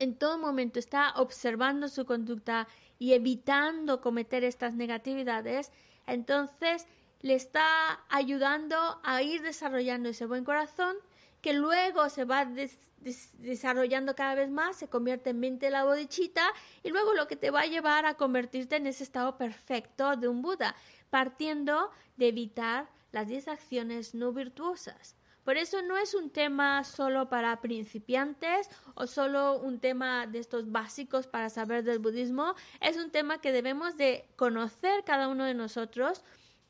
en 0.00 0.16
todo 0.16 0.38
momento 0.38 0.80
está 0.80 1.12
observando 1.14 1.86
su 1.86 2.04
conducta 2.04 2.66
y 2.98 3.12
evitando 3.12 4.00
cometer 4.00 4.42
estas 4.42 4.74
negatividades, 4.74 5.70
entonces 6.04 6.88
le 7.20 7.34
está 7.34 8.00
ayudando 8.08 9.00
a 9.04 9.22
ir 9.22 9.42
desarrollando 9.42 10.08
ese 10.08 10.26
buen 10.26 10.44
corazón 10.44 10.96
que 11.40 11.52
luego 11.52 12.08
se 12.08 12.24
va 12.24 12.44
des 12.44 12.76
des 13.00 13.30
desarrollando 13.38 14.14
cada 14.14 14.34
vez 14.34 14.50
más, 14.50 14.76
se 14.76 14.88
convierte 14.88 15.30
en 15.30 15.40
mente 15.40 15.70
la 15.70 15.84
bodichita 15.84 16.42
y 16.82 16.90
luego 16.90 17.14
lo 17.14 17.26
que 17.26 17.36
te 17.36 17.50
va 17.50 17.60
a 17.60 17.66
llevar 17.66 18.06
a 18.06 18.14
convertirte 18.14 18.76
en 18.76 18.86
ese 18.86 19.04
estado 19.04 19.36
perfecto 19.36 20.16
de 20.16 20.28
un 20.28 20.42
Buda, 20.42 20.74
partiendo 21.10 21.90
de 22.16 22.28
evitar 22.28 22.88
las 23.12 23.28
10 23.28 23.48
acciones 23.48 24.14
no 24.14 24.32
virtuosas. 24.32 25.16
Por 25.44 25.56
eso 25.56 25.80
no 25.80 25.96
es 25.96 26.12
un 26.14 26.28
tema 26.28 26.84
solo 26.84 27.30
para 27.30 27.62
principiantes 27.62 28.68
o 28.94 29.06
solo 29.06 29.58
un 29.58 29.80
tema 29.80 30.26
de 30.26 30.40
estos 30.40 30.70
básicos 30.70 31.26
para 31.26 31.48
saber 31.48 31.84
del 31.84 32.00
budismo, 32.00 32.54
es 32.80 32.98
un 32.98 33.10
tema 33.10 33.40
que 33.40 33.52
debemos 33.52 33.96
de 33.96 34.28
conocer 34.36 35.04
cada 35.04 35.28
uno 35.28 35.44
de 35.44 35.54
nosotros 35.54 36.22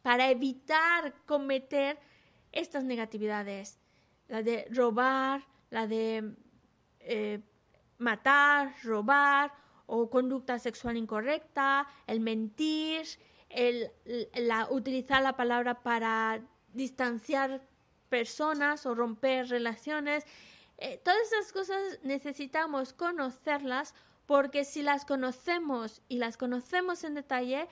para 0.03 0.31
evitar 0.31 1.13
cometer 1.27 1.99
estas 2.53 2.85
negatividades, 2.85 3.81
la 4.29 4.43
de 4.43 4.67
robar, 4.71 5.47
la 5.71 5.87
de 5.87 6.35
eh, 7.01 7.41
matar, 7.99 8.75
robar 8.83 9.53
o 9.87 10.11
conducta 10.11 10.59
sexual 10.59 10.97
incorrecta, 10.97 11.87
el 12.07 12.21
mentir, 12.21 13.07
la, 14.35 14.69
utilizar 14.71 15.23
la 15.23 15.37
palabra 15.37 15.83
para 15.83 16.41
distanciar 16.73 17.63
personas 18.09 18.87
o 18.87 18.95
romper 18.95 19.49
relaciones. 19.49 20.25
Eh, 20.77 21.01
todas 21.03 21.33
esas 21.33 21.53
cosas 21.53 21.99
necesitamos 22.03 22.93
conocerlas 22.93 23.95
porque 24.27 24.65
si 24.65 24.83
las 24.83 25.07
conocemos 25.07 26.03
y 26.09 26.19
las 26.19 26.37
conocemos 26.37 27.03
en 27.05 27.15
detalle, 27.15 27.67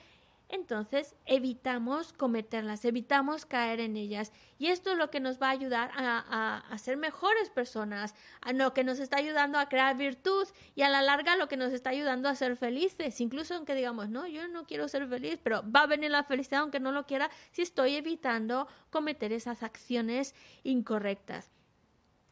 entonces 0.49 1.13
evitamos 1.25 2.13
cometerlas, 2.13 2.85
evitamos 2.85 3.45
caer 3.45 3.81
en 3.81 3.97
ellas. 3.97 4.31
Y 4.57 4.67
esto 4.67 4.91
es 4.91 4.97
lo 4.97 5.09
que 5.09 5.19
nos 5.19 5.41
va 5.41 5.47
a 5.47 5.51
ayudar 5.51 5.91
a, 5.93 6.63
a, 6.69 6.77
ser 6.77 6.95
mejores 6.95 7.49
personas, 7.49 8.15
a 8.39 8.53
lo 8.53 8.73
que 8.73 8.85
nos 8.85 8.99
está 8.99 9.17
ayudando 9.17 9.59
a 9.59 9.67
crear 9.67 9.97
virtud 9.97 10.47
y 10.73 10.83
a 10.83 10.89
la 10.89 11.01
larga 11.01 11.35
lo 11.35 11.49
que 11.49 11.57
nos 11.57 11.73
está 11.73 11.89
ayudando 11.89 12.29
a 12.29 12.35
ser 12.35 12.55
felices. 12.55 13.19
Incluso 13.19 13.55
aunque 13.55 13.75
digamos, 13.75 14.07
no, 14.07 14.25
yo 14.25 14.47
no 14.47 14.65
quiero 14.65 14.87
ser 14.87 15.07
feliz, 15.07 15.37
pero 15.43 15.69
va 15.69 15.81
a 15.81 15.87
venir 15.87 16.11
la 16.11 16.23
felicidad 16.23 16.61
aunque 16.61 16.79
no 16.79 16.93
lo 16.93 17.05
quiera 17.05 17.29
si 17.51 17.61
estoy 17.61 17.95
evitando 17.95 18.67
cometer 18.89 19.33
esas 19.33 19.63
acciones 19.63 20.33
incorrectas. 20.63 21.51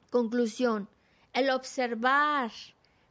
Conclusión, 0.10 0.88
el 1.34 1.50
observar 1.50 2.52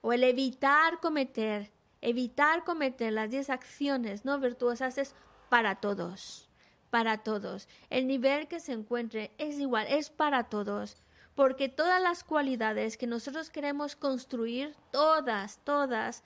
o 0.01 0.15
el 0.15 0.25
evitar 0.25 0.99
cometer 1.01 1.74
Evitar 2.07 2.65
cometer 2.65 3.15
las 3.15 3.31
10 3.31 3.49
acciones 3.49 4.27
no 4.27 4.39
virtuosas 4.39 4.99
es 4.99 5.15
para 5.49 5.77
todos, 5.77 6.51
para 6.91 7.23
todos. 7.23 7.67
El 7.89 8.07
nivel 8.07 8.47
que 8.47 8.61
se 8.61 8.73
encuentre 8.73 9.33
es 9.39 9.59
igual, 9.59 9.87
es 9.89 10.11
para 10.11 10.45
todos. 10.45 10.99
Porque 11.35 11.71
todas 11.71 12.03
las 12.03 12.23
cualidades 12.23 12.99
que 12.99 13.07
nosotros 13.07 13.49
queremos 13.49 13.97
construir, 13.97 14.77
todas, 14.93 15.61
todas, 15.65 16.23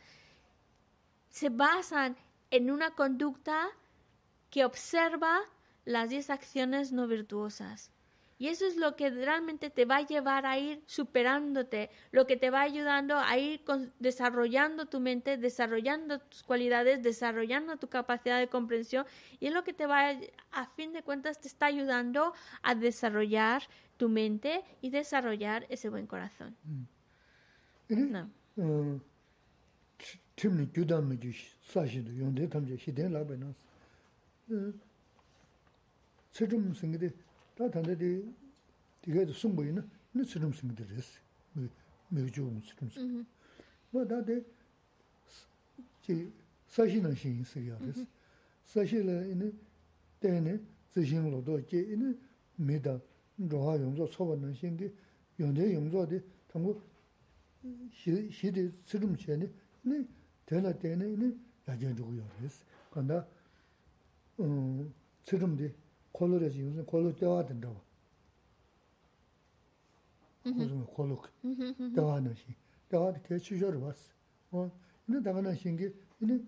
se 1.31 1.49
basan 1.49 2.17
en 2.51 2.73
una 2.73 2.97
conducta 2.97 3.69
que 4.51 4.65
observa 4.65 5.39
las 5.85 6.11
10 6.11 6.31
acciones 6.31 6.91
no 6.91 7.07
virtuosas. 7.07 7.93
Y 8.39 8.49
eso 8.49 8.67
es 8.67 8.77
lo 8.77 8.95
que 8.95 9.11
realmente 9.11 9.69
te 9.69 9.85
va 9.85 9.97
a 9.97 10.07
llevar 10.07 10.47
a 10.47 10.59
ir 10.59 10.81
superándote, 10.87 11.91
lo 12.13 12.27
que 12.27 12.37
te 12.37 12.51
va 12.51 12.61
ayudando 12.63 13.17
a 13.17 13.37
ir 13.37 13.63
desarrollando 13.99 14.87
tu 14.87 15.01
mente, 15.01 15.37
desarrollando 15.37 16.21
tus 16.21 16.45
cualidades, 16.45 17.03
desarrollando 17.03 17.77
tu 17.79 17.89
capacidad 17.89 18.39
de 18.39 18.49
comprensión. 18.49 19.07
Y 19.41 19.49
es 19.49 19.53
lo 19.53 19.65
que 19.65 19.73
te 19.73 19.87
va, 19.87 20.11
a, 20.53 20.67
fin 20.77 20.93
de 20.93 21.03
cuentas, 21.03 21.41
te 21.41 21.49
está 21.49 21.67
ayudando 21.67 22.33
a 22.63 22.75
desarrollar 22.77 23.63
tu 23.97 24.09
mente 24.09 24.63
y 24.81 24.91
desarrollar 24.91 25.67
ese 25.69 25.89
buen 25.89 26.07
corazón. 26.07 26.57
No. 27.89 28.31
다 37.59 37.69
단데디 37.69 38.25
디게도 39.03 39.33
숨보이나? 39.33 39.85
네 40.13 40.23
스름 40.23 40.53
숨들레스 40.53 41.19
메주음 42.09 42.63
스름 42.63 43.27
뭐 43.91 44.07
다데 44.07 44.45
지 46.01 46.33
사시는 46.69 47.17
신이 47.17 47.43
쓰여스 47.43 48.07
사실은 48.65 49.33
이네 49.33 49.53
때네 50.21 50.61
지신로도 50.95 51.67
지 51.67 51.79
이네 51.79 52.15
메다 52.55 53.01
로하 53.39 53.75
용조 53.75 54.07
소원은 54.07 54.55
신디 54.55 54.95
연대 55.41 55.75
용조디 55.75 56.23
당고 56.47 56.81
시 57.91 58.31
시디 58.31 58.71
스름 58.85 59.17
전에 59.17 59.51
네 59.83 60.07
대나 60.47 60.73
때네 60.79 61.11
이네 61.11 61.35
야전 61.67 61.97
주고요 61.97 62.25
그래서 62.39 62.65
간다 62.93 63.27
음 64.39 64.95
스름디 65.25 65.88
콜로레지 66.18 66.62
요즘 66.62 66.86
콜로 66.86 67.16
때와 67.16 67.46
된다고. 67.46 67.76
무슨 70.44 70.86
콜로 70.86 71.22
때와는 71.96 72.34
시. 72.36 72.48
때와 72.90 73.14
대 73.24 73.38
추저를 73.38 73.80
봤어. 73.80 74.12
어, 74.52 74.72
근데 75.06 75.22
당연한 75.24 75.56
신기 75.56 75.92
이제 76.22 76.44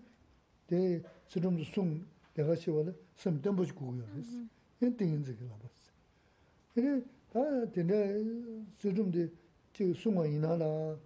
대 0.66 1.02
수름도 1.26 1.64
숨 1.64 2.06
내가 2.34 2.54
시원을 2.54 2.94
숨 3.16 3.40
덤버지 3.40 3.72
고요. 3.72 4.04
그래서 4.12 4.30
이 4.82 4.96
띵인지 4.96 5.34
그 5.36 5.48
봤어. 5.48 5.92
근데 6.74 7.06
다 7.32 7.70
되네 7.72 8.64
수름도 8.78 9.26
저 9.72 9.92
숨어 9.94 10.26
이나라 10.26 10.96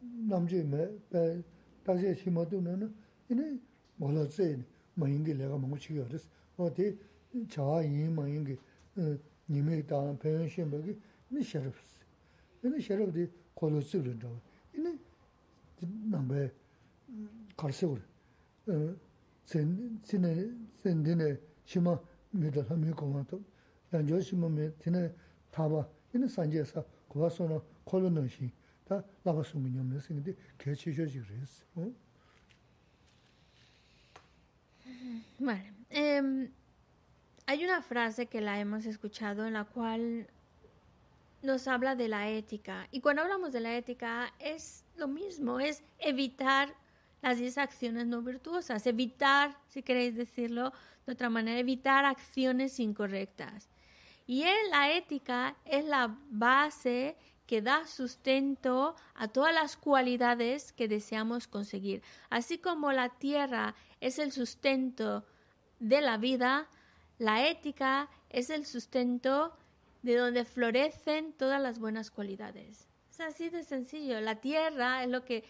남주에 0.00 0.68
배 1.10 1.42
다시 1.84 2.14
심어두면은 2.22 2.94
이제 3.28 3.58
몰라지 3.96 4.62
뭐 4.94 5.08
인게 5.08 5.34
내가 5.34 5.56
뭔가 5.56 5.78
치고 5.78 6.04
그랬어. 6.06 6.28
어디 6.56 6.98
자와 7.49 7.83
이마 7.83 8.27
인게 8.27 8.57
님이 9.49 9.85
다음 9.85 10.17
배우신 10.17 10.71
거기 10.71 10.97
니 11.29 11.43
셔럽스 11.43 11.99
니 12.63 12.81
셔럽디 12.81 13.29
콜로스를 13.53 14.19
줘 14.19 14.29
이니 14.73 14.97
남배 16.09 16.51
가르세고 17.55 17.99
센 19.45 20.01
진에 20.03 20.49
센디네 20.81 21.37
심마 21.65 21.99
미다 22.31 22.63
함이 22.63 22.91
고마도 22.91 23.41
양조 23.93 24.19
심마 24.19 24.49
미티네 24.49 25.13
타바 25.51 25.87
이니 26.13 26.27
산제사 26.27 26.83
고와서는 27.07 27.59
콜로노시 27.83 28.51
다 28.85 29.03
나가서면 29.23 29.75
염내스인데 29.75 30.35
개치셔지 30.57 31.21
그랬어 31.21 31.65
응 31.77 31.95
말음 35.39 35.85
음 35.91 36.53
Hay 37.47 37.63
una 37.63 37.81
frase 37.83 38.25
que 38.25 38.41
la 38.41 38.59
hemos 38.59 38.85
escuchado 38.87 39.45
en 39.45 39.53
la 39.53 39.65
cual 39.65 40.27
nos 41.43 41.67
habla 41.67 41.95
de 41.95 42.07
la 42.07 42.29
ética. 42.29 42.87
Y 42.91 43.01
cuando 43.01 43.21
hablamos 43.21 43.53
de 43.53 43.59
la 43.59 43.77
ética 43.77 44.33
es 44.39 44.83
lo 44.95 45.07
mismo, 45.07 45.59
es 45.59 45.83
evitar 45.99 46.73
las 47.21 47.37
10 47.37 47.59
acciones 47.59 48.07
no 48.07 48.23
virtuosas, 48.23 48.87
evitar, 48.87 49.57
si 49.67 49.83
queréis 49.83 50.15
decirlo 50.15 50.73
de 51.05 51.13
otra 51.13 51.29
manera, 51.29 51.59
evitar 51.59 52.03
acciones 52.03 52.79
incorrectas. 52.79 53.69
Y 54.25 54.43
la 54.71 54.91
ética 54.91 55.55
es 55.65 55.85
la 55.85 56.17
base 56.31 57.15
que 57.45 57.61
da 57.61 57.85
sustento 57.85 58.95
a 59.13 59.27
todas 59.27 59.53
las 59.53 59.77
cualidades 59.77 60.73
que 60.73 60.87
deseamos 60.87 61.47
conseguir. 61.47 62.01
Así 62.31 62.57
como 62.57 62.91
la 62.91 63.09
tierra 63.09 63.75
es 64.01 64.17
el 64.17 64.31
sustento 64.31 65.25
de 65.79 66.01
la 66.01 66.17
vida, 66.17 66.67
la 67.17 67.47
ética 67.47 68.09
es 68.29 68.49
el 68.49 68.65
sustento 68.65 69.55
de 70.01 70.15
donde 70.15 70.45
florecen 70.45 71.33
todas 71.33 71.61
las 71.61 71.79
buenas 71.79 72.11
cualidades. 72.11 72.87
Es 73.09 73.19
así 73.21 73.49
de 73.49 73.63
sencillo. 73.63 74.19
La 74.21 74.35
tierra 74.35 75.03
es 75.03 75.09
lo 75.09 75.23
que 75.23 75.43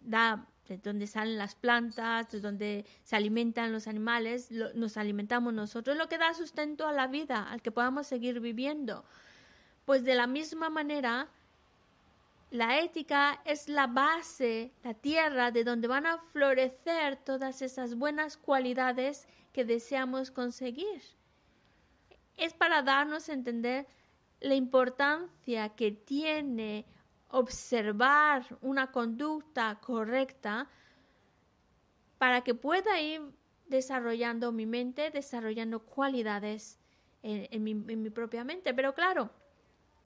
da, 0.00 0.46
de 0.68 0.78
donde 0.78 1.06
salen 1.06 1.38
las 1.38 1.54
plantas, 1.54 2.30
de 2.30 2.40
donde 2.40 2.86
se 3.04 3.16
alimentan 3.16 3.72
los 3.72 3.86
animales, 3.86 4.50
nos 4.50 4.96
alimentamos 4.96 5.52
nosotros, 5.52 5.94
es 5.94 6.02
lo 6.02 6.08
que 6.08 6.18
da 6.18 6.34
sustento 6.34 6.86
a 6.86 6.92
la 6.92 7.06
vida, 7.06 7.42
al 7.50 7.62
que 7.62 7.70
podamos 7.70 8.06
seguir 8.06 8.40
viviendo. 8.40 9.04
Pues 9.84 10.04
de 10.04 10.14
la 10.14 10.26
misma 10.26 10.70
manera, 10.70 11.28
la 12.52 12.80
ética 12.80 13.40
es 13.46 13.68
la 13.70 13.86
base, 13.86 14.74
la 14.84 14.92
tierra 14.92 15.50
de 15.50 15.64
donde 15.64 15.88
van 15.88 16.04
a 16.04 16.18
florecer 16.18 17.16
todas 17.16 17.62
esas 17.62 17.94
buenas 17.94 18.36
cualidades 18.36 19.26
que 19.54 19.64
deseamos 19.64 20.30
conseguir. 20.30 21.02
Es 22.36 22.52
para 22.52 22.82
darnos 22.82 23.30
a 23.30 23.32
entender 23.32 23.86
la 24.40 24.54
importancia 24.54 25.70
que 25.70 25.92
tiene 25.92 26.84
observar 27.28 28.44
una 28.60 28.92
conducta 28.92 29.78
correcta 29.80 30.68
para 32.18 32.42
que 32.42 32.54
pueda 32.54 33.00
ir 33.00 33.22
desarrollando 33.66 34.52
mi 34.52 34.66
mente, 34.66 35.10
desarrollando 35.10 35.80
cualidades 35.80 36.78
en, 37.22 37.64
mi, 37.64 38.10
propia 38.10 38.44
mente. 38.44 38.74
Pero 38.74 38.94
claro, 38.94 39.30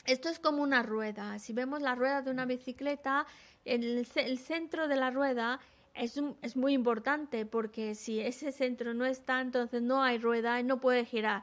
esto 0.07 0.29
es 0.29 0.39
como 0.39 0.63
una 0.63 0.83
rueda. 0.83 1.39
Si 1.39 1.53
vemos 1.53 1.83
la 1.83 1.95
rueda 1.95 2.23
de 2.23 2.31
una 2.31 2.45
bicicleta, 2.45 3.27
el 3.65 4.07
centro 4.39 4.89
de 4.89 4.97
la 4.97 5.11
rueda 5.11 5.61
es, 5.97 6.21
es 6.43 6.57
muy 6.57 6.75
importante 6.75 7.47
porque 7.47 7.95
si 7.95 8.21
ese 8.21 8.53
centro 8.53 8.95
no 8.95 9.05
está, 9.05 9.41
entonces 9.41 9.83
no 9.83 10.03
hay 10.03 10.19
rueda 10.19 10.61
y 10.61 10.65
no 10.65 10.81
puede 10.81 11.05
girar. 11.05 11.43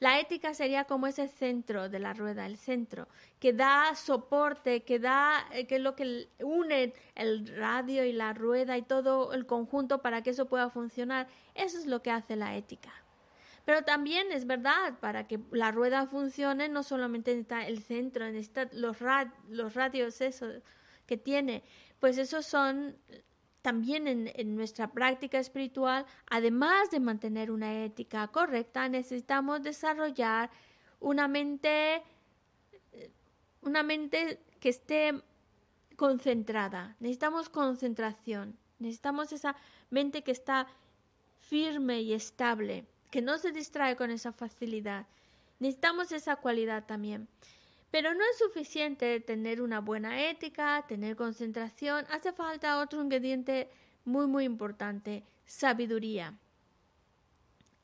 La 0.00 0.18
ética 0.18 0.52
sería 0.52 0.84
como 0.84 1.06
ese 1.06 1.28
centro 1.28 1.88
de 1.88 2.00
la 2.00 2.12
rueda, 2.12 2.44
el 2.46 2.56
centro, 2.56 3.06
que 3.38 3.52
da 3.52 3.94
soporte, 3.94 4.82
que 4.82 4.98
da, 4.98 5.46
eh, 5.52 5.64
que 5.68 5.76
es 5.76 5.80
lo 5.80 5.94
que 5.94 6.28
une 6.40 6.92
el 7.14 7.46
radio 7.56 8.04
y 8.04 8.12
la 8.12 8.32
rueda 8.32 8.76
y 8.76 8.82
todo 8.82 9.32
el 9.32 9.46
conjunto 9.46 10.02
para 10.02 10.22
que 10.22 10.30
eso 10.30 10.46
pueda 10.46 10.70
funcionar. 10.70 11.28
Eso 11.54 11.78
es 11.78 11.86
lo 11.86 12.02
que 12.02 12.10
hace 12.10 12.34
la 12.34 12.56
ética. 12.56 12.92
Pero 13.64 13.82
también 13.82 14.32
es 14.32 14.46
verdad, 14.46 14.98
para 15.00 15.26
que 15.26 15.38
la 15.52 15.70
rueda 15.70 16.06
funcione, 16.06 16.68
no 16.68 16.82
solamente 16.82 17.30
necesita 17.30 17.66
el 17.66 17.82
centro, 17.82 18.24
necesita 18.24 18.68
los, 18.72 18.96
los 19.48 19.74
radios, 19.74 20.20
eso, 20.20 20.46
que 21.06 21.16
tiene. 21.16 21.62
Pues 22.00 22.18
esos 22.18 22.44
son 22.44 22.96
también 23.62 24.08
en, 24.08 24.30
en, 24.34 24.56
nuestra 24.56 24.90
práctica 24.90 25.38
espiritual, 25.38 26.04
además 26.28 26.90
de 26.90 26.98
mantener 26.98 27.52
una 27.52 27.84
ética 27.84 28.26
correcta, 28.28 28.88
necesitamos 28.88 29.62
desarrollar 29.62 30.50
una 30.98 31.28
mente, 31.28 32.02
una 33.60 33.84
mente 33.84 34.40
que 34.58 34.70
esté 34.70 35.22
concentrada. 35.96 36.96
Necesitamos 36.98 37.48
concentración. 37.48 38.58
Necesitamos 38.80 39.32
esa 39.32 39.54
mente 39.90 40.22
que 40.24 40.32
está 40.32 40.66
firme 41.38 42.00
y 42.00 42.12
estable, 42.14 42.86
que 43.12 43.20
no 43.20 43.36
se 43.36 43.52
distrae 43.52 43.94
con 43.94 44.10
esa 44.10 44.32
facilidad. 44.32 45.06
Necesitamos 45.60 46.10
esa 46.12 46.36
cualidad 46.36 46.86
también. 46.86 47.28
Pero 47.90 48.14
no 48.14 48.24
es 48.24 48.38
suficiente 48.38 49.20
tener 49.20 49.60
una 49.60 49.80
buena 49.80 50.30
ética, 50.30 50.86
tener 50.88 51.14
concentración, 51.14 52.06
hace 52.10 52.32
falta 52.32 52.80
otro 52.80 53.02
ingrediente 53.02 53.68
muy 54.06 54.26
muy 54.26 54.44
importante, 54.44 55.24
sabiduría. 55.44 56.38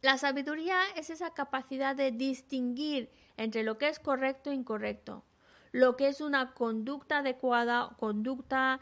La 0.01 0.17
sabiduría 0.17 0.81
es 0.97 1.11
esa 1.11 1.35
capacidad 1.35 1.95
de 1.95 2.11
distinguir 2.11 3.11
entre 3.37 3.65
lo 3.65 3.77
que 3.77 3.89
es 3.89 3.99
correcto 3.99 4.51
e 4.51 4.55
incorrecto, 4.55 5.25
lo 5.73 5.95
que 5.99 6.09
es 6.09 6.23
una 6.23 6.55
conducta 6.55 7.19
adecuada 7.19 7.85
o 7.85 7.97
conducta 7.99 8.81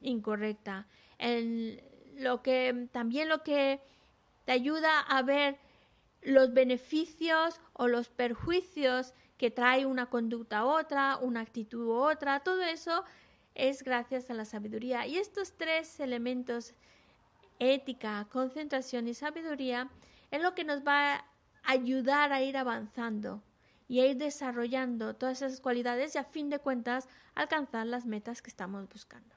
incorrecta, 0.00 0.86
lo 2.18 2.42
que 2.42 2.88
también 2.92 3.28
lo 3.28 3.42
que 3.42 3.80
te 4.44 4.52
ayuda 4.52 5.00
a 5.00 5.22
ver 5.22 5.58
los 6.22 6.52
beneficios 6.52 7.60
o 7.72 7.88
los 7.88 8.08
perjuicios 8.08 9.14
que 9.36 9.50
trae 9.50 9.86
una 9.86 10.06
conducta 10.06 10.58
a 10.58 10.64
otra, 10.64 11.16
una 11.18 11.40
actitud 11.40 11.86
u 11.86 11.92
otra, 11.92 12.40
todo 12.40 12.62
eso 12.62 13.04
es 13.54 13.82
gracias 13.82 14.30
a 14.30 14.34
la 14.34 14.44
sabiduría. 14.44 15.06
Y 15.06 15.16
estos 15.16 15.52
tres 15.52 16.00
elementos, 16.00 16.74
ética, 17.58 18.26
concentración 18.30 19.08
y 19.08 19.14
sabiduría, 19.14 19.90
es 20.30 20.42
lo 20.42 20.54
que 20.54 20.64
nos 20.64 20.86
va 20.86 21.14
a 21.14 21.24
ayudar 21.64 22.32
a 22.32 22.42
ir 22.42 22.56
avanzando 22.56 23.42
y 23.88 24.00
a 24.00 24.06
ir 24.06 24.16
desarrollando 24.16 25.14
todas 25.14 25.42
esas 25.42 25.60
cualidades 25.60 26.14
y 26.14 26.18
a 26.18 26.24
fin 26.24 26.50
de 26.50 26.58
cuentas 26.58 27.08
alcanzar 27.34 27.86
las 27.86 28.06
metas 28.06 28.42
que 28.42 28.50
estamos 28.50 28.88
buscando. 28.88 29.34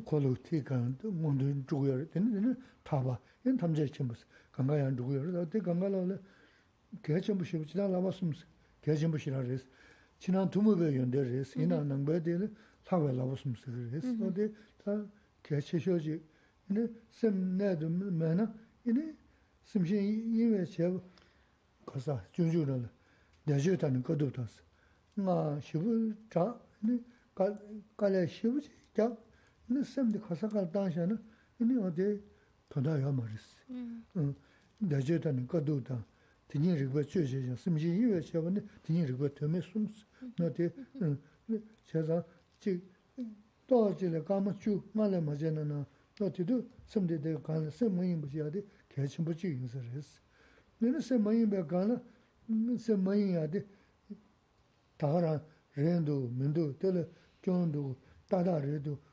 콜로 0.00 0.34
티간 0.42 0.98
문도 1.02 1.66
주고요. 1.66 2.06
근데 2.10 2.58
타봐. 2.82 3.18
얘는 3.46 3.56
탐제 3.58 3.86
침부스. 3.86 4.24
강가야 4.52 4.94
주고요. 4.94 5.32
그때 5.32 5.58
강가라는 5.60 6.20
개침부 7.02 7.44
시 7.44 7.64
지나 7.66 7.88
나왔음스. 7.88 8.44
개침부 8.80 9.18
시라레스. 9.18 9.66
지난 10.18 10.50
두무베 10.50 10.96
연대레스. 10.96 11.58
이나 11.58 11.82
남베데는 11.82 12.54
사회 12.82 13.12
나왔음스. 13.12 13.64
그래서 13.64 14.08
근데 14.18 14.52
다 14.84 15.04
개체셔지. 15.42 16.22
근데 16.66 16.92
셈내도 17.10 17.88
매나 17.88 18.52
이니 18.86 19.12
심신 19.64 20.34
이외 20.34 20.64
제 20.64 20.92
가사 21.86 22.22
준주는 22.32 22.88
내주다는 23.44 24.02
것도 24.02 24.30
나 25.14 25.58
시부 25.60 26.14
자. 26.30 26.58
가 27.34 27.58
갈래 27.96 28.26
시부지. 28.26 28.70
자 28.94 29.16
근데 29.72 29.88
쌤도 29.88 30.20
가사가 30.20 30.70
다셔는 30.70 31.18
이니 31.58 31.78
어디 31.82 32.22
도다야 32.68 33.10
말았어. 33.10 33.56
음. 33.70 34.34
다제다는 34.86 35.46
거도다. 35.46 36.04
디니 36.48 36.76
리그 36.76 37.00
쮸제 37.06 37.56
심지 37.56 37.88
이외 37.88 38.20
쮸번데 38.20 38.60
디니 38.82 39.06
리그 39.06 39.32
톰에 39.32 39.62
숨스. 39.62 40.04
너데 40.36 40.68
제가 41.86 42.22
지 42.60 42.82
도지레 43.66 44.24
가마추 44.24 44.82
말에 44.92 45.18
맞잖아. 45.20 45.86
너티도 46.20 46.68
쌤데데 46.84 47.40
간세 47.40 47.88
뭐인 47.88 48.20
부지야데 48.20 48.62
개침 48.90 49.24
부지 49.24 49.48
인서레스. 49.48 50.20
내는 50.80 51.00
쌤 51.00 51.22
뭐인 51.22 51.48
배 51.48 51.64
간나 51.64 51.98
쌤 52.78 53.02
뭐인야데 53.02 53.64
다라 54.98 55.42
렌도 55.74 56.28
민도 56.28 56.76
텔 56.78 57.08
견도 57.40 57.96
다다레도 58.28 59.11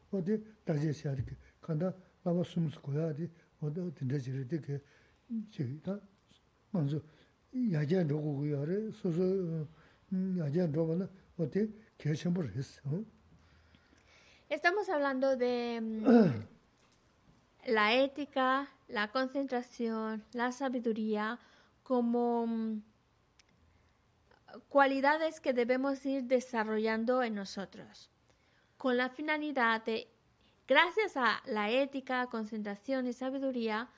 Estamos 14.49 14.89
hablando 14.89 15.37
de 15.37 15.79
mm, 15.79 16.11
la 17.67 17.93
ética, 17.95 18.67
la 18.87 19.11
concentración, 19.11 20.23
la 20.33 20.51
sabiduría 20.51 21.39
como 21.83 22.47
mm, 22.47 22.81
cualidades 24.69 25.39
que 25.39 25.53
debemos 25.53 26.05
ir 26.05 26.23
desarrollando 26.23 27.21
en 27.21 27.35
nosotros, 27.35 28.09
con 28.79 28.95
la 28.97 29.09
finalidad 29.09 29.83
de 29.83 30.07
Gracias 30.69 31.17
a 31.17 31.41
la 31.47 31.71
ética, 31.71 32.27
concentración 32.27 33.07
y 33.07 33.13
sabiduría, 33.13 33.89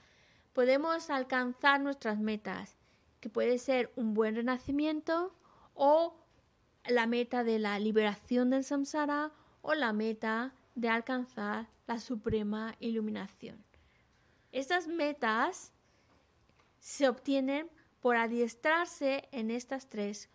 podemos 0.54 1.10
alcanzar 1.10 1.82
nuestras 1.82 2.18
metas, 2.18 2.78
que 3.20 3.30
puede 3.30 3.58
ser 3.58 3.92
un 3.98 4.14
buen 4.14 4.38
renacimiento 4.38 5.36
o 5.74 6.16
la 6.86 7.08
meta 7.08 7.44
de 7.44 7.60
la 7.60 7.78
liberación 7.78 8.52
del 8.52 8.64
samsara 8.64 9.34
o 9.62 9.74
la 9.74 9.92
meta 9.92 10.54
de 10.76 10.88
alcanzar 10.88 11.68
la 11.88 12.00
suprema 12.00 12.74
iluminación. 12.80 13.62
Estas 14.54 14.88
metas 14.88 15.74
se 16.80 17.10
obtienen 17.10 17.70
por 18.00 18.16
adiestrarse 18.16 19.28
en 19.34 19.52
estas 19.52 19.90
tres 19.90 20.30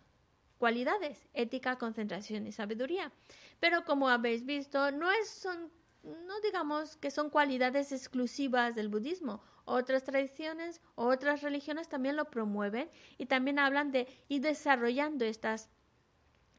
cualidades, 0.59 1.27
ética, 1.33 1.79
concentración 1.79 2.45
y 2.45 2.51
sabiduría. 2.51 3.11
Pero 3.59 3.85
como 3.85 4.09
habéis 4.09 4.45
visto, 4.45 4.91
no 4.91 5.11
es, 5.11 5.29
son 5.29 5.71
no 6.07 6.39
digamos 6.41 6.97
que 6.97 7.11
son 7.11 7.29
cualidades 7.29 7.91
exclusivas 7.91 8.75
del 8.75 8.89
budismo. 8.89 9.41
Otras 9.65 10.03
tradiciones, 10.03 10.81
otras 10.95 11.41
religiones 11.41 11.89
también 11.89 12.15
lo 12.15 12.29
promueven 12.29 12.89
y 13.17 13.25
también 13.25 13.59
hablan 13.59 13.91
de 13.91 14.07
ir 14.29 14.41
desarrollando 14.41 15.25
estas, 15.25 15.69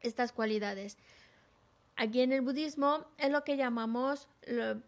estas 0.01 0.31
cualidades. 0.31 0.97
Aquí 1.95 2.21
en 2.21 2.31
el 2.31 2.41
budismo 2.41 3.07
es 3.17 3.31
lo 3.31 3.43
que 3.43 3.57
llamamos, 3.57 4.27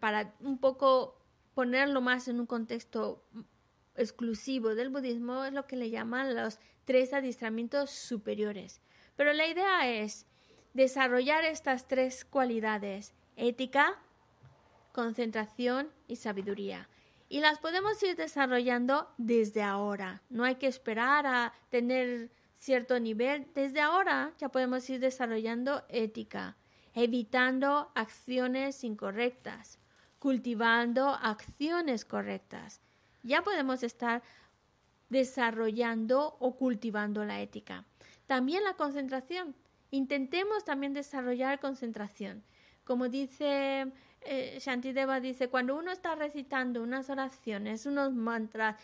para 0.00 0.34
un 0.40 0.58
poco 0.58 1.18
ponerlo 1.54 2.00
más 2.00 2.28
en 2.28 2.40
un 2.40 2.46
contexto 2.46 3.26
exclusivo 3.96 4.74
del 4.74 4.88
budismo, 4.88 5.44
es 5.44 5.52
lo 5.52 5.66
que 5.66 5.76
le 5.76 5.90
llaman 5.90 6.34
los 6.34 6.58
tres 6.84 7.12
adiestramientos 7.12 7.90
superiores. 7.90 8.80
Pero 9.16 9.34
la 9.34 9.46
idea 9.46 9.90
es 9.90 10.26
desarrollar 10.74 11.44
estas 11.44 11.86
tres 11.86 12.24
cualidades, 12.24 13.14
ética, 13.36 13.98
concentración 14.92 15.88
y 16.08 16.16
sabiduría. 16.16 16.88
Y 17.28 17.40
las 17.40 17.58
podemos 17.58 18.02
ir 18.02 18.16
desarrollando 18.16 19.08
desde 19.16 19.62
ahora. 19.62 20.22
No 20.28 20.44
hay 20.44 20.56
que 20.56 20.66
esperar 20.66 21.26
a 21.26 21.54
tener 21.70 22.30
cierto 22.56 23.00
nivel. 23.00 23.46
Desde 23.54 23.80
ahora 23.80 24.32
ya 24.38 24.50
podemos 24.50 24.88
ir 24.90 25.00
desarrollando 25.00 25.82
ética, 25.88 26.56
evitando 26.94 27.90
acciones 27.94 28.84
incorrectas, 28.84 29.78
cultivando 30.18 31.08
acciones 31.08 32.04
correctas. 32.04 32.82
Ya 33.22 33.42
podemos 33.42 33.82
estar 33.82 34.22
desarrollando 35.08 36.36
o 36.38 36.56
cultivando 36.56 37.24
la 37.24 37.40
ética. 37.40 37.84
También 38.26 38.62
la 38.64 38.74
concentración. 38.74 39.54
Intentemos 39.92 40.64
también 40.64 40.94
desarrollar 40.94 41.60
concentración. 41.60 42.42
Como 42.82 43.08
dice 43.08 43.92
eh, 44.22 44.58
Shantideva 44.58 45.20
dice, 45.20 45.48
cuando 45.48 45.76
uno 45.76 45.92
está 45.92 46.14
recitando 46.14 46.82
unas 46.82 47.10
oraciones, 47.10 47.86
unos 47.86 48.12
mantras, 48.12 48.76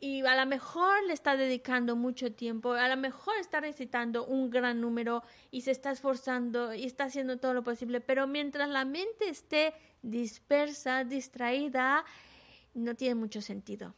y 0.00 0.24
a 0.24 0.34
lo 0.36 0.46
mejor 0.46 1.04
le 1.06 1.12
está 1.12 1.36
dedicando 1.36 1.94
mucho 1.94 2.32
tiempo, 2.32 2.72
a 2.72 2.88
lo 2.88 2.96
mejor 2.96 3.34
está 3.38 3.60
recitando 3.60 4.24
un 4.24 4.48
gran 4.48 4.80
número 4.80 5.24
y 5.50 5.60
se 5.60 5.72
está 5.72 5.90
esforzando 5.90 6.72
y 6.72 6.84
está 6.84 7.04
haciendo 7.04 7.36
todo 7.38 7.52
lo 7.52 7.62
posible, 7.62 8.00
pero 8.00 8.26
mientras 8.26 8.68
la 8.70 8.84
mente 8.84 9.28
esté 9.28 9.74
dispersa, 10.02 11.04
distraída, 11.04 12.04
no 12.74 12.94
tiene 12.94 13.16
mucho 13.16 13.42
sentido. 13.42 13.94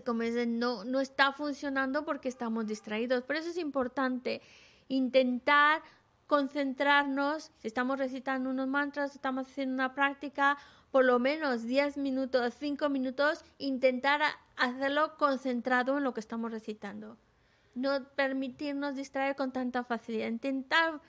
Como 0.00 0.22
dicen, 0.22 0.58
no, 0.58 0.84
no 0.84 1.00
está 1.00 1.32
funcionando 1.32 2.04
porque 2.04 2.28
estamos 2.28 2.66
distraídos. 2.66 3.22
Por 3.22 3.36
eso 3.36 3.50
es 3.50 3.58
importante 3.58 4.40
intentar 4.88 5.82
concentrarnos, 6.26 7.50
si 7.58 7.68
estamos 7.68 7.98
recitando 7.98 8.48
unos 8.48 8.66
mantras, 8.66 9.14
estamos 9.14 9.46
haciendo 9.48 9.74
una 9.74 9.94
práctica, 9.94 10.56
por 10.90 11.04
lo 11.04 11.18
menos 11.18 11.64
10 11.64 11.98
minutos, 11.98 12.54
5 12.58 12.88
minutos, 12.88 13.44
intentar 13.58 14.22
hacerlo 14.56 15.16
concentrado 15.18 15.98
en 15.98 16.04
lo 16.04 16.14
que 16.14 16.20
estamos 16.20 16.50
recitando. 16.50 17.18
no 17.74 18.04
permitirnos 18.16 18.96
distraer 18.96 19.34
con 19.34 19.50
tanta 19.50 19.82
facilidad, 19.82 20.28
intentar 20.28 21.00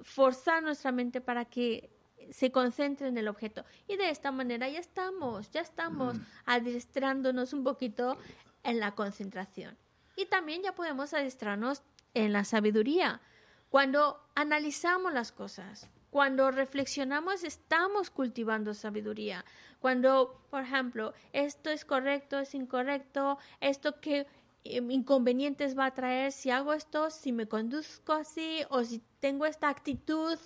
forzar 0.00 0.62
nuestra 0.62 0.92
mente 0.92 1.20
para 1.20 1.44
que 1.44 1.90
se 2.32 2.50
concentre 2.50 3.08
en 3.08 3.18
el 3.18 3.28
objeto. 3.28 3.64
Y 3.88 3.96
de 3.96 4.10
esta 4.10 4.32
manera 4.32 4.68
ya 4.68 4.78
estamos, 4.78 5.50
ya 5.50 5.60
estamos 5.60 6.16
adiestrándonos 6.44 7.52
un 7.52 7.64
poquito 7.64 8.16
en 8.62 8.80
la 8.80 8.94
concentración. 8.94 9.76
Y 10.16 10.26
también 10.26 10.62
ya 10.62 10.74
podemos 10.74 11.14
adiestrarnos 11.14 11.82
en 12.14 12.32
la 12.32 12.44
sabiduría. 12.44 13.20
Cuando 13.68 14.20
analizamos 14.34 15.12
las 15.12 15.32
cosas, 15.32 15.90
cuando 16.10 16.52
reflexionamos, 16.52 17.42
estamos 17.42 18.08
cultivando 18.08 18.72
sabiduría. 18.72 19.44
Cuando, 19.80 20.40
por 20.48 20.62
ejemplo, 20.62 21.12
esto 21.32 21.70
es 21.70 21.84
correcto, 21.84 22.38
es 22.38 22.54
incorrecto, 22.54 23.36
esto 23.60 24.00
que 24.00 24.28
em, 24.62 24.92
inconvenientes 24.92 25.76
va 25.76 25.86
a 25.86 25.94
traer 25.94 26.30
si 26.30 26.50
hago 26.50 26.72
esto, 26.72 27.10
si 27.10 27.32
me 27.32 27.48
conduzco 27.48 28.12
así 28.12 28.62
o 28.70 28.84
si 28.84 29.02
tengo 29.18 29.44
esta 29.44 29.68
actitud, 29.68 30.38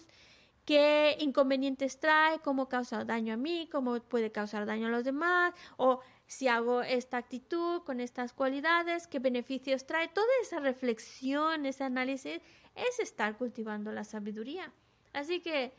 qué 0.69 1.17
inconvenientes 1.21 1.99
trae, 1.99 2.41
cómo 2.41 2.69
causa 2.69 3.03
daño 3.03 3.33
a 3.33 3.37
mí, 3.39 3.71
cómo 3.73 4.01
puede 4.01 4.31
causar 4.31 4.67
daño 4.67 4.89
a 4.89 4.91
los 4.91 5.03
demás, 5.03 5.55
o 5.79 6.01
si 6.27 6.47
hago 6.47 6.83
esta 6.83 7.17
actitud 7.17 7.81
con 7.85 8.01
estas 8.01 8.35
cualidades, 8.35 9.07
qué 9.07 9.19
beneficios 9.19 9.87
trae. 9.87 10.09
Toda 10.09 10.29
esa 10.43 10.61
reflexión, 10.61 11.65
ese 11.65 11.85
análisis 11.85 12.43
es 12.75 12.99
estar 13.01 13.39
cultivando 13.39 13.93
la 13.93 14.05
sabiduría. 14.05 14.71
Así 15.15 15.41
que 15.41 15.73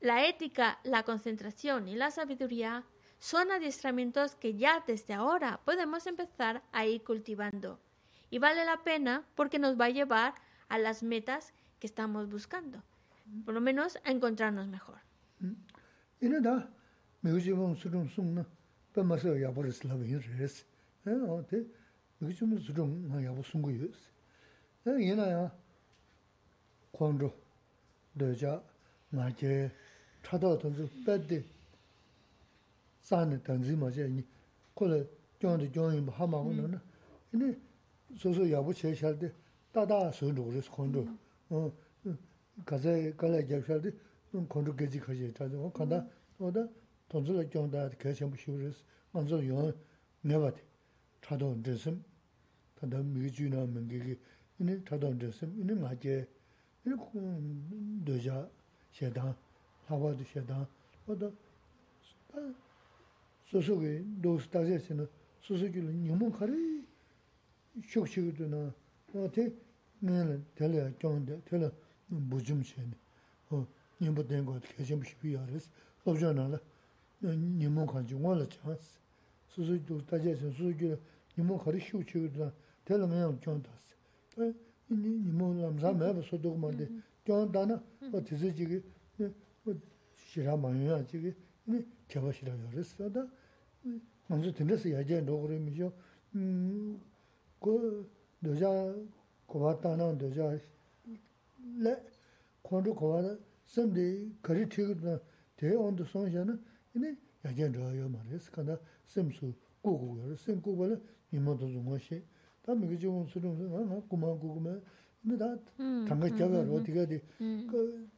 la 0.00 0.26
ética, 0.26 0.80
la 0.82 1.04
concentración 1.04 1.86
y 1.86 1.94
la 1.94 2.10
sabiduría 2.10 2.82
son 3.20 3.52
adiestramientos 3.52 4.34
que 4.34 4.56
ya 4.56 4.82
desde 4.84 5.14
ahora 5.14 5.60
podemos 5.64 6.08
empezar 6.08 6.64
a 6.72 6.86
ir 6.86 7.04
cultivando. 7.04 7.78
Y 8.30 8.40
vale 8.40 8.64
la 8.64 8.82
pena 8.82 9.24
porque 9.36 9.60
nos 9.60 9.80
va 9.80 9.84
a 9.84 9.90
llevar 9.90 10.34
a 10.68 10.76
las 10.76 11.04
metas 11.04 11.54
que 11.78 11.86
estamos 11.86 12.28
buscando. 12.28 12.82
por 13.44 13.54
lo 13.54 13.60
menos 13.60 13.98
a 14.04 14.10
encontrarnos 14.10 14.66
mejor. 14.66 14.98
Mm. 15.40 15.52
Y 16.20 16.28
no 16.28 16.40
da, 16.40 16.68
me 17.22 17.32
gusta 17.32 17.54
un 17.54 17.76
surun 17.76 18.08
sung 18.08 18.34
na, 18.34 18.46
pa 18.92 19.02
ma 19.02 19.18
se 19.18 19.38
ya 19.40 19.50
por 19.50 19.66
es 19.66 19.84
la 19.84 19.94
bien 19.94 20.22
res. 20.38 20.66
Eh, 21.06 21.10
o 21.10 21.42
te, 21.42 21.66
me 22.18 22.28
gusta 22.28 22.44
un 22.44 22.60
surun 22.60 23.08
na 23.08 23.20
ya 23.20 23.32
por 23.32 23.44
sung 23.44 23.62
go 23.62 23.70
yus. 23.70 23.96
Eh, 24.84 24.96
y 25.00 25.14
na 25.14 25.26
ya 25.26 25.52
cuando 26.92 27.32
de 28.14 28.34
ya 28.34 28.62
ma 29.12 29.30
que 29.32 29.70
chado 30.22 30.58
ton 30.58 30.74
su 30.74 30.88
pa 31.04 31.16
de 31.18 31.44
san 33.00 33.40
tan 33.42 33.64
zi 33.64 33.74
ma 33.74 33.90
je 33.90 34.08
ni 34.08 34.24
ko 34.74 34.86
le 34.86 35.08
jong 35.40 35.58
de 35.58 35.70
jong 35.70 35.94
yin 35.94 36.08
ha 36.08 36.26
ma 36.26 36.42
go 36.42 36.50
na. 36.52 36.66
Mm. 36.66 36.80
Ini 37.32 37.56
so 38.18 38.32
so 38.32 38.44
ya 38.44 38.60
por 38.60 38.74
che 38.74 38.94
sha 38.94 39.12
de 39.12 39.32
da 39.72 39.84
da 39.86 40.10
su 40.12 40.30
lu 40.30 40.50
res 40.50 40.68
cuando. 40.68 41.06
rō 42.63 42.63
sō 42.65 42.65
khōndō 42.65 42.65
kāsā 42.65 42.91
kālā 43.17 43.39
jāb 43.49 43.63
shāl 43.65 43.81
dē 43.81 43.91
khōndō 44.33 44.71
gēchī 44.79 44.99
khāshī 45.05 45.31
tā 45.33 45.49
dō 45.49 45.71
kāndā 45.71 46.05
wā 46.39 46.51
tōngzō 47.11 47.33
lā 47.37 47.43
jōng 47.49 47.69
dā 47.71 47.89
kā 47.99 48.13
shāmbu 48.13 48.37
shī 48.37 48.55
rō 48.55 48.71
sō 48.71 48.83
ngā 49.13 49.27
sō 49.29 49.37
yōng 49.49 49.73
ngā 50.25 50.37
bā 50.43 50.49
dē 50.55 50.61
chādō 51.25 51.47
ndē 51.59 51.73
sīm 51.83 51.99
tā 52.77 52.87
tā 52.91 53.01
mī 53.01 53.29
jū 53.29 53.49
nā 53.53 53.65
mī 53.65 53.79
ngī 53.85 53.99
gī 54.05 54.15
yīni 54.59 54.79
chādō 54.87 55.13
ndē 55.15 55.29
sīm 55.31 55.51
yīni 55.59 55.75
ngā 55.83 55.93
jē 56.01 56.25
이 56.85 56.91
도자 58.05 58.47
셰다 58.93 59.35
하와도 59.87 60.23
셰다 60.23 60.67
어도 61.07 61.33
소소게 63.45 64.05
도스타제스는 64.21 65.07
소소기를 65.41 66.07
너무 66.07 66.31
가리 66.31 66.85
쇼쇼도나 67.87 68.71
어때 69.15 69.51
내는 69.99 70.45
텔레 70.53 70.93
정데 70.99 71.41
텔레 71.45 71.71
무좀셰네 72.09 72.91
어 73.51 73.67
님도 74.01 74.27
된거 74.27 74.53
어떻게 74.53 74.83
좀 74.83 75.01
비야레스 75.21 75.69
없잖아라 76.03 76.59
님은 77.21 77.85
가지 77.85 78.13
원래 78.15 78.47
찬스 78.47 78.99
소소도 79.49 80.05
다제스 80.05 80.51
소소기 80.51 80.95
님은 81.37 81.57
가리 81.57 81.79
쇼쇼도나 81.79 82.51
텔레 82.85 83.07
그냥 83.07 83.39
정다스 83.41 83.95
ni 84.89 85.09
ni 85.17 85.31
mo 85.31 85.53
lam 85.53 85.79
sa 85.79 85.91
me 85.91 86.13
ba 86.13 86.21
so 86.21 86.37
do 86.37 86.53
ma 86.55 86.69
de 86.71 86.87
kyo 87.23 87.45
da 87.47 87.65
na 87.65 87.81
o 88.11 88.21
ti 88.21 88.35
zi 88.35 88.53
ji 88.53 88.65
ge 88.65 88.83
o 89.65 89.75
shi 90.13 90.43
ra 90.43 90.55
ma 90.55 90.69
yu 90.69 90.83
ya 90.85 91.03
ji 91.03 91.19
ge 91.19 91.35
ni 91.63 91.83
kya 92.07 92.21
ba 92.21 92.31
shi 92.31 92.45
ra 92.45 92.53
yo 92.53 92.69
re 92.71 92.83
sa 92.83 93.09
da 93.09 93.27
ma 94.27 94.39
zo 94.39 94.51
tin 94.51 94.67
de 94.67 94.77
si 94.77 94.89
ya 94.89 95.03
je 95.03 95.23
do 95.23 95.45
re 95.47 95.57
mi 95.57 95.71
jo 95.71 95.91
ko 97.57 98.05
do 98.39 98.53
ja 98.53 98.69
ko 99.47 99.59
ba 99.59 99.75
ta 99.79 99.95
na 99.95 100.11
do 100.13 100.29
ja 100.29 100.55
le 101.78 102.02
kondu 102.62 102.94
kowa 102.94 103.22
da 103.22 103.38
semdi 103.64 104.34
kari 104.42 104.68
tigu 104.68 104.94
na 105.02 105.20
deya 105.56 105.78
ondu 105.78 106.04
songsha 106.04 106.44
na 106.44 106.58
ini 106.94 107.16
yagen 107.44 107.72
raha 107.72 107.92
yo 107.94 108.08
ma 108.08 108.18
res 108.30 108.50
kanda 108.50 108.80
sem 109.04 109.30
su 109.30 109.54
gu 109.82 109.98
gu 109.98 110.18
yo 110.28 110.36
sem 110.36 110.60
gu 110.60 110.76
ba 110.76 110.86
la 110.86 111.00
nima 111.30 111.56
to 111.56 111.66
zungwa 111.66 111.98
she 111.98 112.22
ta 112.62 112.74
miki 112.74 112.96
jigung 112.96 113.28
su 113.28 113.38
rung 113.40 113.56
nga 113.56 113.78
nga 113.84 114.00
kuma 114.08 114.34
gu 114.34 114.52
gu 114.54 114.60
ma 114.60 114.80
ini 115.24 115.36
da 115.36 115.58
tanga 116.06 116.28
jaga 116.30 116.64
ro 116.64 116.80
diga 116.80 117.04
di 117.06 117.20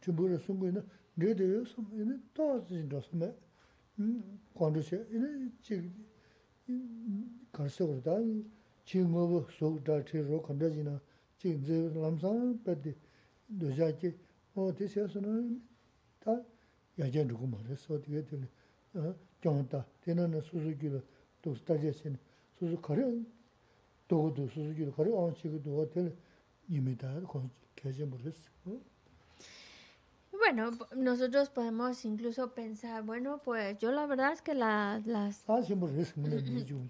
chumbu 0.00 0.26
ra 0.26 0.38
sungu 0.38 0.66
ina 0.66 0.82
nge 1.14 1.34
de 1.34 1.44
yo 1.44 1.64
som 1.64 1.86
ini 1.92 2.20
to 2.32 2.64
zin 2.66 2.88
ra 2.88 3.00
som 3.00 3.18
me 3.18 3.34
kondu 4.54 4.80
she 4.82 5.04
ini 5.10 5.52
chi 5.60 5.92
karsa 7.50 7.84
kuru 7.84 8.00
da 8.00 8.18
chi 8.84 8.98
ngobo 9.00 9.46
su 9.50 9.80
da 9.82 10.02
chi 10.02 10.20
ro 10.20 10.40
kanda 10.40 10.70
zina 10.70 11.00
chi 11.36 11.58
zi 11.62 11.90
lamsang 11.92 12.58
pati 12.62 12.94
tā 13.60 14.06
o 14.54 14.72
sū 14.72 15.06
tā 16.22 16.24
tā 16.24 16.36
rē, 22.96 23.22
Bueno, 30.32 30.70
nosotros 30.96 31.50
podemos 31.50 32.04
incluso 32.04 32.54
pensar, 32.54 33.04
bueno, 33.04 33.38
pues 33.44 33.78
yo 33.78 33.92
la 33.92 34.06
verdad 34.06 34.32
es 34.32 34.42
que 34.42 34.54
las... 34.54 35.44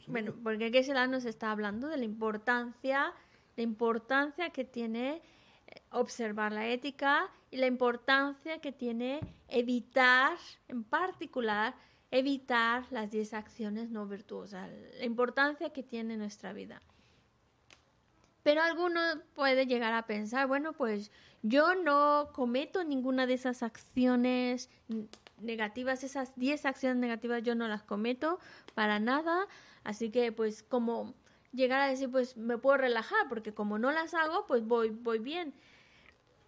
bueno, 0.08 0.34
porque 0.42 0.84
se 0.84 0.94
nos 1.08 1.24
está 1.24 1.50
hablando 1.50 1.88
de 1.88 1.96
la 1.96 2.04
importancia, 2.04 3.12
la 3.56 3.62
importancia 3.62 4.50
que 4.50 4.64
tiene 4.64 5.20
observar 5.90 6.52
la 6.52 6.68
ética 6.68 7.30
y 7.50 7.56
la 7.58 7.66
importancia 7.66 8.60
que 8.60 8.72
tiene 8.72 9.20
evitar, 9.48 10.36
en 10.68 10.84
particular, 10.84 11.74
evitar 12.10 12.86
las 12.90 13.10
10 13.10 13.34
acciones 13.34 13.90
no 13.90 14.06
virtuosas, 14.06 14.70
la 14.98 15.04
importancia 15.04 15.70
que 15.70 15.82
tiene 15.82 16.16
nuestra 16.16 16.52
vida. 16.52 16.80
Pero 18.42 18.60
alguno 18.62 19.00
puede 19.34 19.66
llegar 19.66 19.92
a 19.92 20.06
pensar, 20.06 20.46
bueno, 20.46 20.72
pues 20.72 21.10
yo 21.42 21.74
no 21.74 22.30
cometo 22.32 22.84
ninguna 22.84 23.26
de 23.26 23.34
esas 23.34 23.62
acciones 23.62 24.68
negativas, 25.40 26.04
esas 26.04 26.36
10 26.36 26.66
acciones 26.66 26.98
negativas 26.98 27.42
yo 27.42 27.54
no 27.54 27.68
las 27.68 27.82
cometo 27.82 28.38
para 28.74 28.98
nada, 28.98 29.46
así 29.84 30.10
que 30.10 30.32
pues 30.32 30.62
como 30.62 31.14
llegar 31.52 31.80
a 31.80 31.88
decir, 31.88 32.10
pues 32.10 32.36
me 32.36 32.58
puedo 32.58 32.78
relajar, 32.78 33.28
porque 33.28 33.54
como 33.54 33.78
no 33.78 33.92
las 33.92 34.14
hago, 34.14 34.46
pues 34.46 34.66
voy, 34.66 34.90
voy 34.90 35.18
bien. 35.18 35.54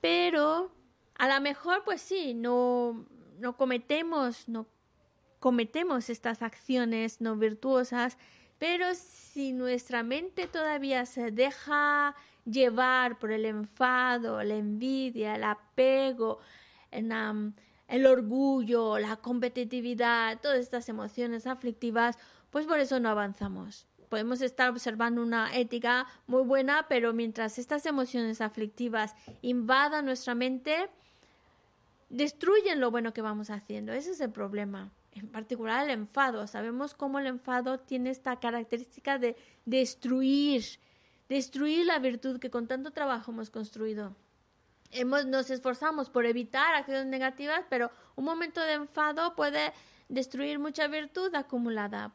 Pero 0.01 0.71
a 1.17 1.29
lo 1.29 1.41
mejor, 1.41 1.83
pues 1.85 2.01
sí, 2.01 2.35
no, 2.35 3.07
no 3.39 3.57
cometemos, 3.57 4.49
no 4.49 4.67
cometemos 5.41 6.09
estas 6.09 6.41
acciones 6.41 7.21
no 7.21 7.37
virtuosas, 7.37 8.17
pero 8.59 8.87
si 8.95 9.53
nuestra 9.53 10.03
mente 10.03 10.47
todavía 10.47 11.05
se 11.05 11.31
deja 11.31 12.15
llevar 12.47 13.19
por 13.19 13.31
el 13.31 13.45
enfado, 13.45 14.43
la 14.43 14.55
envidia, 14.55 15.37
el 15.37 15.45
apego, 15.45 16.39
el 16.91 18.07
orgullo, 18.07 18.99
la 18.99 19.17
competitividad, 19.17 20.41
todas 20.41 20.61
estas 20.61 20.89
emociones 20.89 21.47
aflictivas, 21.47 22.17
pues 22.51 22.67
por 22.67 22.79
eso 22.79 23.01
no 23.01 23.11
avanzamos. 23.11 23.87
Podemos 24.09 24.41
estar 24.41 24.71
observando 24.71 25.23
una 25.23 25.57
ética 25.57 26.07
muy 26.27 26.43
buena, 26.43 26.87
pero 26.89 27.13
mientras 27.13 27.59
estas 27.59 27.87
emociones 27.87 28.41
aflictivas 28.41 29.15
invadan 29.43 30.05
nuestra 30.05 30.35
mente, 30.35 30.89
destruyen 32.09 32.81
lo 32.81 32.91
bueno 32.91 33.13
que 33.13 33.23
vamos 33.23 33.51
haciendo. 33.51 33.93
Ese 33.93 34.13
es 34.13 34.21
el 34.21 34.31
problema 34.31 34.91
en 35.15 35.29
particular 35.29 35.85
el 35.85 35.91
enfado. 35.91 36.47
Sabemos 36.47 36.95
cómo 36.95 37.19
el 37.19 37.27
enfado 37.27 37.79
tiene 37.79 38.11
esta 38.11 38.39
característica 38.41 39.19
de 39.19 39.37
destruir, 39.65 40.65
destruir 41.29 41.87
la 41.87 41.99
virtud 41.99 42.39
que 42.39 42.51
con 42.51 42.67
tanto 42.67 42.91
trabajo 42.91 43.33
hemos 43.33 43.51
construido. 43.51 44.15
Hemos, 44.91 45.27
nos 45.27 45.51
esforzamos 45.51 46.11
por 46.11 46.27
evitar 46.27 46.75
acciones 46.75 47.07
negativas, 47.07 47.65
pero 47.69 47.91
un 48.17 48.25
momento 48.25 48.61
de 48.61 48.75
enfado 48.75 49.35
puede 49.35 49.73
destruir 50.09 50.59
mucha 50.59 50.87
virtud 50.87 51.35
acumulada. 51.35 52.13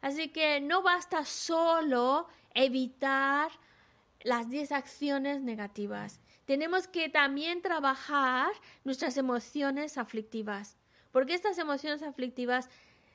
Así 0.00 0.28
que 0.28 0.60
no 0.60 0.82
basta 0.82 1.24
solo 1.24 2.28
evitar 2.54 3.50
las 4.22 4.48
10 4.48 4.72
acciones 4.72 5.40
negativas. 5.40 6.20
Tenemos 6.44 6.88
que 6.88 7.08
también 7.08 7.62
trabajar 7.62 8.50
nuestras 8.84 9.16
emociones 9.16 9.98
aflictivas, 9.98 10.76
porque 11.12 11.34
estas 11.34 11.58
emociones 11.58 12.02
aflictivas 12.02 12.68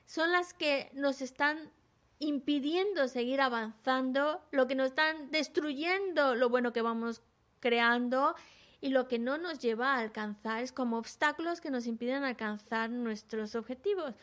son 0.06 0.32
las 0.32 0.54
que 0.54 0.90
nos 0.94 1.20
están 1.20 1.72
impidiendo 2.18 3.08
seguir 3.08 3.40
avanzando, 3.40 4.40
lo 4.50 4.66
que 4.66 4.74
nos 4.74 4.88
están 4.88 5.30
destruyendo 5.30 6.34
lo 6.34 6.48
bueno 6.48 6.72
que 6.72 6.82
vamos 6.82 7.22
creando 7.60 8.34
y 8.80 8.90
lo 8.90 9.08
que 9.08 9.18
no 9.18 9.38
nos 9.38 9.58
lleva 9.58 9.94
a 9.94 9.98
alcanzar 9.98 10.62
es 10.62 10.72
como 10.72 10.98
obstáculos 10.98 11.60
que 11.60 11.70
nos 11.70 11.86
impiden 11.86 12.22
alcanzar 12.22 12.90
nuestros 12.90 13.54
objetivos. 13.54 14.14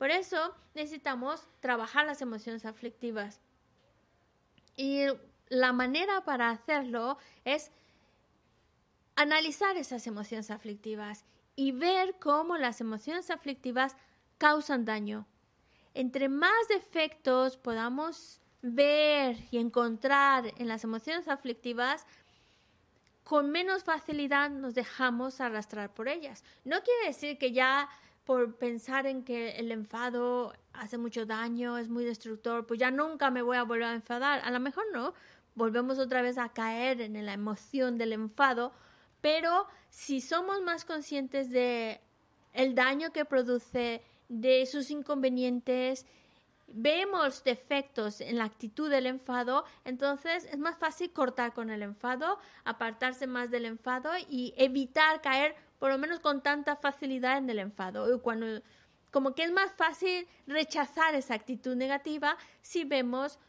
Por 0.00 0.10
eso 0.10 0.54
necesitamos 0.74 1.46
trabajar 1.60 2.06
las 2.06 2.22
emociones 2.22 2.64
aflictivas. 2.64 3.38
Y 4.74 5.02
la 5.50 5.74
manera 5.74 6.24
para 6.24 6.48
hacerlo 6.48 7.18
es 7.44 7.70
analizar 9.14 9.76
esas 9.76 10.06
emociones 10.06 10.50
aflictivas 10.50 11.26
y 11.54 11.72
ver 11.72 12.14
cómo 12.18 12.56
las 12.56 12.80
emociones 12.80 13.30
aflictivas 13.30 13.94
causan 14.38 14.86
daño. 14.86 15.26
Entre 15.92 16.30
más 16.30 16.66
defectos 16.70 17.58
podamos 17.58 18.40
ver 18.62 19.36
y 19.50 19.58
encontrar 19.58 20.54
en 20.56 20.66
las 20.66 20.82
emociones 20.82 21.28
aflictivas, 21.28 22.06
con 23.22 23.50
menos 23.50 23.84
facilidad 23.84 24.48
nos 24.48 24.74
dejamos 24.74 25.42
arrastrar 25.42 25.92
por 25.92 26.08
ellas. 26.08 26.42
No 26.64 26.82
quiere 26.82 27.08
decir 27.08 27.36
que 27.36 27.52
ya 27.52 27.90
por 28.30 28.54
pensar 28.54 29.08
en 29.08 29.24
que 29.24 29.56
el 29.56 29.72
enfado 29.72 30.52
hace 30.72 30.98
mucho 30.98 31.26
daño, 31.26 31.76
es 31.78 31.88
muy 31.88 32.04
destructor, 32.04 32.64
pues 32.64 32.78
ya 32.78 32.92
nunca 32.92 33.28
me 33.28 33.42
voy 33.42 33.56
a 33.56 33.64
volver 33.64 33.88
a 33.88 33.94
enfadar. 33.94 34.40
A 34.44 34.52
lo 34.52 34.60
mejor 34.60 34.84
no, 34.92 35.14
volvemos 35.56 35.98
otra 35.98 36.22
vez 36.22 36.38
a 36.38 36.50
caer 36.50 37.00
en 37.00 37.26
la 37.26 37.32
emoción 37.32 37.98
del 37.98 38.12
enfado, 38.12 38.72
pero 39.20 39.66
si 39.88 40.20
somos 40.20 40.62
más 40.62 40.84
conscientes 40.84 41.50
de 41.50 42.00
el 42.52 42.76
daño 42.76 43.10
que 43.10 43.24
produce, 43.24 44.00
de 44.28 44.64
sus 44.66 44.92
inconvenientes, 44.92 46.06
vemos 46.68 47.42
defectos 47.42 48.20
en 48.20 48.38
la 48.38 48.44
actitud 48.44 48.88
del 48.88 49.06
enfado, 49.06 49.64
entonces 49.84 50.44
es 50.44 50.58
más 50.60 50.78
fácil 50.78 51.12
cortar 51.12 51.52
con 51.52 51.68
el 51.68 51.82
enfado, 51.82 52.38
apartarse 52.62 53.26
más 53.26 53.50
del 53.50 53.64
enfado 53.64 54.12
y 54.28 54.54
evitar 54.56 55.20
caer 55.20 55.56
por 55.80 55.90
lo 55.90 55.98
menos 55.98 56.20
con 56.20 56.42
tanta 56.42 56.76
facilidad 56.76 57.38
en 57.38 57.50
el 57.50 57.58
enfado. 57.58 58.20
Cuando, 58.22 58.62
como 59.10 59.34
que 59.34 59.42
es 59.44 59.50
más 59.50 59.72
fácil 59.72 60.28
rechazar 60.46 61.14
esa 61.14 61.34
actitud 61.34 61.74
negativa 61.74 62.36
si 62.60 62.84
vemos 62.84 63.40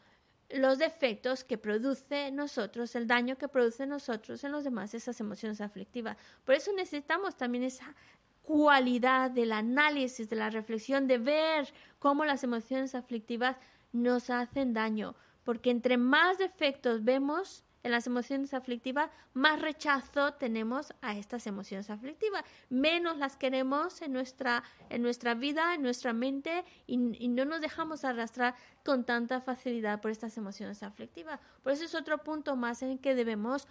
los 0.48 0.78
defectos 0.78 1.44
que 1.44 1.58
produce 1.58 2.30
nosotros, 2.30 2.96
el 2.96 3.06
daño 3.06 3.36
que 3.36 3.48
produce 3.48 3.86
nosotros 3.86 4.42
en 4.44 4.52
los 4.52 4.64
demás, 4.64 4.94
esas 4.94 5.20
emociones 5.20 5.60
aflictivas. 5.60 6.16
Por 6.44 6.54
eso 6.54 6.72
necesitamos 6.72 7.36
también 7.36 7.64
esa 7.64 7.94
cualidad 8.42 9.30
del 9.30 9.52
análisis, 9.52 10.30
de 10.30 10.36
la 10.36 10.48
reflexión, 10.48 11.06
de 11.06 11.18
ver 11.18 11.72
cómo 11.98 12.24
las 12.24 12.42
emociones 12.44 12.94
aflictivas 12.94 13.56
nos 13.92 14.30
hacen 14.30 14.72
daño. 14.72 15.14
Porque 15.44 15.70
entre 15.70 15.98
más 15.98 16.38
defectos 16.38 17.04
vemos 17.04 17.62
en 17.82 17.90
las 17.90 18.06
emociones 18.06 18.54
aflictivas, 18.54 19.10
más 19.34 19.60
rechazo 19.60 20.34
tenemos 20.34 20.94
a 21.00 21.16
estas 21.16 21.46
emociones 21.46 21.90
aflictivas. 21.90 22.44
Menos 22.70 23.18
las 23.18 23.36
queremos 23.36 24.02
en 24.02 24.12
nuestra, 24.12 24.62
en 24.88 25.02
nuestra 25.02 25.34
vida, 25.34 25.74
en 25.74 25.82
nuestra 25.82 26.12
mente, 26.12 26.64
y, 26.86 26.96
no 26.96 27.44
nos 27.44 27.60
dejamos 27.60 28.04
arrastrar 28.04 28.54
con 28.84 29.04
tanta 29.04 29.40
facilidad 29.40 30.00
por 30.00 30.10
estas 30.10 30.36
emociones 30.36 30.82
aflictivas. 30.82 31.40
Por 31.62 31.72
eso 31.72 31.84
es 31.84 31.94
otro 31.94 32.18
punto 32.18 32.56
más 32.56 32.82
en 32.82 32.98
que 32.98 33.14
debemos 33.14 33.66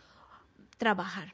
trabajar. 0.78 1.34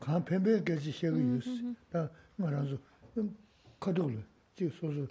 간 0.00 0.24
뱀베 0.24 0.64
개지 0.64 0.92
쉐고 0.92 1.18
유스 1.20 1.74
다 1.90 2.10
말아서 2.36 2.78
카도글 3.80 4.24
지 4.54 4.68
소소 4.68 5.06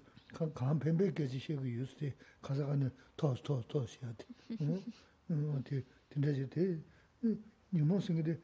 간 0.54 0.80
뱀베 0.80 1.14
개지 1.14 1.40
쉐고 1.40 1.68
유스데 1.68 2.14
가사가는 2.42 2.90
토스 3.16 3.42
토스 3.44 3.68
토스 3.68 4.00
해야 4.04 4.14
돼 4.14 4.26
응? 4.62 5.54
어디 5.56 5.84
된다지 6.10 6.50
돼 6.50 6.80
니모스인데 7.74 8.40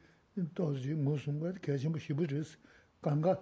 토스 0.54 0.88
모스인가 0.88 1.52
개지 1.62 1.88
뭐 1.88 1.98
시부르스 1.98 2.58
간가 3.00 3.40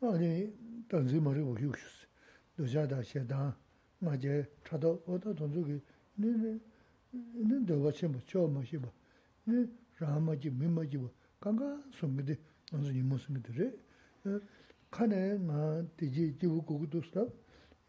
아니 0.00 0.52
단지 0.88 1.18
머리 1.20 1.40
보고 1.40 1.58
유스 1.60 2.06
도자다 2.56 3.02
쉐다 3.02 3.56
맞제 4.00 4.44
차도 4.68 5.02
어디 5.06 5.34
돈주기 5.34 5.80
니네 6.18 6.58
니네 7.12 7.92
저 8.26 8.46
마시 8.48 8.76
봐. 8.78 8.90
니 9.46 9.66
라마지 9.98 10.50
미마지 10.50 10.98
봐. 10.98 11.08
강가 11.44 11.78
송기데 11.92 12.38
먼저 12.72 12.90
이모 12.90 13.18
송기들이 13.18 13.78
칸에 14.90 15.36
나 15.36 15.84
디지 15.94 16.38
지부 16.38 16.62
고고도 16.62 17.02
스탑 17.02 17.28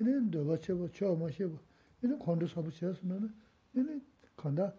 이는 0.01 0.29
더바체고 0.29 0.91
처마시고 0.91 1.57
이는 2.03 2.19
건도 2.19 2.47
서부시었으면 2.47 3.33
이는 3.73 4.05
간다. 4.35 4.73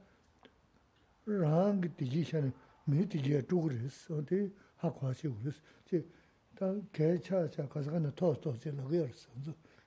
랑 1.25 1.81
디지션에 1.97 2.53
미 2.85 3.09
디지야 3.09 3.41
두그레스 3.49 4.13
어.디 4.13 4.53
학과시 4.77 5.29
그레스 5.29 5.59
제다 5.87 6.79
개차차 6.93 7.67
가서 7.71 7.91
가는 7.91 8.13
토토 8.15 8.59
제로거스 8.59 9.31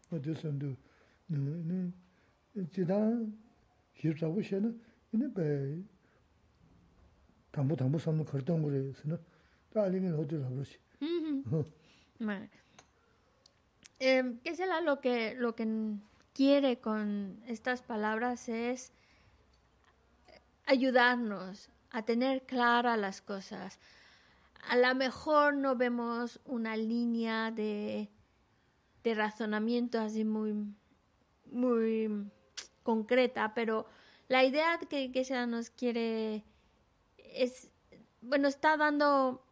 어.디선도 0.09 0.75
네 1.27 1.91
지단 2.71 3.37
히르자고 3.93 4.41
셴은 4.41 4.81
이는 5.13 5.31
배 5.35 5.79
담보 7.52 7.76
담보 7.76 7.98
삼는 7.98 8.24
거던 8.24 8.62
거래서는 8.62 9.18
또 9.70 9.80
알리면 9.80 10.14
어디로 10.18 10.42
가버지. 10.42 10.78
Vale. 12.20 12.48
Eh, 14.00 14.38
¿Qué 14.42 14.54
será 14.54 14.80
lo 14.80 15.00
que, 15.00 15.34
lo 15.34 15.54
que 15.54 15.66
quiere 16.32 16.80
con 16.80 17.42
estas 17.46 17.82
palabras? 17.82 18.48
Es 18.48 18.92
ayudarnos 20.66 21.70
a 21.90 22.02
tener 22.02 22.42
claras 22.42 22.98
las 22.98 23.20
cosas. 23.20 23.78
A 24.68 24.76
lo 24.76 24.94
mejor 24.94 25.54
no 25.54 25.76
vemos 25.76 26.40
una 26.44 26.76
línea 26.76 27.50
de, 27.50 28.08
de 29.02 29.14
razonamiento 29.14 30.00
así 30.00 30.24
muy, 30.24 30.54
muy 31.50 32.30
concreta, 32.82 33.52
pero 33.54 33.86
la 34.28 34.44
idea 34.44 34.78
que, 34.88 35.12
que 35.12 35.24
se 35.24 35.46
nos 35.46 35.70
quiere 35.70 36.44
es, 37.33 37.69
bueno, 38.21 38.47
está 38.47 38.77
dando 38.77 39.43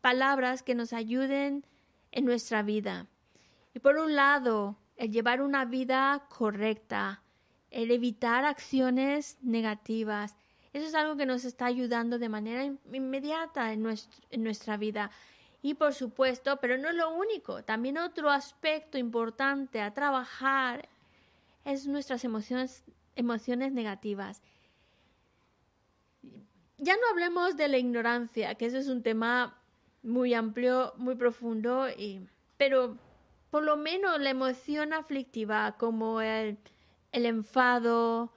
palabras 0.00 0.62
que 0.62 0.74
nos 0.74 0.92
ayuden 0.92 1.66
en 2.10 2.24
nuestra 2.24 2.62
vida. 2.62 3.06
Y 3.74 3.78
por 3.78 3.96
un 3.98 4.14
lado, 4.14 4.76
el 4.96 5.12
llevar 5.12 5.40
una 5.40 5.64
vida 5.64 6.26
correcta, 6.28 7.22
el 7.70 7.90
evitar 7.90 8.44
acciones 8.44 9.38
negativas, 9.40 10.36
eso 10.72 10.86
es 10.86 10.94
algo 10.94 11.16
que 11.16 11.26
nos 11.26 11.44
está 11.44 11.66
ayudando 11.66 12.18
de 12.18 12.28
manera 12.28 12.64
inmediata 12.64 13.72
en, 13.72 13.86
en 14.30 14.42
nuestra 14.42 14.76
vida. 14.76 15.10
Y 15.60 15.74
por 15.74 15.94
supuesto, 15.94 16.58
pero 16.60 16.78
no 16.78 16.88
es 16.88 16.94
lo 16.94 17.14
único, 17.14 17.62
también 17.62 17.98
otro 17.98 18.30
aspecto 18.30 18.98
importante 18.98 19.80
a 19.80 19.94
trabajar 19.94 20.88
es 21.64 21.86
nuestras 21.86 22.24
emociones, 22.24 22.84
emociones 23.14 23.72
negativas 23.72 24.42
ya 26.82 26.96
no 26.96 27.02
hablemos 27.10 27.56
de 27.56 27.68
la 27.68 27.78
ignorancia, 27.78 28.56
que 28.56 28.66
ese 28.66 28.78
es 28.78 28.88
un 28.88 29.02
tema 29.02 29.56
muy 30.02 30.34
amplio, 30.34 30.92
muy 30.96 31.14
profundo, 31.14 31.88
y, 31.88 32.26
pero 32.56 32.98
por 33.50 33.62
lo 33.62 33.76
menos 33.76 34.20
la 34.20 34.30
emoción 34.30 34.92
aflictiva 34.92 35.76
como 35.78 36.20
el, 36.20 36.58
enfado, 37.12 38.32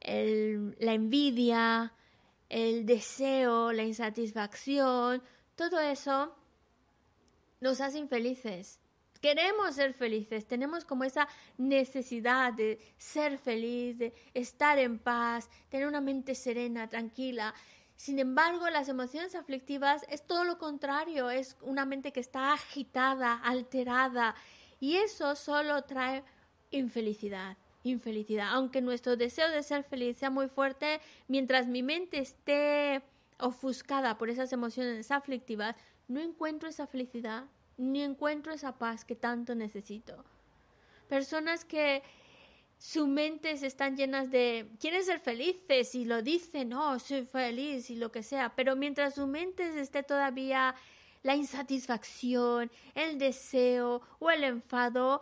la 0.00 0.92
envidia, 0.92 1.92
el 2.48 2.86
deseo, 2.86 3.72
la 3.72 3.82
insatisfacción, 3.82 5.20
todo 5.56 5.80
eso 5.80 6.36
nos 7.60 7.80
hace 7.80 7.98
infelices 7.98 8.78
queremos 9.18 9.74
ser 9.74 9.92
felices, 9.94 10.46
tenemos 10.46 10.84
como 10.84 11.04
esa 11.04 11.28
necesidad 11.58 12.52
de 12.52 12.80
ser 12.98 13.38
feliz, 13.38 13.98
de 13.98 14.14
estar 14.34 14.78
en 14.78 14.98
paz, 14.98 15.48
tener 15.68 15.86
una 15.86 16.00
mente 16.00 16.34
serena, 16.34 16.88
tranquila. 16.88 17.54
Sin 17.96 18.18
embargo, 18.18 18.68
las 18.68 18.88
emociones 18.88 19.34
aflictivas 19.34 20.04
es 20.08 20.26
todo 20.26 20.44
lo 20.44 20.58
contrario, 20.58 21.30
es 21.30 21.56
una 21.62 21.84
mente 21.84 22.12
que 22.12 22.20
está 22.20 22.52
agitada, 22.52 23.34
alterada, 23.34 24.34
y 24.80 24.96
eso 24.96 25.34
solo 25.34 25.82
trae 25.82 26.22
infelicidad, 26.70 27.56
infelicidad. 27.84 28.48
Aunque 28.50 28.82
nuestro 28.82 29.16
deseo 29.16 29.48
de 29.50 29.62
ser 29.62 29.84
feliz 29.84 30.18
sea 30.18 30.30
muy 30.30 30.48
fuerte, 30.48 31.00
mientras 31.28 31.66
mi 31.66 31.82
mente 31.82 32.18
esté 32.18 33.02
ofuscada 33.38 34.18
por 34.18 34.30
esas 34.30 34.52
emociones 34.52 35.10
aflictivas, 35.10 35.76
no 36.08 36.20
encuentro 36.20 36.68
esa 36.68 36.86
felicidad 36.86 37.44
ni 37.76 38.02
encuentro 38.02 38.52
esa 38.52 38.78
paz 38.78 39.04
que 39.04 39.16
tanto 39.16 39.54
necesito. 39.54 40.24
Personas 41.08 41.64
que 41.64 42.02
su 42.78 43.06
mente 43.06 43.52
están 43.52 43.96
llenas 43.96 44.30
de 44.30 44.68
quieren 44.80 45.04
ser 45.04 45.20
felices 45.20 45.94
y 45.94 46.04
lo 46.04 46.22
dicen, 46.22 46.70
no, 46.70 46.98
soy 46.98 47.24
feliz 47.24 47.90
y 47.90 47.96
lo 47.96 48.12
que 48.12 48.22
sea, 48.22 48.54
pero 48.54 48.76
mientras 48.76 49.14
su 49.14 49.26
mente 49.26 49.80
esté 49.80 50.02
todavía 50.02 50.74
la 51.22 51.34
insatisfacción, 51.34 52.70
el 52.94 53.18
deseo 53.18 54.02
o 54.18 54.30
el 54.30 54.44
enfado, 54.44 55.20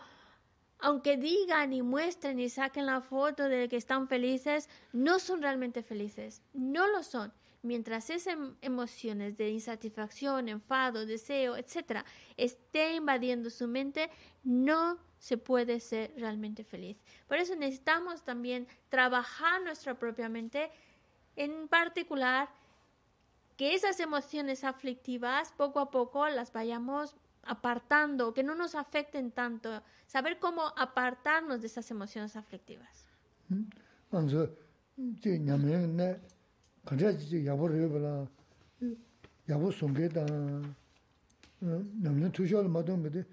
aunque 0.79 1.17
digan 1.17 1.73
y 1.73 1.83
muestren 1.83 2.39
y 2.41 2.49
saquen 2.49 2.87
la 2.87 3.01
foto 3.01 3.45
de 3.45 3.69
que 3.69 3.77
están 3.77 4.09
felices, 4.09 4.69
no 4.93 5.19
son 5.19 5.41
realmente 5.41 5.83
felices, 5.83 6.43
no 6.53 6.87
lo 6.89 7.03
son. 7.03 7.33
Mientras 7.65 8.11
esas 8.11 8.35
em, 8.35 8.55
emociones 8.61 9.39
de 9.39 9.49
insatisfacción, 9.49 10.51
enfado, 10.51 11.07
deseo, 11.07 11.57
etcétera, 11.57 12.05
esté 12.37 12.95
invadiendo 12.95 13.49
su 13.49 13.67
mente, 13.67 14.11
no 14.43 14.99
se 15.19 15.39
puede 15.39 15.81
ser 15.81 16.13
realmente 16.19 16.63
feliz. 16.63 16.99
Por 17.27 17.39
eso 17.39 17.57
necesitamos 17.57 18.23
también 18.23 18.69
trabajar 18.91 19.63
nuestra 19.63 19.99
propia 19.99 20.29
mente, 20.29 20.71
en 21.37 21.67
particular 21.69 22.51
que 23.57 23.75
esas 23.75 23.99
emociones 23.99 24.63
aflictivas 24.63 25.51
poco 25.53 25.81
a 25.81 25.91
poco 25.91 26.29
las 26.29 26.53
vayamos 26.53 27.17
apartando, 27.45 28.35
que 28.35 28.43
no 28.43 28.55
nos 28.55 28.75
afecten 28.75 29.31
tanto, 29.31 29.83
saber 30.07 30.39
cómo 30.39 30.75
apartarnos 30.77 31.63
de 31.63 31.69
esas 31.69 31.91
emociones 31.91 32.37
aflictivas. 32.37 33.07
간자지 36.85 37.47
야보르여라 37.47 38.27
야보 39.49 39.71
송게다 39.71 40.27
남는 41.61 42.33
투절 42.33 42.69
마동 42.69 43.03
근데 43.03 43.25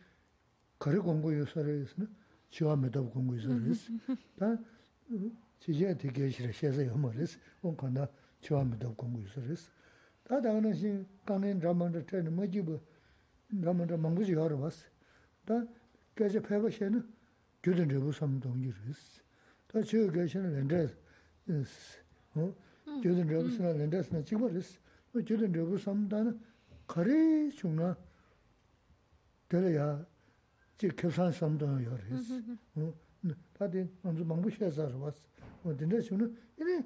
거리 0.80 0.98
공고 0.98 1.38
요소에서는 1.38 2.07
지와 2.49 2.76
매도 2.76 3.10
공고 3.10 3.36
요소에서 3.36 3.94
다 4.38 4.57
지제 5.60 5.98
되게 5.98 6.30
싫어 6.30 6.52
셔서 6.52 6.86
요머레스 6.86 7.40
온 7.61 7.76
간다 7.76 8.07
지와 8.40 8.64
매도 8.64 8.95
공고 8.95 9.22
요소에서 9.23 9.69
다 10.23 10.41
당는 10.41 10.73
신 10.73 11.06
강엔 11.26 11.60
라만데 11.60 12.06
트는 12.06 12.34
뭐지부 12.34 12.80
라만데 13.49 13.98
망부지 13.98 14.34
하러 14.34 14.57
봤어 14.57 14.88
다 15.45 15.65
계제 16.15 16.41
패버셔는 16.41 17.06
교든 17.64 17.90
레부 17.90 18.11
삼동이르스 18.11 19.22
다 19.68 19.82
지역 19.82 20.14
계시는 20.14 20.53
렌데 20.53 20.88
어 22.36 22.56
gyudun 23.00 23.28
rabu 23.30 23.50
suna 23.50 23.72
lenda 23.72 24.04
suna 24.04 24.22
chigwa 24.24 24.50
res. 24.52 24.80
Gyudun 25.14 25.54
rabu 25.54 25.78
samdana 25.78 26.36
kari 26.88 27.52
chungna 27.56 27.96
dhala 29.50 29.70
ya 29.70 30.06
chik 30.78 30.96
kyabsan 30.96 31.32
samdana 31.32 31.80
yo 31.82 31.98
res. 32.10 32.42
Tati 33.54 33.88
mamzu 34.04 34.26
mangbu 34.26 34.50
shayasa 34.50 34.90
rwas. 34.90 35.22
Denda 35.64 36.02
chungna 36.02 36.30
ini 36.58 36.84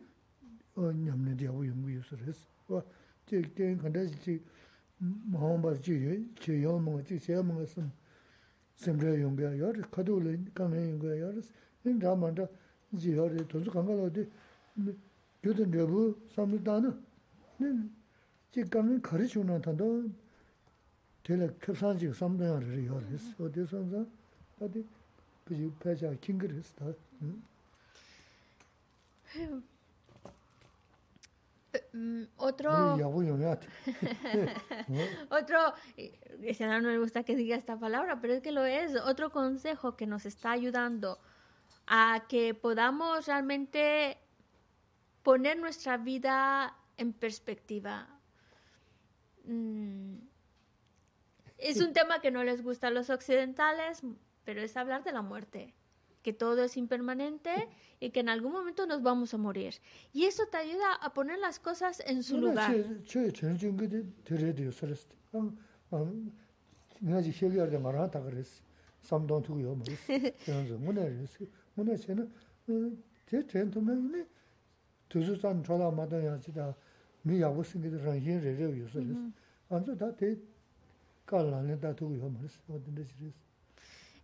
nyamne 0.75 1.35
diyabu 1.35 1.63
yungu 1.63 1.89
yusu 1.89 2.15
res. 2.25 2.47
Chik 3.25 3.55
ten 3.55 3.77
kanda 3.79 4.05
chik 4.19 4.41
mahomba 5.31 5.75
chik 5.81 6.35
che 6.39 6.53
yon 6.53 6.83
munga 6.83 7.03
chik 7.03 7.21
che 7.21 7.33
yon 7.33 7.45
munga 7.47 7.65
sam 7.65 7.91
semdra 8.75 9.15
yungu 9.15 9.41
ya 9.41 9.51
yo 9.51 9.71
res. 9.71 9.85
Kadu 9.89 10.19
le 10.19 10.37
kangen 10.53 10.89
yungu 10.89 11.07
ya 11.07 11.15
yo 11.15 11.31
res. 11.31 11.51
Ini 11.83 11.99
dhamanda 11.99 12.49
ji 12.89 13.11
yo 13.11 13.27
res. 13.27 13.45
Tonsu 13.47 13.71
kanka 13.71 13.93
lo 13.93 14.09
di 14.09 14.27
rebu 15.53 16.15
dana, 16.63 16.93
chi 18.51 18.63
kari 18.63 19.29
tanda, 19.61 19.85
sanza, 23.65 24.05
pecha 25.79 26.15
kingiris 26.21 26.73
ta. 26.75 26.85
Mm, 31.93 32.23
otro. 32.37 32.97
otro. 35.29 35.73
no 36.81 36.81
me 36.81 36.97
gusta 36.97 37.23
que 37.23 37.35
diga 37.35 37.55
esta 37.55 37.77
palabra, 37.77 38.19
pero 38.21 38.33
es 38.33 38.41
que 38.41 38.51
lo 38.51 38.65
es. 38.65 38.95
Otro 38.95 39.29
consejo 39.31 39.95
que 39.95 40.07
nos 40.07 40.25
está 40.25 40.51
ayudando 40.51 41.19
a 41.87 42.23
que 42.27 42.53
podamos 42.53 43.25
realmente 43.27 44.17
poner 45.25 45.57
nuestra 45.57 45.97
vida 45.97 46.77
en 46.97 47.11
perspectiva. 47.11 48.07
Mm, 49.43 50.17
es 51.57 51.81
un 51.81 51.93
tema 51.93 52.21
que 52.21 52.29
no 52.29 52.43
les 52.43 52.61
gusta 52.61 52.87
a 52.87 52.91
los 52.91 53.09
occidentales, 53.09 54.03
pero 54.43 54.61
es 54.61 54.77
hablar 54.77 55.03
de 55.03 55.11
la 55.11 55.23
muerte 55.23 55.73
que 56.21 56.33
todo 56.33 56.63
es 56.63 56.75
impermanente 56.75 57.51
y 57.99 58.09
que 58.09 58.19
en 58.19 58.29
algún 58.29 58.51
momento 58.51 58.87
nos 58.87 59.03
vamos 59.03 59.35
a 59.35 59.37
morir. 59.37 59.75
Y 60.11 60.25
eso 60.25 60.47
te 60.47 60.57
ayuda 60.57 60.95
a 60.99 61.13
poner 61.13 61.37
las 61.37 61.59
cosas 61.59 62.01
en 62.03 62.23
su 62.23 62.39
lugar. 62.39 62.75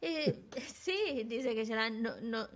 Eh, 0.02 0.48
sí, 0.68 1.24
dice 1.26 1.54
que 1.54 1.66
será, 1.66 1.90
no, 1.90 2.20
no, 2.22 2.48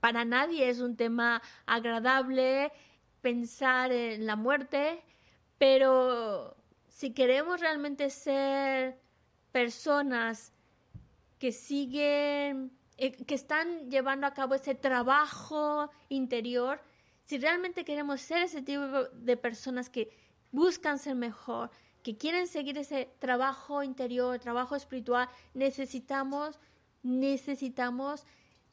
para 0.00 0.24
nadie 0.24 0.68
es 0.68 0.80
un 0.80 0.96
tema 0.96 1.42
agradable 1.66 2.72
pensar 3.20 3.90
en 3.90 4.26
la 4.26 4.36
muerte, 4.36 5.02
pero 5.58 6.56
si 6.88 7.12
queremos 7.12 7.60
realmente 7.60 8.10
ser 8.10 8.98
personas 9.50 10.52
que 11.38 11.52
siguen, 11.52 12.70
eh, 12.96 13.12
que 13.12 13.34
están 13.34 13.90
llevando 13.90 14.26
a 14.26 14.34
cabo 14.34 14.54
ese 14.54 14.74
trabajo 14.74 15.90
interior, 16.08 16.80
si 17.24 17.38
realmente 17.38 17.84
queremos 17.84 18.20
ser 18.20 18.42
ese 18.42 18.62
tipo 18.62 19.04
de 19.12 19.36
personas 19.36 19.90
que 19.90 20.10
buscan 20.52 20.98
ser 20.98 21.14
mejor, 21.14 21.70
que 22.02 22.16
quieren 22.16 22.46
seguir 22.46 22.78
ese 22.78 23.08
trabajo 23.18 23.82
interior, 23.82 24.38
trabajo 24.38 24.76
espiritual, 24.76 25.28
necesitamos 25.54 26.58
necesitamos 27.04 28.24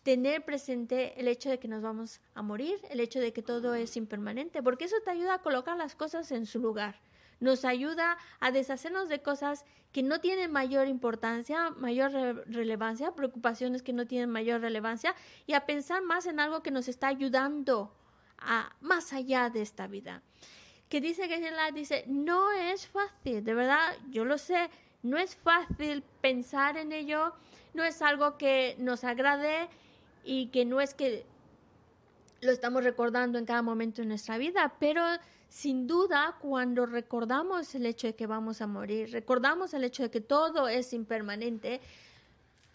tener 0.03 0.43
presente 0.43 1.19
el 1.19 1.27
hecho 1.27 1.49
de 1.49 1.59
que 1.59 1.67
nos 1.67 1.83
vamos 1.83 2.21
a 2.33 2.41
morir, 2.41 2.79
el 2.89 2.99
hecho 2.99 3.19
de 3.19 3.33
que 3.33 3.43
todo 3.43 3.75
es 3.75 3.95
impermanente, 3.97 4.63
porque 4.63 4.85
eso 4.85 4.95
te 5.03 5.11
ayuda 5.11 5.35
a 5.35 5.41
colocar 5.41 5.77
las 5.77 5.95
cosas 5.95 6.31
en 6.31 6.47
su 6.47 6.59
lugar. 6.59 6.99
Nos 7.39 7.65
ayuda 7.65 8.17
a 8.39 8.51
deshacernos 8.51 9.09
de 9.09 9.21
cosas 9.21 9.65
que 9.91 10.01
no 10.01 10.21
tienen 10.21 10.51
mayor 10.51 10.87
importancia, 10.87 11.71
mayor 11.71 12.11
relevancia, 12.47 13.13
preocupaciones 13.13 13.83
que 13.83 13.93
no 13.93 14.07
tienen 14.07 14.29
mayor 14.29 14.61
relevancia 14.61 15.15
y 15.45 15.53
a 15.53 15.65
pensar 15.65 16.01
más 16.01 16.25
en 16.25 16.39
algo 16.39 16.63
que 16.63 16.71
nos 16.71 16.87
está 16.87 17.07
ayudando 17.07 17.93
a 18.41 18.75
más 18.81 19.13
allá 19.13 19.49
de 19.49 19.61
esta 19.61 19.87
vida. 19.87 20.21
Que 20.89 20.99
dice 20.99 21.29
que 21.29 21.39
dice, 21.73 22.03
no 22.07 22.51
es 22.51 22.87
fácil, 22.87 23.43
de 23.43 23.53
verdad, 23.53 23.95
yo 24.09 24.25
lo 24.25 24.37
sé, 24.37 24.69
no 25.03 25.17
es 25.17 25.35
fácil 25.35 26.03
pensar 26.19 26.77
en 26.77 26.91
ello, 26.91 27.33
no 27.73 27.83
es 27.83 28.01
algo 28.01 28.37
que 28.37 28.75
nos 28.77 29.03
agrade 29.03 29.69
y 30.23 30.47
que 30.47 30.65
no 30.65 30.81
es 30.81 30.93
que 30.93 31.25
lo 32.41 32.51
estamos 32.51 32.83
recordando 32.83 33.37
en 33.37 33.45
cada 33.45 33.61
momento 33.61 34.01
de 34.01 34.07
nuestra 34.07 34.37
vida, 34.37 34.75
pero 34.79 35.03
sin 35.47 35.87
duda 35.87 36.37
cuando 36.41 36.85
recordamos 36.85 37.75
el 37.75 37.85
hecho 37.85 38.07
de 38.07 38.15
que 38.15 38.27
vamos 38.27 38.61
a 38.61 38.67
morir, 38.67 39.11
recordamos 39.11 39.73
el 39.73 39.83
hecho 39.83 40.03
de 40.03 40.11
que 40.11 40.21
todo 40.21 40.67
es 40.67 40.91
impermanente, 40.93 41.81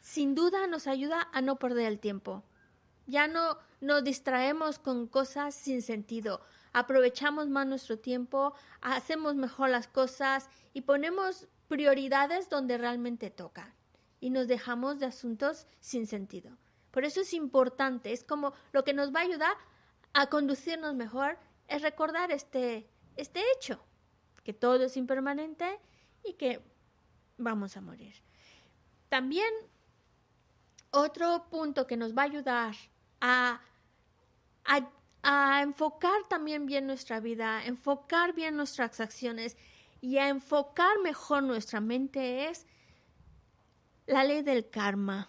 sin 0.00 0.34
duda 0.34 0.66
nos 0.68 0.86
ayuda 0.86 1.28
a 1.32 1.42
no 1.42 1.56
perder 1.56 1.86
el 1.86 1.98
tiempo. 1.98 2.44
Ya 3.06 3.28
no 3.28 3.58
nos 3.80 4.04
distraemos 4.04 4.78
con 4.78 5.06
cosas 5.06 5.54
sin 5.54 5.82
sentido, 5.82 6.40
aprovechamos 6.72 7.48
más 7.48 7.66
nuestro 7.66 7.98
tiempo, 7.98 8.54
hacemos 8.80 9.34
mejor 9.34 9.70
las 9.70 9.86
cosas 9.88 10.48
y 10.72 10.82
ponemos 10.82 11.48
prioridades 11.68 12.48
donde 12.48 12.78
realmente 12.78 13.30
tocan 13.30 13.74
y 14.20 14.30
nos 14.30 14.48
dejamos 14.48 14.98
de 14.98 15.06
asuntos 15.06 15.66
sin 15.80 16.06
sentido. 16.06 16.56
Por 16.90 17.04
eso 17.04 17.20
es 17.20 17.34
importante, 17.34 18.12
es 18.12 18.24
como 18.24 18.54
lo 18.72 18.84
que 18.84 18.94
nos 18.94 19.14
va 19.14 19.20
a 19.20 19.24
ayudar 19.24 19.56
a 20.14 20.28
conducirnos 20.28 20.94
mejor, 20.94 21.38
es 21.68 21.82
recordar 21.82 22.30
este, 22.30 22.88
este 23.16 23.42
hecho, 23.54 23.84
que 24.44 24.54
todo 24.54 24.84
es 24.84 24.96
impermanente 24.96 25.78
y 26.24 26.34
que 26.34 26.62
vamos 27.36 27.76
a 27.76 27.80
morir. 27.80 28.14
También 29.08 29.52
otro 30.90 31.48
punto 31.50 31.86
que 31.86 31.96
nos 31.96 32.16
va 32.16 32.22
a 32.22 32.26
ayudar 32.26 32.74
a, 33.26 33.60
a, 35.22 35.62
enfocar 35.62 36.28
también 36.28 36.66
bien 36.66 36.86
nuestra 36.86 37.18
vida, 37.18 37.64
enfocar 37.64 38.32
bien 38.32 38.56
nuestras 38.56 39.00
acciones 39.00 39.56
y 40.00 40.18
a 40.18 40.28
enfocar 40.28 41.00
mejor 41.02 41.42
nuestra 41.42 41.80
mente 41.80 42.48
es 42.48 42.66
la 44.06 44.22
ley 44.22 44.42
del 44.42 44.70
karma, 44.70 45.28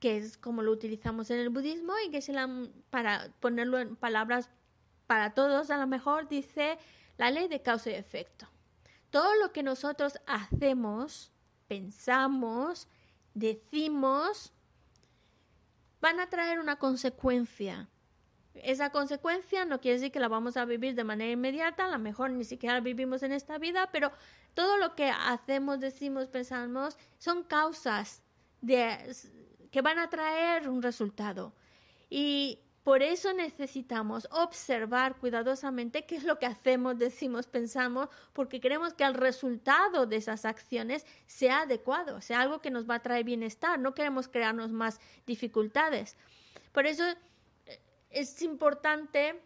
que 0.00 0.16
es 0.16 0.38
como 0.38 0.62
lo 0.62 0.72
utilizamos 0.72 1.30
en 1.30 1.40
el 1.40 1.50
budismo 1.50 1.92
y 2.06 2.10
que 2.10 2.22
se 2.22 2.32
la, 2.32 2.48
para 2.88 3.30
ponerlo 3.40 3.78
en 3.78 3.96
palabras 3.96 4.48
para 5.06 5.34
todos, 5.34 5.70
a 5.70 5.76
lo 5.76 5.86
mejor 5.86 6.28
dice 6.28 6.78
la 7.18 7.30
ley 7.30 7.48
de 7.48 7.60
causa 7.60 7.90
y 7.90 7.94
efecto. 7.94 8.48
Todo 9.10 9.34
lo 9.34 9.52
que 9.52 9.62
nosotros 9.62 10.18
hacemos, 10.26 11.30
pensamos, 11.68 12.88
decimos, 13.34 14.54
van 16.02 16.20
a 16.20 16.28
traer 16.28 16.60
una 16.60 16.76
consecuencia. 16.76 17.88
Esa 18.54 18.90
consecuencia 18.90 19.64
no 19.64 19.80
quiere 19.80 19.98
decir 19.98 20.12
que 20.12 20.20
la 20.20 20.28
vamos 20.28 20.58
a 20.58 20.66
vivir 20.66 20.94
de 20.94 21.04
manera 21.04 21.32
inmediata, 21.32 21.86
a 21.86 21.90
lo 21.90 21.98
mejor 21.98 22.30
ni 22.32 22.44
siquiera 22.44 22.80
vivimos 22.80 23.22
en 23.22 23.32
esta 23.32 23.56
vida, 23.56 23.88
pero 23.92 24.12
todo 24.52 24.76
lo 24.76 24.94
que 24.94 25.08
hacemos, 25.08 25.80
decimos, 25.80 26.26
pensamos, 26.26 26.98
son 27.16 27.44
causas 27.44 28.22
que 28.60 29.80
van 29.80 29.98
a 29.98 30.10
traer 30.10 30.68
un 30.68 30.82
resultado. 30.82 31.54
Y 32.10 32.58
por 32.84 33.00
eso 33.02 33.32
necesitamos 33.32 34.26
observar 34.32 35.16
cuidadosamente 35.16 36.04
qué 36.04 36.16
es 36.16 36.24
lo 36.24 36.40
que 36.40 36.46
hacemos, 36.46 36.98
decimos, 36.98 37.46
pensamos, 37.46 38.08
porque 38.32 38.60
queremos 38.60 38.92
que 38.92 39.04
el 39.04 39.14
resultado 39.14 40.06
de 40.06 40.16
esas 40.16 40.44
acciones 40.44 41.06
sea 41.26 41.60
adecuado, 41.60 42.20
sea 42.20 42.40
algo 42.40 42.60
que 42.60 42.72
nos 42.72 42.90
va 42.90 42.96
a 42.96 43.02
traer 43.02 43.24
bienestar, 43.24 43.78
no 43.78 43.94
queremos 43.94 44.26
crearnos 44.26 44.72
más 44.72 45.00
dificultades. 45.26 46.16
Por 46.72 46.86
eso 46.86 47.04
eh, 47.66 47.80
es 48.10 48.42
importante 48.42 49.40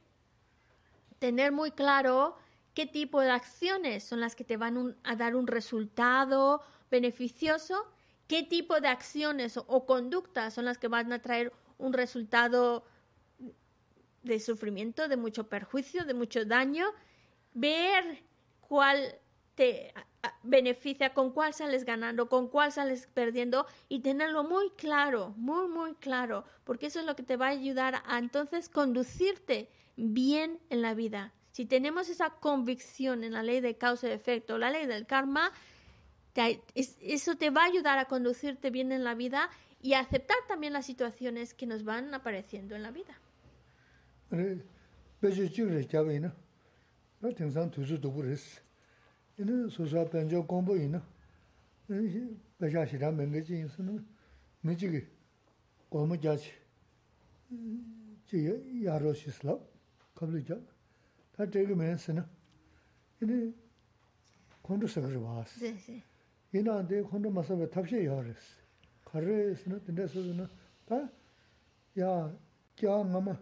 tener 1.18 1.52
muy 1.52 1.72
claro 1.72 2.38
qué 2.72 2.86
tipo 2.86 3.20
de 3.20 3.30
acciones 3.30 4.02
son 4.02 4.20
las 4.20 4.34
que 4.34 4.44
te 4.44 4.56
van 4.56 4.96
a 5.04 5.14
dar 5.14 5.36
un 5.36 5.46
resultado 5.46 6.62
beneficioso, 6.90 7.86
qué 8.28 8.42
tipo 8.42 8.80
de 8.80 8.88
acciones 8.88 9.58
o, 9.58 9.66
o 9.68 9.84
conductas 9.84 10.54
son 10.54 10.64
las 10.64 10.78
que 10.78 10.88
van 10.88 11.12
a 11.12 11.20
traer 11.20 11.52
un 11.76 11.92
resultado 11.92 12.84
de 14.26 14.40
sufrimiento, 14.40 15.08
de 15.08 15.16
mucho 15.16 15.48
perjuicio, 15.48 16.04
de 16.04 16.14
mucho 16.14 16.44
daño, 16.44 16.86
ver 17.54 18.22
cuál 18.60 19.18
te 19.54 19.92
beneficia, 20.42 21.14
con 21.14 21.30
cuál 21.32 21.54
sales 21.54 21.84
ganando, 21.84 22.28
con 22.28 22.48
cuál 22.48 22.72
sales 22.72 23.08
perdiendo 23.12 23.66
y 23.88 24.00
tenerlo 24.00 24.44
muy 24.44 24.70
claro, 24.70 25.34
muy, 25.36 25.68
muy 25.68 25.94
claro, 25.94 26.44
porque 26.64 26.86
eso 26.86 27.00
es 27.00 27.06
lo 27.06 27.16
que 27.16 27.22
te 27.22 27.36
va 27.36 27.46
a 27.46 27.50
ayudar 27.50 28.02
a 28.06 28.18
entonces 28.18 28.68
conducirte 28.68 29.68
bien 29.96 30.58
en 30.68 30.82
la 30.82 30.94
vida. 30.94 31.32
Si 31.52 31.64
tenemos 31.64 32.08
esa 32.08 32.30
convicción 32.30 33.24
en 33.24 33.32
la 33.32 33.42
ley 33.42 33.60
de 33.60 33.78
causa 33.78 34.08
y 34.08 34.12
efecto, 34.12 34.58
la 34.58 34.70
ley 34.70 34.86
del 34.86 35.06
karma, 35.06 35.52
eso 36.74 37.36
te 37.36 37.50
va 37.50 37.62
a 37.62 37.66
ayudar 37.66 37.98
a 37.98 38.04
conducirte 38.04 38.70
bien 38.70 38.92
en 38.92 39.04
la 39.04 39.14
vida 39.14 39.48
y 39.80 39.94
a 39.94 40.00
aceptar 40.00 40.36
también 40.48 40.74
las 40.74 40.84
situaciones 40.84 41.54
que 41.54 41.66
nos 41.66 41.84
van 41.84 42.12
apareciendo 42.12 42.76
en 42.76 42.82
la 42.82 42.90
vida. 42.90 43.18
배지 45.20 45.50
지르 45.50 45.86
잡이나 45.86 46.34
나 47.20 47.30
등산 47.30 47.70
두수 47.70 48.00
도부레스 48.00 48.60
이는 49.38 49.68
소소 49.68 50.04
변조 50.10 50.44
공부이나 50.46 51.02
배자시라 52.58 53.12
맹게지 53.12 53.60
있으면 53.60 54.06
미지기 54.62 55.06
고무자치 55.88 56.52
지 58.26 58.84
야로시슬라 58.84 59.58
겁리자 60.14 60.58
다 61.32 61.46
되게 61.48 61.74
맨스나 61.74 62.28
이니 63.22 63.54
콘도 64.62 64.88
서거 64.88 65.08
봐스 65.20 65.62
네 65.62 66.02
이나데 66.52 67.02
콘도 67.02 67.30
마서베 67.30 67.70
탑시 67.70 68.04
야레스 68.04 68.56
가르스나 69.04 69.78
된데서나 69.84 70.50
다야 70.86 71.08
야 71.98 73.04
마마 73.04 73.38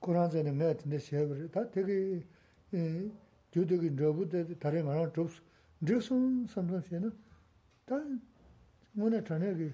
고난전에 0.00 0.50
매 0.52 0.64
같은데 0.66 0.98
쉐브르 0.98 1.50
다 1.50 1.70
되게 1.70 2.22
에 2.74 3.10
교도기 3.52 3.96
러부데 3.96 4.58
다른 4.58 4.86
말은 4.86 5.12
접스 5.12 5.40
드슨 5.84 6.46
삼선세는 6.46 7.12
다 7.84 7.96
뭐나 8.92 9.22
전에기 9.22 9.72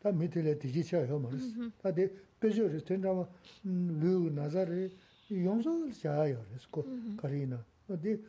다 0.00 0.10
밑에 0.12 0.58
디지쳐 0.58 1.08
요 1.08 1.18
말스 1.18 1.70
다데 1.80 2.10
페이지를 2.40 2.84
된다마 2.84 3.26
루 3.64 4.30
나자르 4.30 4.90
용서 5.30 5.90
자요 5.92 6.44
그래서 6.48 6.68
가리나 7.16 7.64
어디 7.88 8.22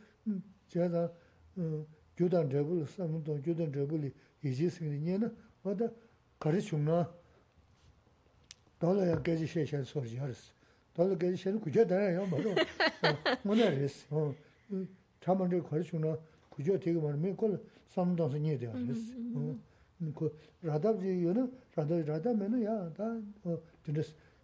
제가 0.68 1.12
교단 2.16 2.48
러불 2.48 2.86
삼도 2.86 3.42
교단 3.42 3.70
러불이 3.72 4.12
이지스니 4.42 5.00
녀나 5.00 5.30
뭐다 5.62 5.90
가르충나 6.38 7.12
돌아야 8.78 9.20
계지 9.22 9.46
셰션 9.46 9.84
소리 9.84 10.16
하르스 10.16 10.55
달래 10.96 11.16
게 11.18 11.36
싫은 11.36 11.60
그저 11.60 11.86
되나요? 11.86 12.26
뭐로. 12.26 12.54
뭐냐 13.42 13.70
그랬어. 13.70 14.16
어. 14.16 14.34
참한테 15.20 15.60
걸으시나 15.60 16.16
그저 16.50 16.78
되게 16.78 16.98
말면 16.98 17.36
그걸 17.36 17.62
삼동서 17.90 18.38
니 18.38 18.58
돼요. 18.58 18.72
어. 19.34 19.58
그 20.14 20.38
라답지 20.62 21.22
요는 21.22 21.52
라다 21.74 21.96
라다면은 21.96 22.64
야다 22.64 23.04
어 23.44 23.58
근데 23.82 24.02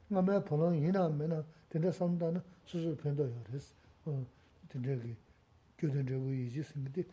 남의 0.09 0.45
보는 0.45 0.77
이나면은 0.77 1.43
근데 1.69 1.91
삼다는 1.91 2.41
수수 2.67 2.97
편도 2.97 3.25
요랬어. 3.25 3.75
어. 4.05 4.27
근데 4.69 4.97
그 4.97 5.17
교전 5.79 6.05
되고 6.05 6.33
이제 6.33 6.63
생기대 6.63 7.05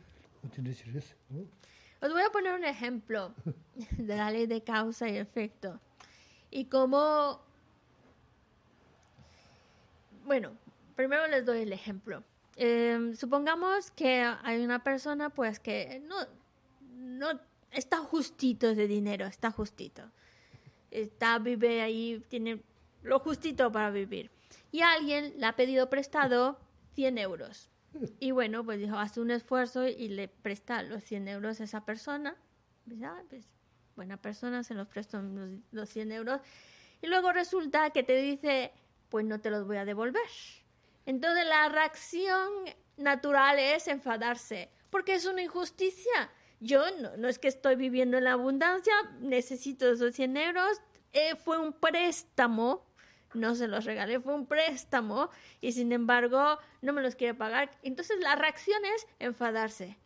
어떻게 0.44 0.72
싫었어. 0.72 1.16
어. 1.32 1.46
Os 2.02 2.14
voy 2.14 2.24
a 2.24 2.30
poner 2.30 2.54
un 2.54 2.64
ejemplo 2.64 3.34
de 3.98 4.16
la 4.16 4.32
ley 4.32 4.48
de 4.48 4.62
causa 4.64 5.10
y 5.10 5.18
efecto 5.18 5.80
y 6.50 6.64
cómo 6.66 7.42
Bueno, 10.30 10.56
primero 10.96 11.26
les 11.26 11.44
doy 11.44 11.64
el 11.64 11.74
ejemplo. 11.74 12.24
Eh, 12.56 13.14
supongamos 13.16 13.90
que 13.90 14.22
hay 14.44 14.64
una 14.64 14.84
persona 14.84 15.32
pues 15.32 15.60
que 15.60 16.04
no, 16.06 16.18
no 16.94 17.40
está 17.72 17.98
justito 17.98 18.76
de 18.76 18.86
dinero, 18.86 19.26
está 19.26 19.50
justito. 19.50 20.04
Está, 20.92 21.40
vive 21.40 21.82
ahí, 21.82 22.24
tiene 22.30 22.62
lo 23.02 23.18
justito 23.18 23.72
para 23.72 23.90
vivir. 23.90 24.30
Y 24.72 24.82
alguien 24.82 25.34
le 25.38 25.48
ha 25.48 25.56
pedido 25.56 25.90
prestado 25.90 26.60
100 26.94 27.18
euros. 27.18 27.72
Y 28.20 28.30
bueno, 28.30 28.64
pues 28.64 28.78
dijo, 28.78 29.00
hace 29.00 29.22
un 29.22 29.32
esfuerzo 29.32 29.88
y 29.88 30.10
le 30.10 30.28
presta 30.28 30.84
los 30.84 31.04
100 31.04 31.28
euros 31.28 31.60
a 31.60 31.64
esa 31.64 31.86
persona. 31.86 32.36
Ah, 33.04 33.24
pues, 33.32 33.48
buena 33.96 34.18
persona, 34.18 34.62
se 34.62 34.76
los 34.76 34.88
prestó 34.88 35.24
los, 35.24 35.50
los 35.72 35.90
100 35.90 36.12
euros. 36.12 36.40
Y 37.02 37.08
luego 37.08 37.32
resulta 37.32 37.90
que 37.90 38.04
te 38.04 38.16
dice, 38.16 38.72
pues 39.10 39.26
no 39.26 39.40
te 39.40 39.50
los 39.50 39.66
voy 39.66 39.78
a 39.78 39.86
devolver. 39.86 40.30
Entonces 41.06 41.46
la 41.46 41.70
reacción 41.70 42.50
natural 42.98 43.60
es 43.60 43.88
enfadarse, 43.88 44.70
porque 44.90 45.16
es 45.16 45.26
una 45.26 45.42
injusticia. 45.42 46.32
Yo 46.60 46.84
no, 47.02 47.18
no 47.18 47.28
es 47.28 47.40
que 47.40 47.48
estoy 47.48 47.76
viviendo 47.76 48.18
en 48.18 48.26
la 48.26 48.34
abundancia, 48.34 48.94
necesito 49.20 49.90
esos 49.92 50.14
100 50.14 50.38
euros, 50.38 50.82
eh, 51.14 51.36
fue 51.36 51.58
un 51.58 51.74
préstamo, 51.74 52.86
no 53.34 53.56
se 53.56 53.68
los 53.68 53.86
regalé, 53.86 54.20
fue 54.20 54.34
un 54.34 54.46
préstamo 54.46 55.30
y 55.62 55.72
sin 55.72 55.92
embargo 55.92 56.60
no 56.82 56.94
me 56.94 57.02
los 57.02 57.16
quiere 57.16 57.34
pagar. 57.34 57.72
Entonces 57.82 58.20
la 58.20 58.36
reacción 58.36 58.84
es 58.96 59.08
enfadarse. 59.20 59.98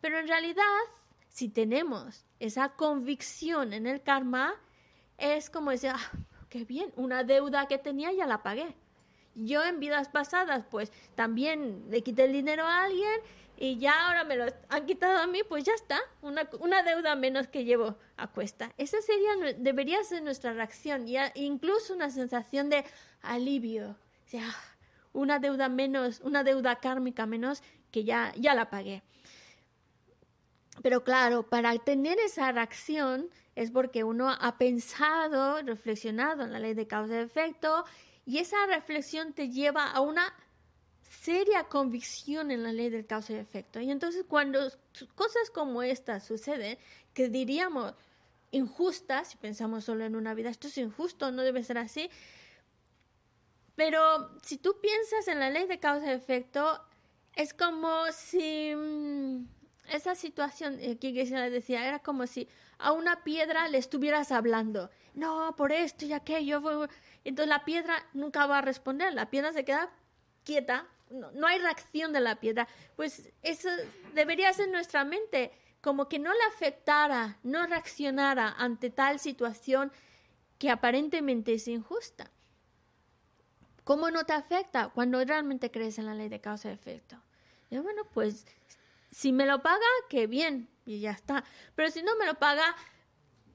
Pero 0.00 0.18
en 0.18 0.28
realidad, 0.28 0.64
si 1.28 1.48
tenemos 1.48 2.26
esa 2.38 2.70
convicción 2.70 3.72
en 3.72 3.86
el 3.86 4.02
karma, 4.02 4.54
es 5.18 5.50
como 5.50 5.70
decir, 5.70 5.90
ah, 5.92 6.12
qué 6.48 6.64
bien, 6.64 6.92
una 6.96 7.24
deuda 7.24 7.66
que 7.66 7.78
tenía 7.78 8.12
ya 8.12 8.26
la 8.26 8.42
pagué. 8.42 8.74
Yo 9.34 9.64
en 9.64 9.78
vidas 9.78 10.08
pasadas, 10.08 10.64
pues 10.70 10.90
también 11.14 11.84
le 11.90 12.02
quité 12.02 12.24
el 12.24 12.32
dinero 12.32 12.64
a 12.64 12.84
alguien 12.84 13.20
y 13.56 13.78
ya 13.78 14.06
ahora 14.06 14.24
me 14.24 14.36
lo 14.36 14.46
han 14.68 14.86
quitado 14.86 15.18
a 15.18 15.26
mí, 15.26 15.40
pues 15.48 15.64
ya 15.64 15.74
está, 15.74 15.98
una, 16.22 16.48
una 16.60 16.82
deuda 16.82 17.16
menos 17.16 17.48
que 17.48 17.64
llevo 17.64 17.96
a 18.16 18.28
cuesta. 18.28 18.72
Esa 18.78 19.00
sería, 19.02 19.54
debería 19.58 20.02
ser 20.04 20.22
nuestra 20.22 20.52
reacción, 20.52 21.08
y 21.08 21.16
incluso 21.34 21.92
una 21.92 22.10
sensación 22.10 22.70
de 22.70 22.84
alivio, 23.20 23.96
una 25.12 25.40
deuda 25.40 25.68
menos, 25.68 26.20
una 26.20 26.44
deuda 26.44 26.76
kármica 26.76 27.26
menos 27.26 27.62
que 27.90 28.04
ya, 28.04 28.32
ya 28.36 28.54
la 28.54 28.70
pagué. 28.70 29.02
Pero 30.82 31.02
claro, 31.02 31.44
para 31.44 31.76
tener 31.78 32.18
esa 32.20 32.52
reacción 32.52 33.28
es 33.58 33.72
porque 33.72 34.04
uno 34.04 34.30
ha 34.30 34.56
pensado, 34.56 35.60
reflexionado 35.62 36.44
en 36.44 36.52
la 36.52 36.60
ley 36.60 36.74
de 36.74 36.86
causa 36.86 37.14
y 37.14 37.24
efecto, 37.24 37.84
y 38.24 38.38
esa 38.38 38.56
reflexión 38.66 39.32
te 39.32 39.48
lleva 39.48 39.90
a 39.90 40.00
una 40.00 40.32
seria 41.02 41.64
convicción 41.64 42.52
en 42.52 42.62
la 42.62 42.70
ley 42.70 42.88
del 42.88 43.04
causa 43.04 43.32
y 43.32 43.36
efecto. 43.36 43.80
Y 43.80 43.90
entonces 43.90 44.24
cuando 44.28 44.60
cosas 45.16 45.50
como 45.52 45.82
estas 45.82 46.24
suceden, 46.24 46.78
que 47.12 47.28
diríamos 47.28 47.94
injustas, 48.52 49.30
si 49.30 49.36
pensamos 49.38 49.84
solo 49.84 50.04
en 50.04 50.14
una 50.14 50.34
vida, 50.34 50.50
esto 50.50 50.68
es 50.68 50.78
injusto, 50.78 51.32
no 51.32 51.42
debe 51.42 51.64
ser 51.64 51.78
así, 51.78 52.10
Pero 53.74 54.38
si 54.42 54.58
tú 54.58 54.76
piensas 54.80 55.26
en 55.26 55.40
la 55.40 55.50
ley 55.50 55.66
de 55.66 55.80
causa 55.80 56.06
y 56.06 56.14
efecto, 56.14 56.80
es 57.34 57.54
como 57.54 57.90
si 58.12 58.72
mm, 58.74 59.46
esa 59.90 60.14
situación 60.14 60.78
eh, 60.80 60.98
que 60.98 61.12
Geshe 61.12 61.36
decía, 61.50 61.86
era 61.86 61.98
como 61.98 62.26
si 62.26 62.48
a 62.78 62.92
una 62.92 63.24
piedra 63.24 63.68
le 63.68 63.78
estuvieras 63.78 64.32
hablando. 64.32 64.90
No, 65.14 65.54
por 65.56 65.72
esto 65.72 66.04
y 66.04 66.12
aquello. 66.12 66.88
Entonces 67.24 67.48
la 67.48 67.64
piedra 67.64 68.06
nunca 68.14 68.46
va 68.46 68.58
a 68.58 68.62
responder. 68.62 69.12
La 69.14 69.30
piedra 69.30 69.52
se 69.52 69.64
queda 69.64 69.90
quieta. 70.44 70.86
No, 71.10 71.30
no 71.32 71.46
hay 71.46 71.58
reacción 71.58 72.12
de 72.12 72.20
la 72.20 72.36
piedra. 72.36 72.68
Pues 72.96 73.32
eso 73.42 73.68
debería 74.14 74.52
ser 74.52 74.68
nuestra 74.68 75.04
mente. 75.04 75.52
Como 75.80 76.08
que 76.08 76.18
no 76.18 76.32
le 76.32 76.42
afectara, 76.54 77.38
no 77.42 77.66
reaccionara 77.66 78.54
ante 78.58 78.90
tal 78.90 79.18
situación 79.18 79.92
que 80.58 80.70
aparentemente 80.70 81.54
es 81.54 81.68
injusta. 81.68 82.30
¿Cómo 83.84 84.10
no 84.10 84.24
te 84.24 84.34
afecta 84.34 84.90
cuando 84.90 85.24
realmente 85.24 85.70
crees 85.70 85.98
en 85.98 86.06
la 86.06 86.14
ley 86.14 86.28
de 86.28 86.40
causa 86.40 86.68
y 86.68 86.74
efecto? 86.74 87.16
Y 87.70 87.78
bueno, 87.78 88.02
pues 88.12 88.46
si 89.10 89.32
me 89.32 89.46
lo 89.46 89.62
paga, 89.62 89.86
qué 90.08 90.26
bien, 90.26 90.68
y 90.84 91.00
ya 91.00 91.12
está. 91.12 91.44
Pero 91.74 91.90
si 91.90 92.02
no 92.02 92.16
me 92.16 92.26
lo 92.26 92.34
paga, 92.34 92.74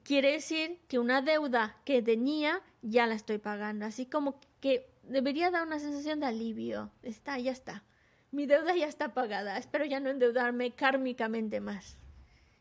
quiere 0.02 0.32
decir 0.32 0.80
que 0.88 0.98
una 0.98 1.22
deuda 1.22 1.76
que 1.84 2.02
tenía 2.02 2.60
ya 2.82 3.06
la 3.06 3.14
estoy 3.14 3.38
pagando. 3.38 3.86
Así 3.86 4.06
como 4.06 4.40
que 4.60 4.90
debería 5.02 5.50
dar 5.50 5.66
una 5.66 5.78
sensación 5.78 6.20
de 6.20 6.26
alivio. 6.26 6.90
Está, 7.02 7.38
ya 7.38 7.52
está. 7.52 7.84
Mi 8.30 8.46
deuda 8.46 8.74
ya 8.74 8.86
está 8.86 9.14
pagada. 9.14 9.58
Espero 9.58 9.84
ya 9.84 10.00
no 10.00 10.10
endeudarme 10.10 10.72
kármicamente 10.72 11.60
más. 11.60 11.98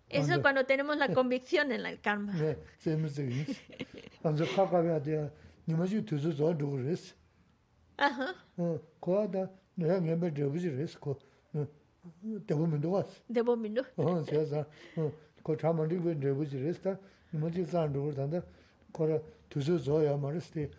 Eso 0.10 0.28
cuando, 0.28 0.42
cuando 0.42 0.66
tenemos 0.66 0.98
la 0.98 1.08
convicción 1.14 1.72
en 1.72 1.86
el 1.86 2.00
karma. 2.00 2.34
Ajá. 7.98 8.36
어, 12.05 12.11
거다 12.13 12.45
내가 12.47 12.67
멤버 12.67 12.79
저부지레스 12.79 12.85
거. 12.85 12.85
어, 12.85 12.87
대부분도 12.87 12.91
왔어. 12.91 13.11
Debo 13.29 13.53
mi 13.57 13.69
no- 13.71 13.85
어, 13.97 14.23
제가 14.25 14.67
어, 14.97 15.13
거 15.43 15.57
참만리 15.57 15.99
왜 15.99 16.19
저부지레스다. 16.21 16.99
니마지 17.35 17.65
산도 17.65 18.13
단다. 18.15 18.43
거라 18.93 19.19
투즈 19.51 19.83
저야 19.83 20.17
말스티. 20.17 20.71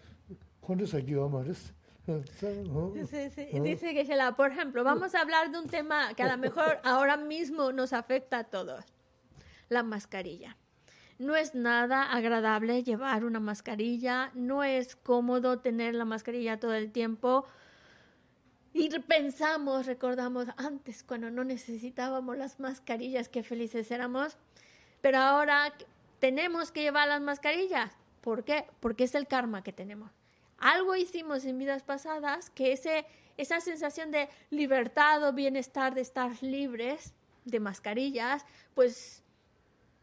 콘도 0.62 0.86
사기요 0.86 1.30
말스. 1.30 1.74
어, 2.08 2.22
사, 2.40 2.48
어. 2.48 2.92
Sí, 3.06 3.30
sí. 3.30 3.48
Y 3.54 3.60
Dice 3.62 3.94
que 3.94 4.04
Sheila, 4.04 4.36
por 4.36 4.52
ejemplo, 4.52 4.84
vamos 4.84 5.14
a 5.14 5.22
hablar 5.22 5.52
de 5.52 5.60
un 5.60 5.68
tema 5.68 6.14
que 6.16 6.24
a 6.24 6.28
lo 6.36 6.38
mejor 6.38 6.80
ahora 6.84 7.18
mismo 7.18 7.72
nos 7.72 7.94
afecta 7.94 8.40
a 8.40 8.44
todos. 8.46 8.84
La 9.70 9.84
mascarilla. 9.84 10.58
No 11.20 11.36
es 11.36 11.54
nada 11.54 12.12
agradable 12.12 12.82
llevar 12.84 13.26
una 13.26 13.40
mascarilla, 13.40 14.32
no 14.34 14.64
es 14.64 14.96
cómodo 14.96 15.60
tener 15.60 15.94
la 15.94 16.06
mascarilla 16.06 16.60
todo 16.60 16.74
el 16.74 16.92
tiempo. 16.92 17.46
y 18.77 18.89
pensamos, 18.89 19.87
recordamos 19.87 20.49
antes 20.57 21.05
cuando 21.05 21.31
no 21.31 21.45
necesitábamos 21.45 22.37
las 22.37 22.59
mascarillas, 22.59 23.29
qué 23.29 23.45
felices 23.45 23.89
éramos. 23.93 24.37
Pero 25.01 25.19
ahora 25.19 25.73
tenemos 26.19 26.73
que 26.73 26.83
llevar 26.83 27.07
las 27.07 27.21
mascarillas. 27.21 27.93
¿Por 28.21 28.43
qué? 28.43 28.67
Porque 28.81 29.05
es 29.05 29.15
el 29.15 29.29
karma 29.29 29.63
que 29.63 29.73
tenemos. 29.73 30.11
Algo 30.59 30.97
hicimos 30.97 31.45
en 31.45 31.57
vidas 31.57 31.85
pasadas 31.85 32.51
que 32.51 32.73
ese, 32.73 33.07
esa 33.37 33.61
sensación 33.61 34.11
de 34.11 34.29
libertad 34.51 35.23
o 35.23 35.33
bienestar 35.33 35.95
de 35.95 36.01
estar 36.01 36.33
libres 36.43 37.15
de 37.45 37.61
mascarillas, 37.61 38.45
pues, 38.75 39.23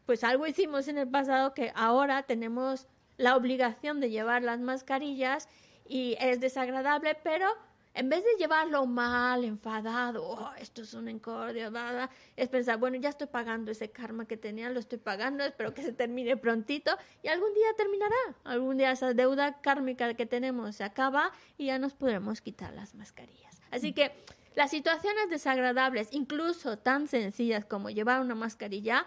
pues 0.06 0.24
algo 0.24 0.46
hicimos 0.46 0.88
en 0.88 0.96
el 0.96 1.08
pasado 1.08 1.52
que 1.52 1.72
ahora 1.74 2.22
tenemos 2.22 2.86
la 3.18 3.36
obligación 3.36 4.00
de 4.00 4.08
llevar 4.08 4.42
las 4.42 4.60
mascarillas 4.60 5.46
y 5.86 6.16
es 6.20 6.40
desagradable, 6.40 7.18
pero 7.22 7.48
en 7.94 8.08
vez 8.08 8.24
de 8.24 8.30
llevarlo 8.38 8.86
mal, 8.86 9.44
enfadado, 9.44 10.26
"Oh, 10.26 10.50
esto 10.58 10.82
es 10.82 10.94
un 10.94 11.08
encordio, 11.08 11.70
bla, 11.70 11.92
bla", 11.92 12.10
es 12.36 12.48
pensar, 12.48 12.78
bueno, 12.78 12.96
ya 12.96 13.10
estoy 13.10 13.26
pagando 13.26 13.70
ese 13.70 13.90
karma 13.90 14.26
que 14.26 14.36
tenía, 14.36 14.70
lo 14.70 14.80
estoy 14.80 14.98
pagando, 14.98 15.44
espero 15.44 15.74
que 15.74 15.82
se 15.82 15.92
termine 15.92 16.36
prontito 16.36 16.96
y 17.22 17.28
algún 17.28 17.52
día 17.54 17.68
terminará. 17.76 18.36
Algún 18.44 18.78
día 18.78 18.92
esa 18.92 19.12
deuda 19.12 19.60
kármica 19.60 20.14
que 20.14 20.26
tenemos 20.26 20.76
se 20.76 20.84
acaba 20.84 21.32
y 21.58 21.66
ya 21.66 21.78
nos 21.78 21.94
podremos 21.94 22.40
quitar 22.40 22.72
las 22.72 22.94
mascarillas. 22.94 23.60
Así 23.70 23.92
que 23.92 24.12
las 24.54 24.70
situaciones 24.70 25.30
desagradables, 25.30 26.08
incluso 26.12 26.78
tan 26.78 27.08
sencillas 27.08 27.64
como 27.64 27.90
llevar 27.90 28.20
una 28.20 28.34
mascarilla, 28.34 29.06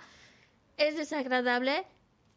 es 0.77 0.97
desagradable, 0.97 1.85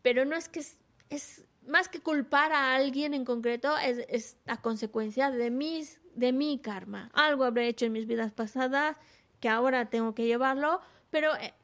pero 0.02 0.24
no 0.24 0.36
es 0.36 0.48
que 0.48 0.60
es, 0.60 0.78
es 1.10 1.44
más 1.66 1.88
que 1.88 2.00
culpar 2.00 2.52
a 2.52 2.74
alguien 2.74 3.14
en 3.14 3.24
concreto, 3.24 3.76
es, 3.78 4.04
es 4.08 4.38
la 4.44 4.58
consecuencia 4.58 5.30
de 5.30 5.50
mis 5.50 6.00
de 6.18 6.32
mi 6.32 6.58
karma. 6.58 7.10
Algo 7.14 7.44
habré 7.44 7.68
hecho 7.68 7.86
en 7.86 7.92
mis 7.92 8.06
vidas 8.06 8.32
pasadas 8.32 8.96
que 9.40 9.48
ahora 9.48 9.88
tengo 9.88 10.14
que 10.14 10.26
llevarlo, 10.26 10.80
pero 11.10 11.34
eh, 11.36 11.54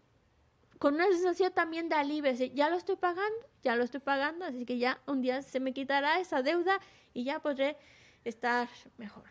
con 0.78 0.94
una 0.94 1.06
sensación 1.06 1.52
también 1.52 1.88
de 1.88 1.96
alivio, 1.96 2.30
ya 2.32 2.70
lo 2.70 2.76
estoy 2.76 2.96
pagando, 2.96 3.38
ya 3.62 3.74
lo 3.74 3.84
estoy 3.84 4.00
pagando, 4.00 4.44
así 4.44 4.64
que 4.64 4.78
ya 4.78 5.00
un 5.06 5.22
día 5.22 5.42
se 5.42 5.58
me 5.58 5.72
quitará 5.72 6.20
esa 6.20 6.42
deuda 6.42 6.80
y 7.12 7.24
ya 7.24 7.40
podré 7.40 7.76
estar 8.24 8.68
mejor. 8.96 9.24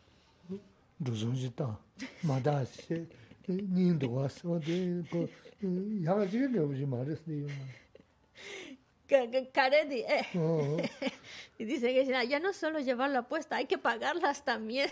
Caredi, 9.51 10.01
eh. 10.01 10.25
uh 10.35 10.37
-huh. 10.77 10.89
y 11.57 11.65
dice 11.65 11.93
que 11.93 12.05
ya 12.27 12.39
no 12.39 12.53
solo 12.53 12.79
llevar 12.79 13.09
la 13.11 13.19
apuesta, 13.19 13.57
hay 13.57 13.65
que 13.65 13.77
pagarlas 13.77 14.43
también. 14.43 14.89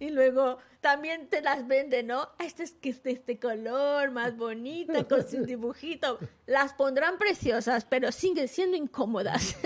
y 0.00 0.10
luego 0.10 0.58
también 0.80 1.28
te 1.28 1.40
las 1.42 1.66
vende, 1.66 2.02
¿no? 2.02 2.28
Este 2.38 2.64
es 2.64 2.72
que 2.72 2.90
este, 2.90 3.12
este 3.12 3.38
color 3.38 4.10
más 4.10 4.36
bonita 4.36 5.04
con 5.04 5.28
su 5.28 5.44
dibujito. 5.46 6.18
Las 6.46 6.72
pondrán 6.74 7.18
preciosas, 7.18 7.84
pero 7.84 8.10
siguen 8.10 8.48
siendo 8.48 8.76
incómodas. 8.76 9.56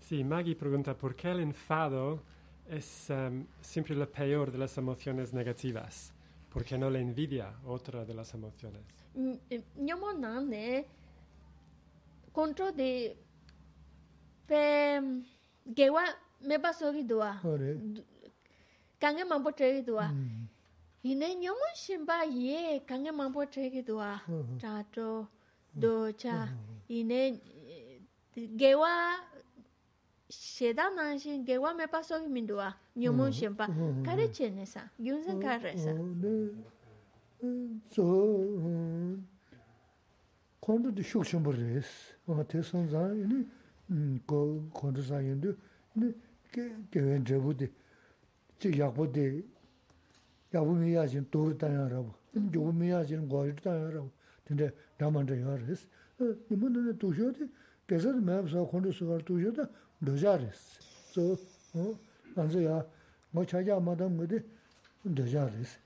sí, 0.00 0.24
Maggie 0.24 0.56
pregunta 0.56 0.96
por 0.96 1.14
qué 1.14 1.30
el 1.30 1.40
enfado 1.40 2.22
es 2.70 3.10
um, 3.10 3.44
siempre 3.60 3.96
la 3.96 4.06
peor 4.06 4.52
de 4.52 4.58
las 4.58 4.78
emociones 4.78 5.34
negativas, 5.34 6.12
porque 6.50 6.78
no 6.78 6.88
le 6.88 7.00
envidia, 7.00 7.52
otra 7.66 8.04
de 8.04 8.14
las 8.14 8.32
emociones. 8.34 8.82
De 12.76 13.16
pe 14.46 15.00
gewa 15.74 16.04
me 16.40 16.58
paso. 16.58 16.92
Kange 18.98 19.24
mambo 19.24 19.52
tre. 19.52 19.84
Ine 21.02 21.34
nyomo 21.36 21.58
kange 22.86 23.12
mambo 23.12 23.46
tre 23.46 23.84
ine 26.88 27.40
sheda 30.30 30.90
nanshin 30.94 31.44
gewa 31.44 31.74
mepa 31.74 32.02
soki 32.02 32.28
minduwa 32.28 32.74
nyumun 32.96 33.32
shenpa 33.32 33.66
kare 34.04 34.30
che 34.30 34.50
nesa, 34.50 34.88
gyunsen 34.98 35.40
kare 35.40 35.76
sa. 35.76 35.92
So, 37.90 39.18
kondo 40.60 40.90
di 40.90 41.02
shuk 41.02 41.24
shenpa 41.24 41.50
res, 41.50 42.14
te 42.46 42.62
san 42.62 42.88
zan 42.88 43.16
ini 43.16 44.20
kondo 44.72 45.02
san 45.02 45.24
yendu, 45.24 45.56
ini 45.96 46.14
gewen 46.90 47.24
drebu 47.24 47.52
di, 47.52 47.72
chi 48.58 48.68
yakbo 48.68 49.06
di, 49.06 49.42
yakbo 50.52 50.72
miya 50.72 51.06
zin 51.06 51.26
doru 51.30 51.56
tanya 51.56 51.88
rabu, 51.88 52.14
ini 52.34 52.50
yogo 52.52 52.72
miya 52.72 53.04
zin 53.04 53.26
gwari 53.26 53.54
tanya 53.54 53.90
rabu, 53.90 54.10
tende 54.44 54.72
ramanda 54.98 55.34
ya 55.34 55.56
res. 55.56 55.88
Nima 56.48 56.68
nana 56.68 56.92
tushio 56.92 57.30
di, 57.32 57.50
gesa 57.88 58.12
di 58.12 58.20
mayab 58.20 58.48
sa 58.48 58.64
kondo 58.64 58.92
sukar 58.92 59.22
tushio 59.24 59.50
da, 59.50 59.68
dojaris. 60.02 60.78
So, 61.12 61.36
hm, 61.72 61.94
anzi 62.36 62.62
ya, 62.64 62.84
mo 63.32 63.44
chaja 63.44 63.80
madam 63.80 64.16
gudi 64.16 64.42
dojaris. 65.04 65.78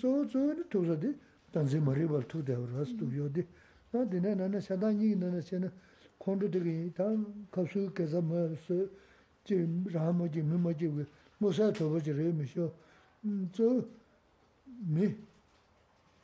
So, 0.00 0.28
so, 0.28 0.54
tuza 0.68 0.94
di, 0.96 1.16
tanzi 1.50 1.78
maribal 1.80 2.26
tu 2.26 2.42
devras 2.42 2.94
tu 2.96 3.06
yodi. 3.10 3.46
Na 3.92 4.04
dine 4.04 4.34
nana 4.34 4.60
shadan 4.60 5.00
yi 5.00 5.14
nana 5.14 5.40
shena, 5.40 5.70
kondu 6.18 6.48
digi, 6.48 6.92
ta 6.92 7.04
kapsu 7.50 7.90
keza 7.92 8.20
ma 8.20 8.48
su, 8.66 8.88
ji 9.44 9.66
rahama 9.92 10.28
ji, 10.28 10.42
mima 10.42 10.72
ji, 10.74 10.90
musa 11.38 11.70
toba 11.72 11.98
ji 12.00 12.12
re 12.12 12.32
mi 12.32 12.44
shio. 12.46 12.72
Hm, 13.22 13.48
so, 13.52 13.88
mi, 14.86 15.16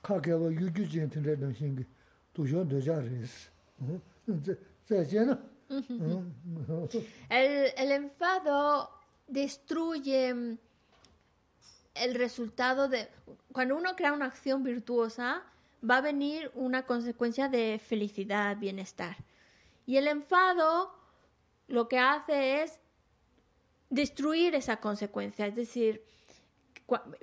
ka 0.03 0.21
kewa 0.21 0.51
yu 0.51 0.71
ju 0.71 0.85
jen 0.85 1.09
tinday 1.09 1.37
dan 1.37 1.55
shingi, 1.55 1.87
tu 2.33 2.47
shon 2.47 2.69
dojaris. 2.69 3.49
Hm, 3.79 4.01
Zay 4.89 5.05
jena, 5.07 5.39
el, 7.29 7.93
enfado 7.93 8.91
destruye 9.27 10.35
mm, 10.35 10.59
el 11.95 12.15
resultado 12.15 12.89
de... 12.89 13.09
Cuando 13.53 13.77
uno 13.77 13.95
crea 13.97 14.13
una 14.13 14.27
acción 14.27 14.63
virtuosa, 14.63 15.43
va 15.89 15.99
a 15.99 16.01
venir 16.01 16.51
una 16.55 16.87
consecuencia 16.87 17.49
de 17.49 17.81
felicidad, 17.85 18.57
bienestar. 18.57 19.17
Y 19.87 19.97
el 19.97 20.09
enfado 20.09 20.93
lo 21.67 21.89
que 21.89 21.99
hace 21.99 22.63
es 22.63 22.81
destruir 23.91 24.55
esa 24.55 24.79
consecuencia. 24.79 25.47
Es 25.47 25.55
decir, 25.55 26.03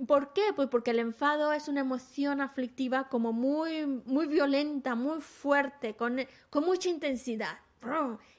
¿por 0.07 0.33
qué? 0.33 0.53
Pues 0.55 0.69
porque 0.69 0.91
el 0.91 0.99
enfado 0.99 1.51
es 1.51 1.67
una 1.67 1.81
emoción 1.81 2.41
aflictiva 2.41 3.09
como 3.09 3.33
muy, 3.33 3.85
muy 3.85 4.27
violenta, 4.27 4.95
muy 4.95 5.19
fuerte, 5.21 5.95
con, 5.95 6.19
con 6.49 6.65
mucha 6.65 6.89
intensidad. 6.89 7.57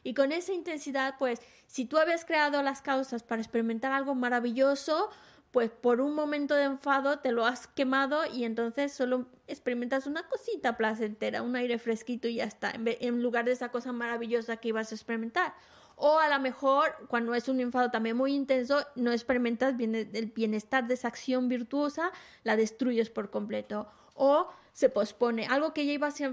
Y 0.03 0.15
con 0.15 0.33
esa 0.33 0.53
intensidad, 0.53 1.17
pues, 1.19 1.41
si 1.67 1.85
tú 1.85 1.99
habías 1.99 2.25
creado 2.25 2.63
las 2.63 2.83
causas 2.83 3.23
para 3.23 3.43
experimentar 3.43 3.93
algo 3.93 4.15
maravilloso, 4.15 5.11
pues 5.51 5.71
por 5.71 6.01
un 6.01 6.15
momento 6.15 6.55
de 6.55 6.65
enfado 6.65 7.21
te 7.21 7.33
lo 7.33 7.47
has 7.47 7.67
quemado 7.67 8.27
y 8.27 8.45
entonces 8.45 8.93
solo 8.93 9.27
experimentas 9.47 10.07
una 10.07 10.29
cosita 10.29 10.77
placentera, 10.77 11.41
un 11.43 11.57
aire 11.57 11.79
fresquito 11.79 12.29
y 12.29 12.35
ya 12.35 12.45
está, 12.45 12.73
en 12.75 13.23
lugar 13.23 13.47
de 13.47 13.53
esa 13.53 13.71
cosa 13.71 13.93
maravillosa 13.93 14.59
que 14.59 14.69
ibas 14.69 14.93
a 14.93 14.95
experimentar. 14.95 15.55
O 15.95 16.19
a 16.19 16.29
lo 16.29 16.39
mejor, 16.41 16.95
cuando 17.09 17.35
es 17.35 17.49
un 17.49 17.59
enfado 17.61 17.91
también 17.91 18.19
muy 18.19 18.35
intenso, 18.35 18.85
no 18.97 19.13
experimentas 19.13 19.79
bien 19.79 19.95
el 19.95 20.27
bienestar 20.27 20.87
de 20.87 20.93
esa 20.93 21.09
acción 21.09 21.49
virtuosa, 21.49 22.13
la 22.45 22.55
destruyes 22.57 23.09
por 23.09 23.31
completo. 23.31 23.89
O 24.15 24.49
se 24.75 24.91
pospone. 24.91 25.47
Algo 25.47 25.73
que 25.73 25.87
ya 25.87 25.93
ibas 25.95 26.21
a 26.21 26.33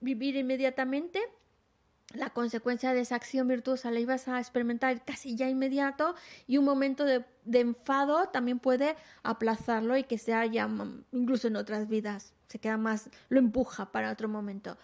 vivir 0.00 0.36
inmediatamente, 0.36 1.20
la 2.12 2.30
consecuencia 2.30 2.92
de 2.92 3.00
esa 3.00 3.16
acción 3.16 3.48
virtuosa 3.48 3.90
la 3.90 4.00
ibas 4.00 4.28
a 4.28 4.38
experimentar 4.38 5.04
casi 5.04 5.36
ya 5.36 5.48
inmediato 5.48 6.14
y 6.46 6.58
un 6.58 6.64
momento 6.64 7.04
de, 7.04 7.24
enfado 7.52 8.28
también 8.28 8.58
puede 8.58 8.96
aplazarlo 9.22 9.96
y 9.96 10.04
que 10.04 10.18
sea 10.18 10.46
ya 10.46 10.68
incluso 11.12 11.48
en 11.48 11.56
otras 11.56 11.88
vidas, 11.88 12.32
se 12.48 12.58
queda 12.58 12.76
más, 12.76 13.10
lo 13.28 13.38
empuja 13.38 13.90
para 13.90 14.12
otro 14.12 14.28
momento. 14.28 14.76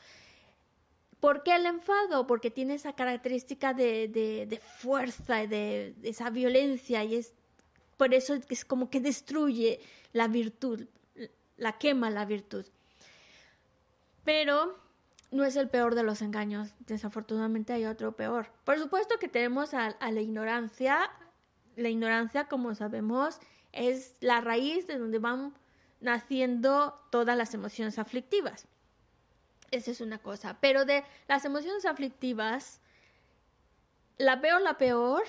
¿Por 1.21 1.43
qué 1.43 1.55
el 1.55 1.67
enfado? 1.67 2.27
Porque 2.27 2.51
tiene 2.51 2.75
esa 2.75 2.95
característica 2.95 3.75
de, 3.75 4.09
de- 4.09 4.61
fuerza 4.61 5.43
y 5.43 5.47
de, 5.47 5.95
esa 6.03 6.31
violencia 6.31 7.05
y 7.05 7.17
es 7.17 7.35
por 7.99 8.15
eso 8.15 8.35
es 8.49 8.65
como 8.65 8.89
que 8.89 8.99
destruye 8.99 9.79
la 10.15 10.27
virtud, 10.27 10.87
la 11.59 11.77
quema 11.77 12.09
la 12.09 12.25
virtud. 12.25 12.65
Pero 14.25 14.79
no 15.31 15.45
es 15.45 15.57
el 15.57 15.69
peor 15.69 15.95
de 15.95 16.03
los 16.03 16.23
engaños. 16.23 16.75
Desafortunadamente 16.81 17.73
hay 17.73 17.85
otro 17.85 18.13
peor. 18.13 18.51
Por 18.65 18.79
supuesto 18.79 19.19
que 19.19 19.29
tenemos 19.29 19.75
a, 19.75 19.97
la 20.01 20.21
ignorancia. 20.21 21.11
La 21.77 21.89
ignorancia, 21.89 22.49
como 22.49 22.75
sabemos, 22.75 23.41
es 23.73 24.17
la 24.21 24.41
raíz 24.41 24.87
de 24.87 24.99
donde 24.99 25.19
van 25.19 25.55
naciendo 26.01 27.01
todas 27.11 27.37
las 27.37 27.55
emociones 27.55 27.99
aflictivas. 27.99 28.67
Esa 29.71 29.93
es 29.93 30.01
una 30.01 30.19
cosa. 30.19 30.59
Pero 30.61 30.85
de 30.85 31.05
las 31.29 31.45
emociones 31.45 31.85
aflictivas, 31.85 32.81
la 34.19 34.41
peor, 34.41 34.61
la 34.63 34.79
peor, 34.79 35.23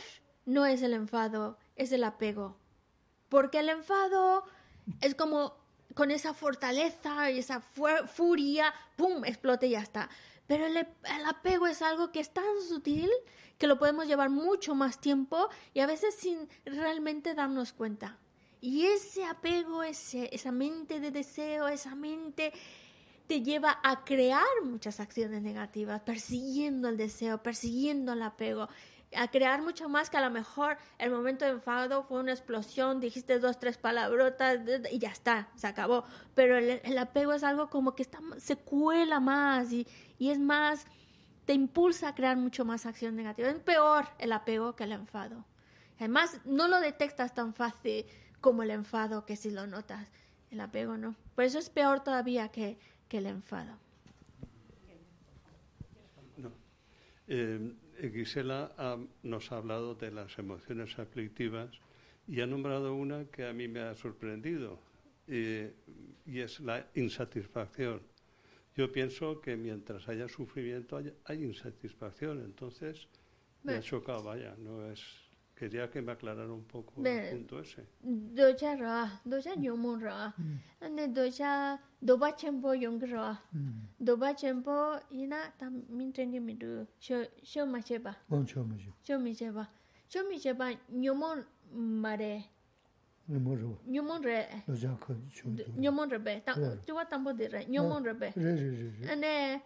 no 0.46 0.66
es 0.66 0.82
el 0.82 0.94
enfado, 0.94 1.60
es 1.76 1.92
el 1.92 2.04
apego. 2.04 2.58
Porque 3.30 3.60
el 3.60 3.70
enfado 3.70 4.44
es 5.02 5.14
como 5.14 5.61
con 5.96 6.12
esa 6.12 6.34
fortaleza 6.34 7.32
y 7.32 7.40
esa 7.40 7.62
fu- 7.62 8.08
furia, 8.08 8.74
¡pum!, 8.96 9.24
explota 9.26 9.66
y 9.66 9.72
ya 9.72 9.82
está. 9.82 10.10
Pero 10.48 10.66
el, 10.66 10.78
el 10.78 11.26
apego 11.28 11.68
es 11.68 11.82
algo 11.82 12.12
que 12.12 12.20
es 12.20 12.34
tan 12.34 12.62
sutil 12.68 13.10
que 13.58 13.68
lo 13.68 13.78
podemos 13.78 14.08
llevar 14.08 14.30
mucho 14.30 14.76
más 14.76 15.00
tiempo 15.00 15.48
y 15.74 15.80
a 15.82 15.86
veces 15.88 16.16
sin 16.16 16.50
realmente 16.66 17.34
darnos 17.36 17.74
cuenta. 17.74 18.18
Y 18.60 18.86
ese 18.86 19.24
apego, 19.26 19.84
ese, 19.84 20.30
esa 20.34 20.52
mente 20.52 21.00
de 21.00 21.12
deseo, 21.12 21.68
esa 21.68 21.96
mente 21.96 22.54
te 23.28 23.42
lleva 23.42 23.80
a 23.84 24.04
crear 24.04 24.46
muchas 24.64 25.00
acciones 25.00 25.42
negativas, 25.42 26.02
persiguiendo 26.02 26.90
el 26.90 26.98
deseo, 26.98 27.42
persiguiendo 27.42 28.14
el 28.14 28.22
apego, 28.22 28.68
a 29.16 29.30
crear 29.30 29.62
mucho 29.62 29.90
más 29.90 30.10
que 30.10 30.18
a 30.18 30.22
lo 30.22 30.30
mejor 30.30 30.78
el 30.98 31.12
momento 31.12 31.46
de 31.46 31.52
enfado 31.52 32.04
fue 32.04 32.20
una 32.20 32.32
explosión, 32.32 33.00
dijiste 33.00 33.40
dos, 33.40 33.60
tres 33.60 33.78
palabrotas 33.78 34.60
y 34.92 35.00
ya 35.00 35.10
está, 35.10 35.50
se 35.56 35.68
acabó. 35.68 36.06
Pero 36.36 36.58
el, 36.58 36.82
el 36.84 36.98
apego 36.98 37.34
es 37.34 37.44
algo 37.44 37.70
como 37.70 37.96
que 37.96 38.04
está, 38.04 38.20
se 38.38 38.56
cuela 38.56 39.20
más 39.20 39.72
y, 39.72 39.88
y 40.18 40.30
es 40.30 40.40
más, 40.40 40.86
te 41.46 41.54
impulsa 41.54 42.10
a 42.10 42.16
crear 42.16 42.38
mucho 42.38 42.66
más 42.66 42.86
acción 42.86 43.16
negativa. 43.16 43.50
Es 43.50 43.60
peor 43.60 44.08
el 44.20 44.32
apego 44.32 44.76
que 44.76 44.86
el 44.86 44.94
enfado. 44.94 45.46
Además, 45.98 46.40
no 46.46 46.68
lo 46.68 46.80
detectas 46.80 47.34
tan 47.34 47.54
fácil 47.54 48.06
como 48.40 48.64
el 48.64 48.72
enfado 48.72 49.26
que 49.26 49.36
si 49.36 49.52
lo 49.52 49.68
notas. 49.68 50.10
El 50.50 50.60
apego 50.60 50.98
no. 50.98 51.16
Por 51.36 51.44
eso 51.44 51.60
es 51.60 51.70
peor 51.70 52.04
todavía 52.04 52.50
que, 52.50 52.78
que 53.08 53.20
el 53.20 53.28
enfado. 53.28 53.78
No. 56.38 56.52
Eh, 57.28 57.74
Gisela 58.10 58.74
ha- 58.78 58.98
nos 59.24 59.52
ha 59.52 59.58
hablado 59.58 59.96
de 59.96 60.12
las 60.12 60.38
emociones 60.40 60.98
aflictivas 60.98 61.70
y 62.28 62.42
ha 62.42 62.48
nombrado 62.48 62.96
una 62.96 63.26
que 63.26 63.46
a 63.46 63.54
mí 63.54 63.68
me 63.68 63.82
ha 63.82 63.96
sorprendido 63.96 64.80
eh, 65.28 65.74
y 66.26 66.40
es 66.40 66.60
la 66.62 66.88
insatisfacción. 66.96 68.02
Yo 68.76 68.92
pienso 68.92 69.42
que 69.42 69.58
mientras 69.58 70.08
haya 70.08 70.28
sufrimiento 70.28 70.98
hay, 70.98 71.14
hay 71.26 71.44
insatisfacción, 71.44 72.40
entonces 72.44 73.08
me 73.64 73.74
ha 73.74 73.82
chocado, 73.82 74.24
vaya, 74.24 74.56
no 74.58 74.90
es... 74.92 75.02
quería 75.62 75.92
que 75.92 76.02
me 76.02 76.12
aclarara 76.12 76.52
un 76.52 76.64
poco 76.64 76.94
el 77.06 77.30
punto 77.30 77.60
ese. 77.60 77.86
Docha 78.02 78.76
ra, 78.76 79.22
docha 79.24 79.54
yomo 79.54 79.96
ra, 79.96 80.34
mm. 80.36 80.58
ane 80.82 81.08
docha 81.10 81.80
doba 82.02 82.36
chenpo 82.36 82.74
yong 82.74 83.00
ra, 83.06 83.40
mm. 83.54 83.82
doba 84.00 84.34
chenpo 84.34 85.00
ina 85.12 85.54
tam 85.60 85.84
min 85.90 86.12
tengi 86.12 86.40
mi 86.40 86.56
du, 86.56 86.88
shio 87.00 87.68
ma 87.68 87.80
cheba. 87.80 88.16
Bon, 88.28 88.44
shio 88.44 88.64
ma 88.64 88.76
cheba. 88.76 88.96
Shio 89.04 89.20
mi 89.20 89.36
cheba. 89.36 89.68
Shio 90.10 90.28
mi 90.28 90.40
cheba 90.40 90.72
yomo 90.90 91.46
ma 91.74 92.16
re. 92.16 92.44
Yomo 93.30 93.54
re. 93.56 93.78
Yomo 93.86 94.18
re. 94.18 94.64
Docha 94.66 94.98
ka 95.00 95.14
shio 95.30 95.56
do. 95.56 95.64
Yomo 95.78 96.10
re 96.10 96.18
be, 96.18 96.42
tuwa 96.88 97.06
tambo 97.06 97.34
de 97.34 97.48
re, 97.50 97.68
yomo 97.70 98.00
re 98.04 98.14
be. 98.16 98.34
Re, 98.36 98.56
re, 98.56 98.70
re, 98.70 98.92
re. 99.00 99.12
Ane, 99.12 99.62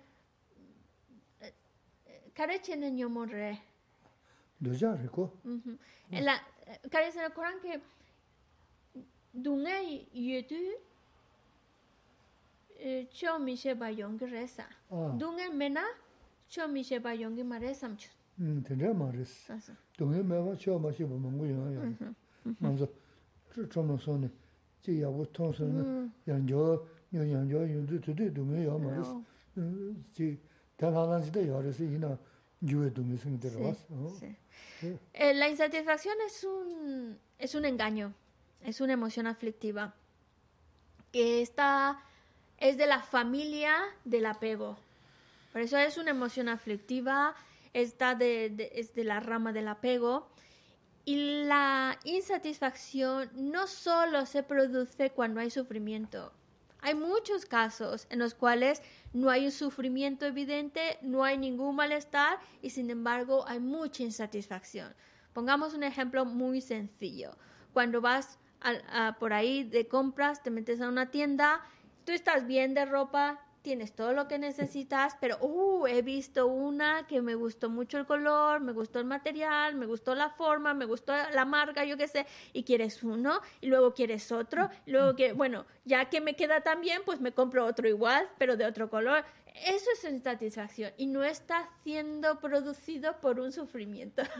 kare 2.34 2.60
chene 2.60 2.92
yomo 3.00 3.24
re. 3.24 3.58
loja 4.66 4.96
reko. 4.96 5.32
La, 6.12 6.36
karisana 6.90 7.30
Koran 7.34 7.60
ke 7.62 7.80
dunga 9.34 9.80
yedu 10.14 10.56
cho 13.12 13.40
mishe 13.40 13.78
ba 13.78 13.90
yongi 13.90 14.26
resa. 14.26 14.66
Dunga 14.92 15.50
mena 15.54 15.82
cho 16.48 16.68
mishe 16.68 17.00
ba 17.02 17.14
yongi 17.14 17.44
ma 17.44 17.58
resam 17.58 17.96
chun. 17.98 18.12
Tendra 18.64 18.94
ma 18.94 19.10
res. 19.12 19.50
Dunga 19.98 20.22
mewa 20.24 20.56
cho 20.58 20.78
ma 20.78 20.92
she 20.92 21.06
ba 21.06 21.16
mungu 21.16 21.46
yonga 21.46 21.72
yonga. 21.72 22.14
Manzo, 22.60 22.88
cho 23.70 23.82
ma 23.82 23.98
soni, 23.98 24.30
chi 24.82 25.00
yabu 25.00 25.26
tong 25.32 25.54
soni, 25.54 26.12
yanjo, 26.26 26.86
yanjo, 27.12 27.66
yanjo, 27.66 28.00
tutu 28.00 28.32
dunga 28.32 28.58
yonga 28.60 28.86
ma 28.86 28.96
res. 28.96 29.08
Chi, 30.14 30.38
ten 30.76 30.94
halan 30.94 31.24
zide 31.24 31.46
yore 31.46 31.72
se 31.72 31.86
ina, 31.86 32.18
Eh, 35.14 35.34
la 35.34 35.50
insatisfacción 35.50 36.16
es 36.26 36.44
un, 36.44 37.18
es 37.40 37.56
un 37.56 37.66
engaño, 37.66 38.14
es 38.64 38.82
una 38.82 38.94
emoción 38.94 39.28
aflictiva 39.28 39.94
que 41.12 41.42
está, 41.42 42.00
es 42.58 42.78
de 42.78 42.88
la 42.88 43.02
familia 43.02 43.78
del 44.04 44.26
apego. 44.26 44.78
Por 45.54 45.62
eso 45.62 45.78
es 45.78 45.98
una 45.98 46.12
emoción 46.12 46.50
aflictiva, 46.50 47.36
está 47.74 48.16
de, 48.16 48.50
de, 48.50 48.72
es 48.76 48.94
de 48.94 49.04
la 49.04 49.20
rama 49.20 49.54
del 49.54 49.68
apego. 49.70 50.28
Y 51.06 51.44
la 51.46 52.00
insatisfacción 52.04 53.30
no 53.36 53.68
solo 53.68 54.26
se 54.26 54.44
produce 54.44 55.12
cuando 55.12 55.40
hay 55.40 55.52
sufrimiento, 55.52 56.34
hay 56.86 56.94
muchos 56.94 57.48
casos 57.48 58.06
en 58.12 58.20
los 58.20 58.36
cuales 58.36 58.84
no 59.12 59.32
hay 59.32 59.46
un 59.46 59.52
sufrimiento 59.52 60.28
evidente, 60.28 61.00
no 61.02 61.24
hay 61.24 61.36
ningún 61.36 61.76
malestar 61.76 62.38
y 62.62 62.70
sin 62.70 62.92
embargo 62.92 63.44
hay 63.48 63.60
mucha 63.60 64.04
insatisfacción. 64.04 64.94
Pongamos 65.34 65.74
un 65.74 65.82
ejemplo 65.82 66.26
muy 66.26 66.62
sencillo. 66.62 67.36
Cuando 67.74 68.02
vas 68.02 68.38
por 69.20 69.34
ahí 69.34 69.64
de 69.64 69.88
compras, 69.88 70.44
te 70.44 70.52
metes 70.52 70.80
a 70.80 70.88
una 70.88 71.10
tienda, 71.10 71.60
tú 72.04 72.12
estás 72.12 72.46
bien 72.46 72.76
de 72.76 72.86
ropa, 72.86 73.44
tienes 73.66 73.94
todo 73.94 74.14
lo 74.14 74.28
que 74.28 74.38
necesitas, 74.38 75.18
pero 75.20 75.40
uh, 75.42 75.88
he 75.88 76.04
visto 76.04 76.46
una 76.46 77.08
que 77.08 77.24
me 77.24 77.34
gustó 77.34 77.68
mucho 77.68 77.98
el 77.98 78.06
color, 78.06 78.62
me 78.62 78.74
gustó 78.74 79.00
el 79.00 79.06
material, 79.06 79.74
me 79.74 79.88
gustó 79.88 80.14
la 80.14 80.30
forma, 80.30 80.76
me 80.76 80.86
gustó 80.86 81.14
la 81.34 81.46
marca, 81.46 81.84
yo 81.84 81.98
qué 81.98 82.08
sé, 82.08 82.28
y 82.54 82.62
quieres 82.62 83.02
uno, 83.02 83.42
y 83.62 83.68
luego 83.68 83.96
quieres 83.96 84.32
otro, 84.32 84.70
y 84.86 84.92
luego 84.92 85.16
que, 85.16 85.34
bueno, 85.34 85.66
ya 85.84 86.06
que 86.12 86.22
me 86.22 86.36
queda 86.36 86.62
tan 86.62 86.80
bien, 86.80 87.02
pues 87.06 87.20
me 87.22 87.32
compro 87.32 87.66
otro 87.66 87.88
igual, 87.90 88.30
pero 88.38 88.56
de 88.56 88.68
otro 88.68 88.88
color 88.88 89.26
eso 89.64 89.86
es 89.94 90.04
insatisfacción 90.12 90.92
y 90.98 91.08
no 91.08 91.24
está 91.24 91.70
siendo 91.84 92.40
producido 92.40 93.20
por 93.22 93.40
un 93.40 93.52
sufrimiento. 93.52 94.24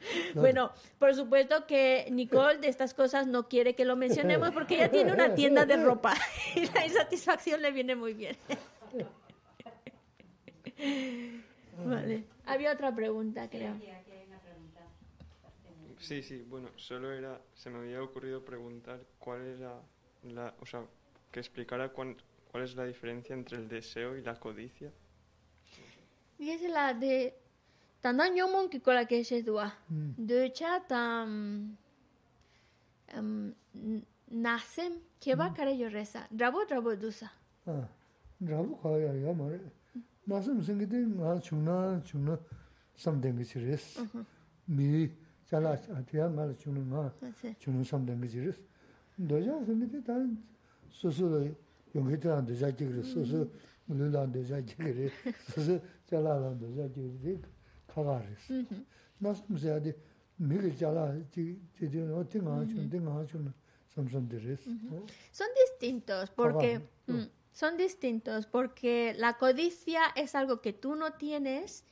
bueno, 0.34 0.72
por 0.98 1.14
supuesto 1.14 1.66
que 1.66 2.08
Nicole 2.10 2.58
de 2.58 2.68
estas 2.68 2.94
cosas 2.94 3.26
no 3.26 3.48
quiere 3.48 3.74
que 3.74 3.84
lo 3.84 3.96
mencionemos 3.96 4.50
porque 4.50 4.76
ella 4.76 4.90
tiene 4.90 5.12
una 5.12 5.34
tienda 5.34 5.66
de 5.66 5.76
ropa 5.76 6.14
y 6.56 6.66
la 6.66 6.86
insatisfacción 6.86 7.62
le 7.62 7.70
viene 7.70 7.94
muy 7.94 8.14
bien. 8.14 8.36
vale. 11.84 12.24
Había 12.46 12.72
otra 12.72 12.94
pregunta, 12.94 13.48
creo. 13.48 13.76
Sí, 16.00 16.22
sí, 16.22 16.42
bueno, 16.48 16.70
solo 16.76 17.12
era, 17.12 17.40
se 17.54 17.68
me 17.68 17.78
había 17.78 18.02
ocurrido 18.02 18.42
preguntar 18.42 19.00
cuál 19.18 19.42
era 19.42 19.82
la, 20.22 20.54
o 20.58 20.66
sea, 20.66 20.86
que 21.30 21.40
explicara 21.40 21.90
cuán, 21.90 22.16
¿Cuál 22.50 22.64
es 22.64 22.74
la 22.74 22.84
diferencia 22.84 23.34
entre 23.34 23.58
el 23.58 23.68
deseo 23.68 24.16
y 24.16 24.22
la 24.22 24.34
codicia? 24.34 24.90
Dice 26.36 26.68
la 26.68 26.94
de 26.94 27.34
tandan 28.00 28.34
yomon 28.34 28.68
ki 28.68 28.80
kola 28.80 29.04
que 29.06 29.22
se 29.24 29.42
dua. 29.42 29.72
De 29.88 30.50
cha 30.52 30.80
tam 30.80 31.76
nasem 34.30 34.92
que 35.20 35.34
va 35.34 35.50
mm. 35.50 35.54
kare 35.54 35.76
yo 35.76 35.88
reza. 35.88 36.26
Rabo 36.36 36.64
rabo 36.68 36.96
dusa. 36.96 37.30
Ah, 37.66 37.86
rabo 38.40 38.76
kola 38.80 38.98
ya 38.98 39.14
ya 39.14 39.32
mare. 39.32 39.60
Nasem 40.26 40.60
singi 40.62 40.86
de 40.86 41.06
nga 41.06 41.40
chuna 41.40 42.02
chuna 42.04 42.38
samden 42.96 43.36
gi 43.36 43.44
chires. 43.44 44.00
Mi 44.66 45.08
chala 45.48 45.78
atia 45.94 46.28
nga 46.28 46.52
chuna 46.58 46.80
nga 46.80 47.12
ah, 47.22 47.54
chuna 47.60 47.84
samden 47.84 48.20
gi 48.22 48.28
chires. 48.28 48.58
Doja 49.16 49.64
singi 49.66 49.86
de 49.86 50.02
tan 50.02 50.36
susu 50.88 51.54
말 51.93 52.19
중나 52.19 52.41
나 52.41 52.45
Así. 52.45 52.55
중나 52.55 52.65
삼된 52.65 52.75
게 52.75 52.75
지레스. 52.75 52.75
너자 52.75 52.75
근데 52.75 52.75
다 52.75 52.75
소소 52.75 52.75
용기도 52.75 52.75
안 52.75 52.75
되자 52.75 52.75
그래. 52.75 53.01
소소 53.03 53.51
물론 53.85 54.15
안 54.15 54.31
되자 54.31 54.61
그래. 54.77 55.09
소소 55.53 55.81
잘라라 56.05 56.47
안 56.47 56.59
되자 56.59 56.87
그래. 56.93 57.39
가가레스. 57.87 58.65
나서 59.17 59.43
무슨 59.47 59.69
야디 59.69 59.93
미를 60.37 60.75
잘라 60.75 61.15
지 61.31 61.59
지지 61.77 62.01
어떤 62.01 62.43
거 62.43 62.53
하죠. 62.59 62.75
내가 62.89 63.15
하죠. 63.17 63.39
삼삼들레스. 63.95 64.69
Son 65.31 65.47
distintos 65.55 66.29
porque 66.31 66.75
Abajo, 66.75 66.89
no. 67.07 67.15
mm, 67.15 67.29
son 67.53 67.77
distintos 67.77 68.45
porque 68.45 69.13
la 69.17 69.37
codicia 69.37 70.01
es 70.15 70.35
algo 70.35 70.59
que 70.61 70.73
tú 70.73 70.95
no 70.95 71.13
tienes, 71.13 71.85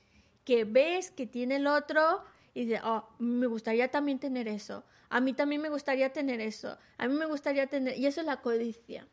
que 0.43 0.65
ves 0.65 1.11
que 1.11 1.25
tiene 1.25 1.55
el 1.55 1.67
otro 1.67 2.23
y 2.53 2.65
dices, 2.65 2.81
oh, 2.83 3.07
me 3.19 3.47
gustaría 3.47 3.89
también 3.89 4.19
tener 4.19 4.47
eso. 4.49 4.83
A 5.09 5.21
mí 5.21 5.33
también 5.33 5.61
me 5.61 5.69
gustaría 5.69 6.11
tener 6.11 6.41
eso. 6.41 6.77
A 6.97 7.07
mí 7.07 7.15
me 7.15 7.25
gustaría 7.25 7.67
tener 7.67 7.97
y 7.97 8.05
eso 8.05 8.19
es 8.19 8.27
la 8.27 8.41
codicia. 8.41 9.07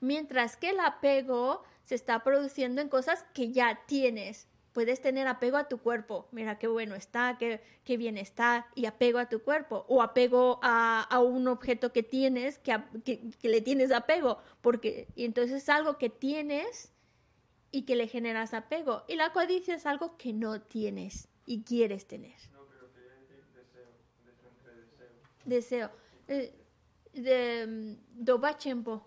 Mientras 0.00 0.56
que 0.56 0.70
el 0.70 0.80
apego 0.80 1.62
se 1.84 1.94
está 1.94 2.22
produciendo 2.22 2.80
en 2.80 2.88
cosas 2.88 3.24
que 3.34 3.52
ya 3.52 3.80
tienes. 3.86 4.48
Puedes 4.72 5.00
tener 5.00 5.26
apego 5.26 5.56
a 5.56 5.68
tu 5.68 5.78
cuerpo. 5.78 6.28
Mira 6.32 6.58
qué 6.58 6.66
bueno 6.66 6.94
está, 6.94 7.36
qué, 7.38 7.62
qué 7.84 7.96
bien 7.96 8.18
está. 8.18 8.66
Y 8.74 8.86
apego 8.86 9.18
a 9.18 9.28
tu 9.28 9.40
cuerpo. 9.42 9.86
O 9.88 10.02
apego 10.02 10.60
a, 10.62 11.02
a 11.02 11.20
un 11.20 11.48
objeto 11.48 11.92
que 11.92 12.02
tienes, 12.02 12.58
que, 12.58 12.78
que, 13.04 13.30
que 13.40 13.48
le 13.48 13.62
tienes 13.62 13.90
apego. 13.92 14.38
Porque, 14.60 15.08
y 15.14 15.24
entonces 15.24 15.62
es 15.62 15.68
algo 15.68 15.96
que 15.96 16.10
tienes 16.10 16.92
y 17.70 17.82
que 17.82 17.96
le 17.96 18.08
generas 18.08 18.52
apego. 18.52 19.04
Y 19.08 19.16
la 19.16 19.32
codicia 19.32 19.74
es 19.74 19.86
algo 19.86 20.16
que 20.18 20.32
no 20.32 20.60
tienes 20.60 21.28
y 21.46 21.62
quieres 21.62 22.06
tener. 22.06 22.36
Deseo. 25.44 25.90
Eh, 26.28 26.52
de, 27.12 27.66
mm, 27.66 28.24
doba 28.24 28.58
chempo. 28.58 29.06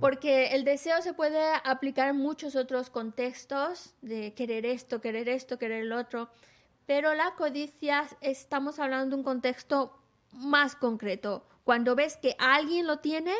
Porque 0.00 0.48
el 0.48 0.64
deseo 0.64 1.02
se 1.02 1.14
puede 1.14 1.40
aplicar 1.64 2.08
en 2.08 2.16
muchos 2.16 2.56
otros 2.56 2.90
contextos, 2.90 3.94
de 4.02 4.34
querer 4.34 4.66
esto, 4.66 5.00
querer 5.00 5.28
esto, 5.28 5.58
querer 5.58 5.82
el 5.82 5.92
otro, 5.92 6.30
pero 6.86 7.14
la 7.14 7.34
codicia 7.36 8.08
estamos 8.20 8.78
hablando 8.78 9.14
de 9.14 9.20
un 9.20 9.24
contexto 9.24 9.96
más 10.32 10.74
concreto, 10.74 11.46
cuando 11.64 11.94
ves 11.94 12.16
que 12.16 12.34
alguien 12.38 12.86
lo 12.86 12.98
tiene 12.98 13.34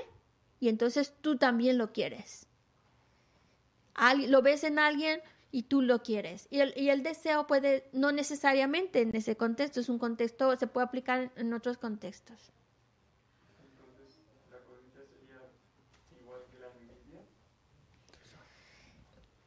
y 0.61 0.69
entonces 0.69 1.15
tú 1.21 1.37
también 1.37 1.79
lo 1.79 1.93
quieres. 1.93 2.47
Lo 4.29 4.43
ves 4.43 4.65
en 4.65 4.79
alguien, 4.79 5.21
y 5.53 5.65
tú 5.65 5.83
lo 5.83 6.03
quieres. 6.03 6.47
Y 6.51 6.61
el, 6.61 6.73
y 6.77 6.91
el 6.91 7.03
deseo 7.03 7.47
puede, 7.47 7.89
no 7.93 8.13
necesariamente 8.13 9.01
en 9.03 9.15
ese 9.17 9.37
contexto, 9.37 9.81
es 9.81 9.89
un 9.89 9.99
contexto, 9.99 10.57
se 10.57 10.67
puede 10.67 10.87
aplicar 10.87 11.31
en 11.37 11.53
otros 11.53 11.77
contextos. 11.79 12.53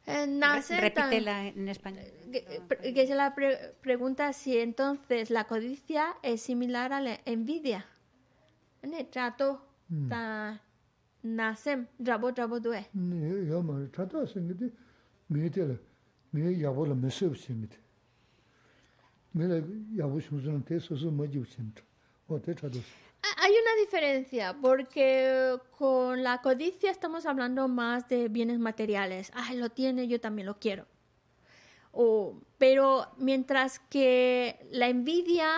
Eh, 0.05 0.27
nace 0.27 0.75
tan- 0.91 1.09
Repítela 1.11 1.47
en 1.47 1.69
español. 1.69 2.03
que, 2.31 2.93
que 2.93 3.07
se 3.07 3.15
la 3.15 3.33
pre- 3.33 3.73
pregunta 3.81 4.33
si 4.33 4.57
entonces 4.57 5.29
la 5.29 5.45
codicia 5.45 6.15
es 6.23 6.41
similar 6.41 6.91
a 6.91 6.99
la 6.99 7.19
envidia. 7.25 7.85
Ne 8.81 9.05
trato 9.05 9.65
ta 10.09 10.59
nasem 11.23 11.87
rabo 11.99 12.31
rabo 12.31 12.59
due. 12.59 12.85
네, 12.93 13.47
mē 16.33 16.53
yāpa 16.57 16.87
la 16.89 16.97
mē 16.97 17.11
sēp 17.13 17.37
sēmīt. 17.37 17.77
Mē 19.37 19.49
la 19.49 19.59
yāpa 19.99 20.21
shūsūna 20.25 20.63
tē 20.67 20.79
sōsū 20.81 21.11
mā 21.13 21.29
jīv. 21.29 21.47
O 22.27 22.39
tē 22.39 22.55
chādōs. 22.59 22.91
Hay 23.37 23.51
una 23.51 23.75
diferencia, 23.79 24.55
porque 24.61 25.57
con 25.77 26.23
la 26.23 26.41
codicia 26.41 26.91
estamos 26.91 27.25
hablando 27.25 27.67
más 27.67 28.09
de 28.09 28.27
bienes 28.27 28.59
materiales. 28.59 29.31
Ah, 29.33 29.53
lo 29.53 29.69
tiene, 29.69 30.07
yo 30.07 30.19
también 30.19 30.45
lo 30.45 30.59
quiero. 30.59 30.85
O, 31.93 32.41
pero 32.57 33.07
mientras 33.17 33.79
que 33.79 34.67
la 34.71 34.87
envidia 34.87 35.49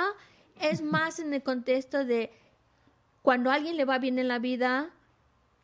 es 0.60 0.81
más 0.95 1.19
en 1.19 1.34
el 1.34 1.41
contexto 1.41 2.06
de 2.06 2.31
cuando 3.22 3.49
a 3.49 3.56
alguien 3.56 3.77
le 3.77 3.85
va 3.85 3.97
bien 3.97 4.19
en 4.19 4.27
la 4.27 4.39
vida 4.39 4.91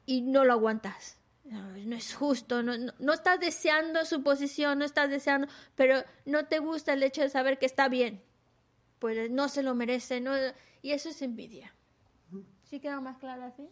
y 0.07 0.21
no 0.21 0.43
lo 0.43 0.53
aguantas 0.53 1.20
no, 1.51 1.95
es 1.95 2.15
justo, 2.15 2.63
no, 2.63 2.73
no, 2.77 3.13
estás 3.13 3.39
deseando 3.39 4.05
su 4.05 4.23
posición, 4.23 4.79
no 4.79 4.85
estás 4.85 5.09
deseando, 5.09 5.47
pero 5.75 6.03
no 6.25 6.45
te 6.45 6.59
gusta 6.59 6.93
el 6.93 7.03
hecho 7.03 7.21
de 7.21 7.29
saber 7.29 7.59
que 7.59 7.65
está 7.65 7.89
bien. 7.89 8.21
Pues 8.99 9.29
no 9.29 9.49
se 9.49 9.63
lo 9.63 9.75
merece, 9.75 10.21
no, 10.21 10.31
y 10.81 10.91
eso 10.91 11.09
es 11.09 11.21
envidia. 11.21 11.73
¿Sí 12.63 12.79
queda 12.79 13.01
más 13.01 13.17
claro 13.17 13.43
así? 13.43 13.67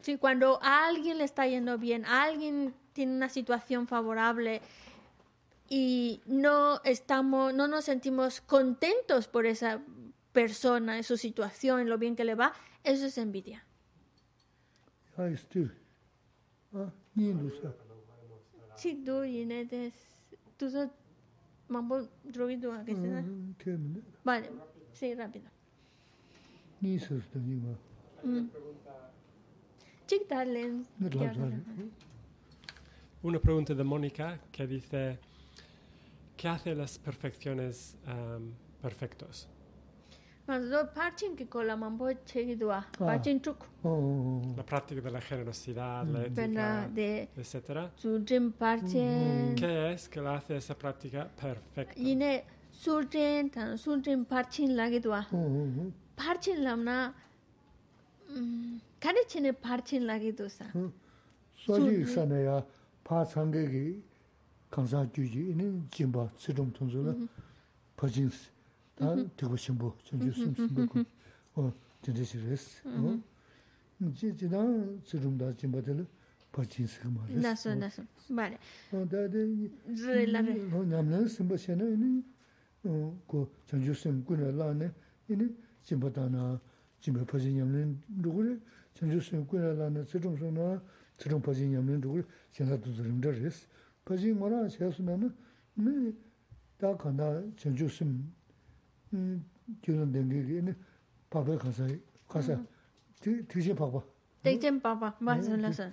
Sí, 0.00 0.16
cuando 0.16 0.62
a 0.62 0.86
alguien 0.86 1.18
le 1.18 1.24
está 1.24 1.46
yendo 1.48 1.76
bien, 1.76 2.04
a 2.04 2.22
alguien 2.22 2.72
tiene 2.92 3.16
una 3.16 3.28
situación 3.28 3.88
favorable 3.88 4.62
y 5.68 6.20
no 6.26 6.80
estamos, 6.84 7.52
no 7.52 7.66
nos 7.66 7.86
sentimos 7.86 8.40
contentos 8.42 9.26
por 9.26 9.44
esa 9.44 9.80
persona, 10.30 11.02
su 11.02 11.16
situación, 11.16 11.88
lo 11.88 11.98
bien 11.98 12.14
que 12.14 12.24
le 12.24 12.36
va, 12.36 12.52
eso 12.84 13.06
es 13.06 13.18
envidia. 13.18 13.65
Aistu. 15.18 15.70
Nindusa. 17.16 17.72
Chik 18.76 19.04
do 19.04 19.24
yine 19.24 19.64
de 19.64 19.92
tuza 20.58 20.90
mambo 21.68 22.08
drogi 22.24 22.56
do 22.56 22.72
ake 22.72 22.94
sena. 22.94 23.22
Kemine. 23.58 24.02
Vale, 24.24 24.50
sí, 24.92 25.14
rápido. 25.14 25.48
Ni 26.82 26.98
susto 26.98 27.38
ni 27.38 27.56
ma. 27.56 27.74
Chik 30.06 30.28
talen. 30.28 30.86
Una 33.22 33.38
pregunta 33.40 33.74
de 33.74 33.82
Mónica 33.82 34.38
que 34.52 34.66
dice, 34.66 35.18
¿qué 36.36 36.48
hace 36.48 36.74
las 36.74 36.98
perfecciones 36.98 37.96
um, 38.06 38.52
perfectos? 38.82 39.48
Mazdo 40.46 40.88
parchen 40.94 41.34
que 41.34 41.48
con 41.48 41.66
la 41.66 41.76
mambo 41.76 42.08
chegidua, 42.24 42.76
ah. 42.78 43.04
parchen 43.04 43.40
chuk. 43.40 43.66
Oh. 43.82 44.40
La 44.56 44.62
práctica 44.62 45.00
de 45.00 45.10
la 45.10 45.20
generosidad, 45.20 46.06
la 46.06 46.20
mm. 46.20 46.24
ética, 46.24 46.88
de, 46.88 47.28
etcétera. 47.36 47.90
Surgen 47.96 48.52
parchen. 48.52 49.52
Mm. 49.52 49.54
¿Qué 49.56 49.92
es 49.92 50.08
que 50.08 50.20
la 50.20 50.36
hace 50.36 50.56
esa 50.56 50.78
práctica 50.78 51.28
perfecta? 51.28 52.00
Yine 52.00 52.44
surgen 52.70 53.50
tan 53.50 53.76
surgen 53.76 54.24
parchen 54.24 54.76
lagidua. 54.76 55.26
Mm, 55.32 55.90
parchen 56.14 56.62
lamna 56.62 57.12
kare 59.00 59.26
chene 59.26 59.52
parchen 59.52 60.06
lagidosa. 60.06 60.66
Soji 61.56 62.06
sana 62.06 62.38
ya 62.38 62.64
pa 63.02 63.24
sangge 63.24 63.68
gi 63.68 64.02
kansa 64.70 65.06
juji 65.12 65.50
ini 65.50 65.82
jimba 65.90 66.30
sidum 66.36 66.70
tunzula 66.70 67.12
mm-hmm. 67.12 67.28
parchen. 67.96 68.30
파상계기 68.95 68.97
강사 68.97 69.11
주지 69.11 69.11
있는 69.11 69.31
진바 69.35 69.35
수동 69.35 69.35
통솔 69.35 69.35
퍼진스 69.35 69.35
다 69.35 69.35
되고 69.37 69.55
싶어 69.57 69.97
전주 70.03 70.31
숨숨고 70.31 71.03
어 71.55 71.73
진짜시레스 72.01 72.81
어 72.87 73.19
이제 74.01 74.35
지나 74.35 74.57
수동다 75.03 75.55
진바들 75.55 76.05
퍼진스 76.51 77.07
말이야 77.07 77.39
나서 77.41 77.75
나서. 77.75 78.03
Vale. 78.29 78.57
어 78.91 79.05
다들 79.07 79.71
Relare. 79.87 80.73
어 80.73 80.83
남는 80.83 81.27
심바세는 81.27 82.23
어그 82.83 83.49
전주 83.67 83.93
숨군에 83.93 84.51
라네 84.51 84.91
이니 85.29 85.55
진바다나 85.83 86.59
진바 86.99 87.25
퍼진 87.25 87.57
양는 87.59 88.01
누구를 88.07 88.59
전주 88.93 89.19
숨군에 89.21 89.75
라네 89.75 90.03
수동소나 90.05 90.81
수동 91.17 91.41
퍼진 91.41 91.73
양는 91.73 92.01
누구를 92.01 92.25
생각도 92.51 92.91
들은데스 92.93 93.67
퍼진 94.03 94.39
거나 94.39 94.67
세수면은 94.67 95.33
네다 95.75 96.97
간다 96.97 97.41
전주 97.55 97.87
숨 97.87 98.33
gyulan 99.82 100.12
dengi 100.12 100.58
ini 100.58 100.74
pabay 101.30 101.58
khasa, 101.58 101.86
khasa, 102.28 102.60
tijin 103.20 103.76
paba. 103.76 104.02
Tijin 104.42 104.80
paba, 104.80 105.16
mazin 105.20 105.62
lasa. 105.62 105.92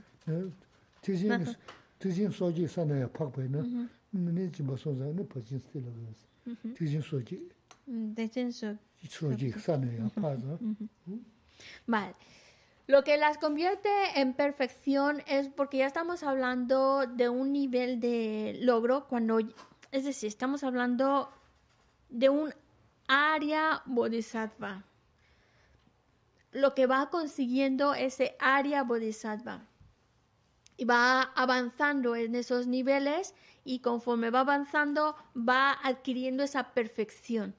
Tijin, 1.02 1.56
tijin 1.99 2.31
soji 2.31 2.68
sanaya 2.68 3.07
pakbay 3.07 3.49
na, 3.49 3.64
nini 4.14 4.49
jimba 4.52 4.77
sonza, 4.77 5.06
nini 5.06 5.23
pachin 5.23 5.60
stila 5.60 5.91
gayas. 5.91 6.19
Tijin 6.76 7.02
soji. 7.02 7.40
Tijin 8.15 8.52
soji. 8.52 9.07
Soji 9.10 9.52
sanaya 9.52 10.10
paza. 10.15 10.57
Vale. 11.88 12.15
Lo 12.85 13.03
que 13.03 13.18
las 13.18 13.38
convierte 13.38 13.90
en 14.15 14.34
perfección 14.34 15.22
es 15.26 15.48
porque 15.48 15.77
ya 15.77 15.88
estamos 15.88 16.22
hablando 16.22 17.07
de 17.07 17.30
un 17.30 17.53
nivel 17.53 18.02
de 18.02 18.60
logro 18.61 19.07
cuando, 19.07 19.40
es 19.91 20.03
decir, 20.03 20.27
estamos 20.27 20.65
hablando 20.65 21.30
de 22.10 22.27
un 22.27 22.53
área 23.08 23.82
bodhisattva. 23.86 24.84
Lo 26.52 26.74
que 26.76 26.86
va 26.86 27.10
consiguiendo 27.10 27.94
ese 27.94 28.36
área 28.40 28.84
bodhisattva. 28.84 29.68
Y 30.78 30.86
va 30.86 31.22
avanzando 31.22 32.16
en 32.16 32.36
esos 32.36 32.68
niveles 32.68 33.34
y 33.64 33.80
conforme 33.80 34.30
va 34.30 34.42
avanzando 34.42 35.16
va 35.36 35.78
adquiriendo 35.84 36.44
esa 36.44 36.74
perfección. 36.74 37.56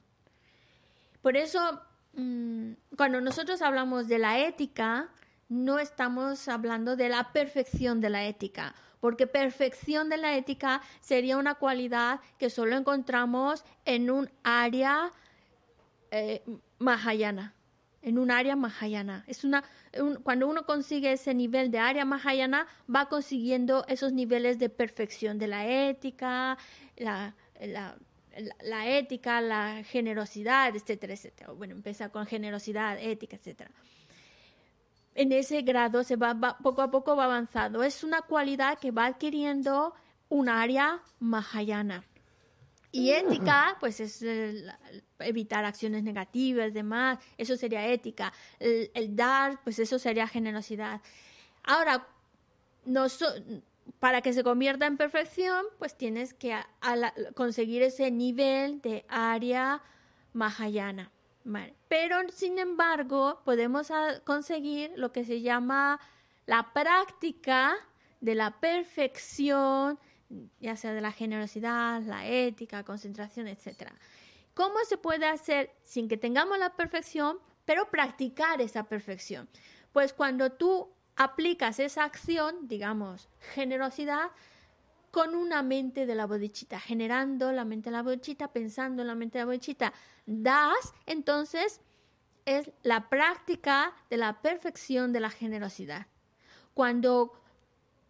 Por 1.21 1.37
eso, 1.37 1.81
mm, 2.13 2.73
cuando 2.95 3.21
nosotros 3.21 3.61
hablamos 3.61 4.07
de 4.07 4.19
la 4.19 4.39
ética, 4.39 5.09
no 5.49 5.79
estamos 5.79 6.47
hablando 6.47 6.95
de 6.95 7.09
la 7.09 7.31
perfección 7.31 8.01
de 8.01 8.09
la 8.09 8.25
ética, 8.25 8.75
porque 8.99 9.27
perfección 9.27 10.09
de 10.09 10.17
la 10.17 10.35
ética 10.35 10.81
sería 11.01 11.37
una 11.37 11.55
cualidad 11.55 12.19
que 12.37 12.49
solo 12.49 12.75
encontramos 12.75 13.63
en 13.85 14.09
un 14.09 14.29
área 14.43 15.11
eh, 16.17 16.43
mahayana, 16.79 17.53
en 18.01 18.17
un 18.19 18.29
área 18.31 18.55
mahayana. 18.55 19.23
Es 19.27 19.43
una, 19.43 19.63
un- 19.99 20.15
cuando 20.23 20.47
uno 20.47 20.65
consigue 20.65 21.11
ese 21.11 21.33
nivel 21.33 21.71
de 21.71 21.79
área 21.79 22.05
mahayana, 22.05 22.67
va 22.93 23.09
consiguiendo 23.09 23.83
esos 23.87 24.11
niveles 24.13 24.59
de 24.59 24.69
perfección 24.69 25.37
de 25.39 25.47
la 25.47 25.67
ética, 25.67 26.57
la, 26.97 27.33
la- 27.59 28.87
ética, 28.87 29.41
la 29.41 29.83
generosidad, 29.83 30.75
etcétera, 30.75 31.13
etcétera. 31.13 31.51
Bueno, 31.53 31.73
empieza 31.73 32.09
con 32.09 32.25
generosidad, 32.25 32.97
ética, 33.01 33.35
etcétera. 33.37 33.71
En 35.15 35.31
ese 35.31 35.61
grado 35.61 36.03
se 36.03 36.17
va, 36.17 36.35
poco 36.61 36.81
a 36.81 36.91
poco 36.91 37.15
va 37.15 37.23
avanzando. 37.25 37.83
Es 37.83 38.03
una 38.03 38.21
cualidad 38.21 38.77
que 38.79 38.91
va 38.91 39.05
adquiriendo 39.05 39.93
un 40.29 40.49
área 40.49 41.01
mahayana. 41.19 42.03
Y 42.91 43.11
ética, 43.11 43.77
pues 43.79 43.99
es 43.99 44.21
eh, 44.21 44.51
la- 44.53 44.79
evitar 45.19 45.65
acciones 45.65 46.03
negativas, 46.03 46.73
demás, 46.73 47.19
eso 47.37 47.55
sería 47.57 47.87
ética. 47.87 48.33
El, 48.59 49.15
dar, 49.15 49.61
pues 49.63 49.79
eso 49.79 49.99
sería 49.99 50.27
generosidad. 50.27 51.01
Ahora, 51.63 52.07
noso- 52.85 53.33
para 53.99 54.21
que 54.21 54.33
se 54.33 54.43
convierta 54.43 54.85
en 54.87 54.97
perfección, 54.97 55.65
pues 55.77 55.95
tienes 55.97 56.33
que 56.33 56.57
conseguir 57.35 57.83
ese 57.83 58.11
nivel 58.11 58.81
de 58.81 59.05
área 59.07 59.81
mahayana. 60.33 61.11
Vale. 61.43 61.75
Pero, 61.87 62.17
sin 62.29 62.57
embargo, 62.57 63.41
podemos 63.45 63.91
conseguir 64.23 64.91
lo 64.95 65.11
que 65.11 65.23
se 65.23 65.41
llama 65.41 65.99
la 66.47 66.73
práctica 66.73 67.75
de 68.19 68.33
la 68.33 68.59
perfección, 68.59 69.99
ya 70.59 70.75
sea 70.75 70.93
de 70.93 71.01
la 71.01 71.11
generosidad, 71.11 72.01
la 72.01 72.27
ética, 72.27 72.83
concentración, 72.83 73.47
etc. 73.47 73.91
¿Cómo 74.55 74.75
se 74.87 74.97
puede 74.97 75.27
hacer 75.27 75.75
sin 75.83 76.07
que 76.07 76.17
tengamos 76.17 76.57
la 76.57 76.75
perfección, 76.75 77.37
pero 77.65 77.91
practicar 77.91 78.61
esa 78.61 78.85
perfección? 78.85 79.49
Pues 79.91 80.13
cuando 80.13 80.53
tú 80.53 80.89
aplicas 81.17 81.77
esa 81.79 82.05
acción, 82.05 82.67
digamos, 82.67 83.27
generosidad, 83.53 84.31
con 85.11 85.35
una 85.35 85.61
mente 85.61 86.05
de 86.05 86.15
la 86.15 86.25
bodichita, 86.25 86.79
generando 86.79 87.51
la 87.51 87.65
mente 87.65 87.89
de 87.89 87.97
la 87.97 88.01
bodichita, 88.01 88.51
pensando 88.51 89.01
en 89.01 89.09
la 89.09 89.15
mente 89.15 89.37
de 89.37 89.43
la 89.43 89.47
bodichita, 89.47 89.93
das, 90.25 90.93
entonces 91.05 91.81
es 92.45 92.71
la 92.81 93.09
práctica 93.09 93.93
de 94.09 94.17
la 94.17 94.41
perfección 94.41 95.11
de 95.11 95.19
la 95.19 95.29
generosidad. 95.29 96.07
Cuando 96.73 97.33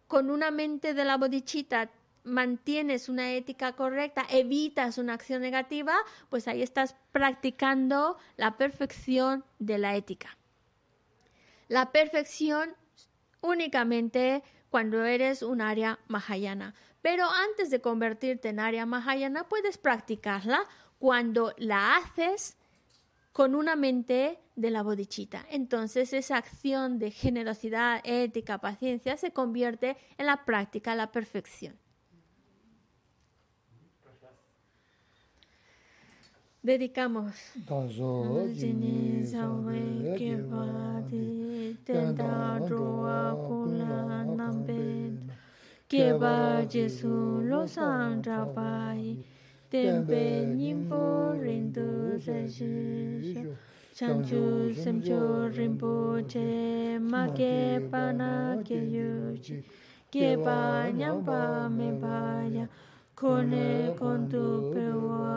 con 0.06 0.30
una 0.30 0.52
mente 0.52 0.94
de 0.94 1.04
la 1.04 1.16
bodichita 1.16 1.90
mantienes 2.26 3.08
una 3.08 3.32
ética 3.32 3.72
correcta, 3.72 4.26
evitas 4.28 4.98
una 4.98 5.14
acción 5.14 5.40
negativa, 5.40 5.94
pues 6.28 6.48
ahí 6.48 6.60
estás 6.62 6.96
practicando 7.12 8.18
la 8.36 8.56
perfección 8.56 9.44
de 9.58 9.78
la 9.78 9.96
ética. 9.96 10.36
La 11.68 11.92
perfección 11.92 12.74
únicamente 13.40 14.42
cuando 14.70 15.04
eres 15.04 15.42
un 15.42 15.60
área 15.60 15.98
mahayana. 16.08 16.74
Pero 17.00 17.26
antes 17.30 17.70
de 17.70 17.80
convertirte 17.80 18.48
en 18.48 18.60
área 18.60 18.84
mahayana, 18.84 19.48
puedes 19.48 19.78
practicarla 19.78 20.60
cuando 20.98 21.54
la 21.56 21.96
haces 21.96 22.56
con 23.32 23.54
una 23.54 23.76
mente 23.76 24.40
de 24.56 24.70
la 24.70 24.82
bodichita. 24.82 25.46
Entonces 25.50 26.12
esa 26.12 26.38
acción 26.38 26.98
de 26.98 27.10
generosidad, 27.10 28.00
ética, 28.02 28.58
paciencia 28.58 29.16
se 29.16 29.30
convierte 29.30 29.96
en 30.18 30.26
la 30.26 30.44
práctica, 30.44 30.94
la 30.94 31.12
perfección. 31.12 31.78
Dedicamos. 36.66 37.36
Tanzo 37.68 38.48
jini 38.58 39.22
sangwe 39.22 39.78
kebadi 40.18 41.76
tenda 41.86 42.58
rua 42.68 43.20
kula 43.46 44.26
nambe. 44.36 44.82
keba 45.88 46.66
jesu 46.66 47.46
lo 47.46 47.62
sang 47.64 48.18
drapai 48.20 49.22
tembe 49.70 50.42
nimpo 50.58 51.30
rindu 51.38 52.18
seshisho 52.18 53.54
chanchu 53.94 54.74
semcho 54.74 55.46
rinpo 55.54 56.18
che 56.26 56.98
ma 56.98 57.30
ke 57.38 57.78
pana 57.90 58.58
ke 58.66 58.74
yuchi 58.74 59.62
keba 60.10 60.90
nyampa 60.90 61.70
me 61.70 61.92
baya 62.02 62.66
kone 63.16 63.96
kontu 63.98 64.72
pewa 64.72 65.36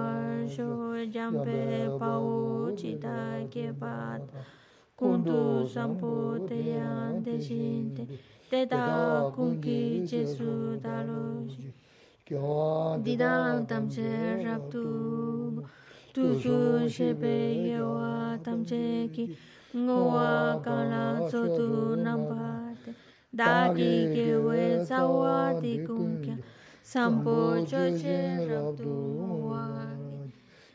sho 0.53 0.69
jampe 1.13 1.87
pao 1.99 2.69
chita 2.79 3.47
ke 3.53 3.71
pat 3.81 4.19
kundu 4.99 5.63
sampo 5.73 6.11
te 6.49 6.57
yan 6.75 7.23
de 7.23 7.35
shinte 7.45 8.03
te 8.49 8.65
da 8.65 8.83
kunki 9.35 10.03
jesu 10.09 10.75
dalo 10.83 11.23
tam 13.69 13.83
che 13.95 14.11
rap 14.43 14.61
tu 14.69 14.85
tu. 16.13 16.37
su 16.41 16.55
shepe 16.95 17.35
yewa 17.69 18.37
tamche 18.43 19.07
ki. 19.15 19.25
ngowa 19.85 20.59
kala 20.65 21.03
zotu 21.31 21.95
namba 22.05 22.75
te. 22.83 22.91
da 23.31 23.71
ki 23.73 23.91
ke 24.15 24.29
we 24.45 24.63
sawa 24.85 25.55
di 25.63 25.73
kunki 25.87 26.33
sampo 26.91 27.35
choche 27.69 28.17
rabdu 28.49 28.93
wa 29.49 29.63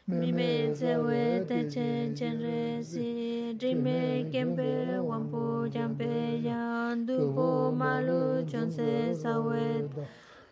mime 0.07 0.73
zewe 0.73 1.45
teche 1.49 2.15
chenre 2.15 2.81
si 2.91 3.53
drime 3.59 4.31
kempe 4.33 4.71
wampo 5.11 5.67
jampe 5.75 6.13
yan 6.45 7.05
dupo 7.07 7.73
malu 7.81 8.47
chonse 8.51 9.13
sawet 9.23 9.91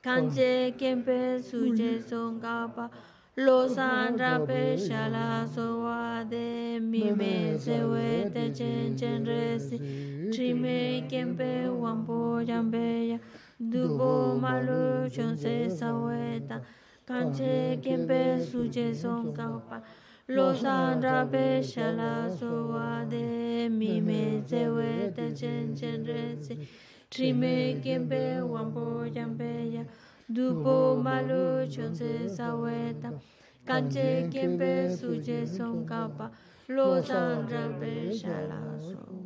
kanje 0.02 0.74
kempe 0.80 1.38
suje 1.48 1.92
songapa 2.08 2.90
lo 3.36 3.68
san 3.68 4.18
rape 4.18 4.76
shala 4.76 5.46
sowa 5.54 6.26
de 6.28 6.80
mime 6.80 7.56
zewe 7.64 8.08
teche 8.34 8.72
chenre 8.98 9.60
si 9.60 9.78
drime 10.32 11.06
kempe 11.08 11.68
wampo 11.82 12.42
jampe 12.48 12.84
yan 13.10 13.20
dubo 13.70 14.34
malu 14.40 15.08
chonse 15.08 15.70
saweta 15.70 16.60
kanche 17.06 17.78
kempe 17.80 18.40
suje 18.42 18.92
son 18.94 19.32
kapa 19.32 19.80
losan 20.28 21.00
rabe 21.00 21.62
shalaso 21.62 22.68
wa 22.72 23.04
de 23.04 23.68
mi 23.68 24.00
me 24.00 24.42
zeweta 24.48 25.30
chen 25.38 25.76
chen 25.76 26.04
rezi 26.04 26.58
trime 27.08 27.80
kempe 27.84 28.42
wampo 28.42 29.08
jambe 29.14 29.72
ya 29.72 29.84
dubo 30.28 30.96
malu 31.00 31.64
chonse 31.70 32.28
saweta 32.28 33.12
kanche 33.64 34.28
kempe 34.32 34.90
suje 34.90 35.46
son 35.46 35.86
kapa 35.86 36.30
lo 36.68 37.00
sandra 37.00 37.68
pe 37.78 38.10
shala 38.12 38.58
soa 38.80 39.21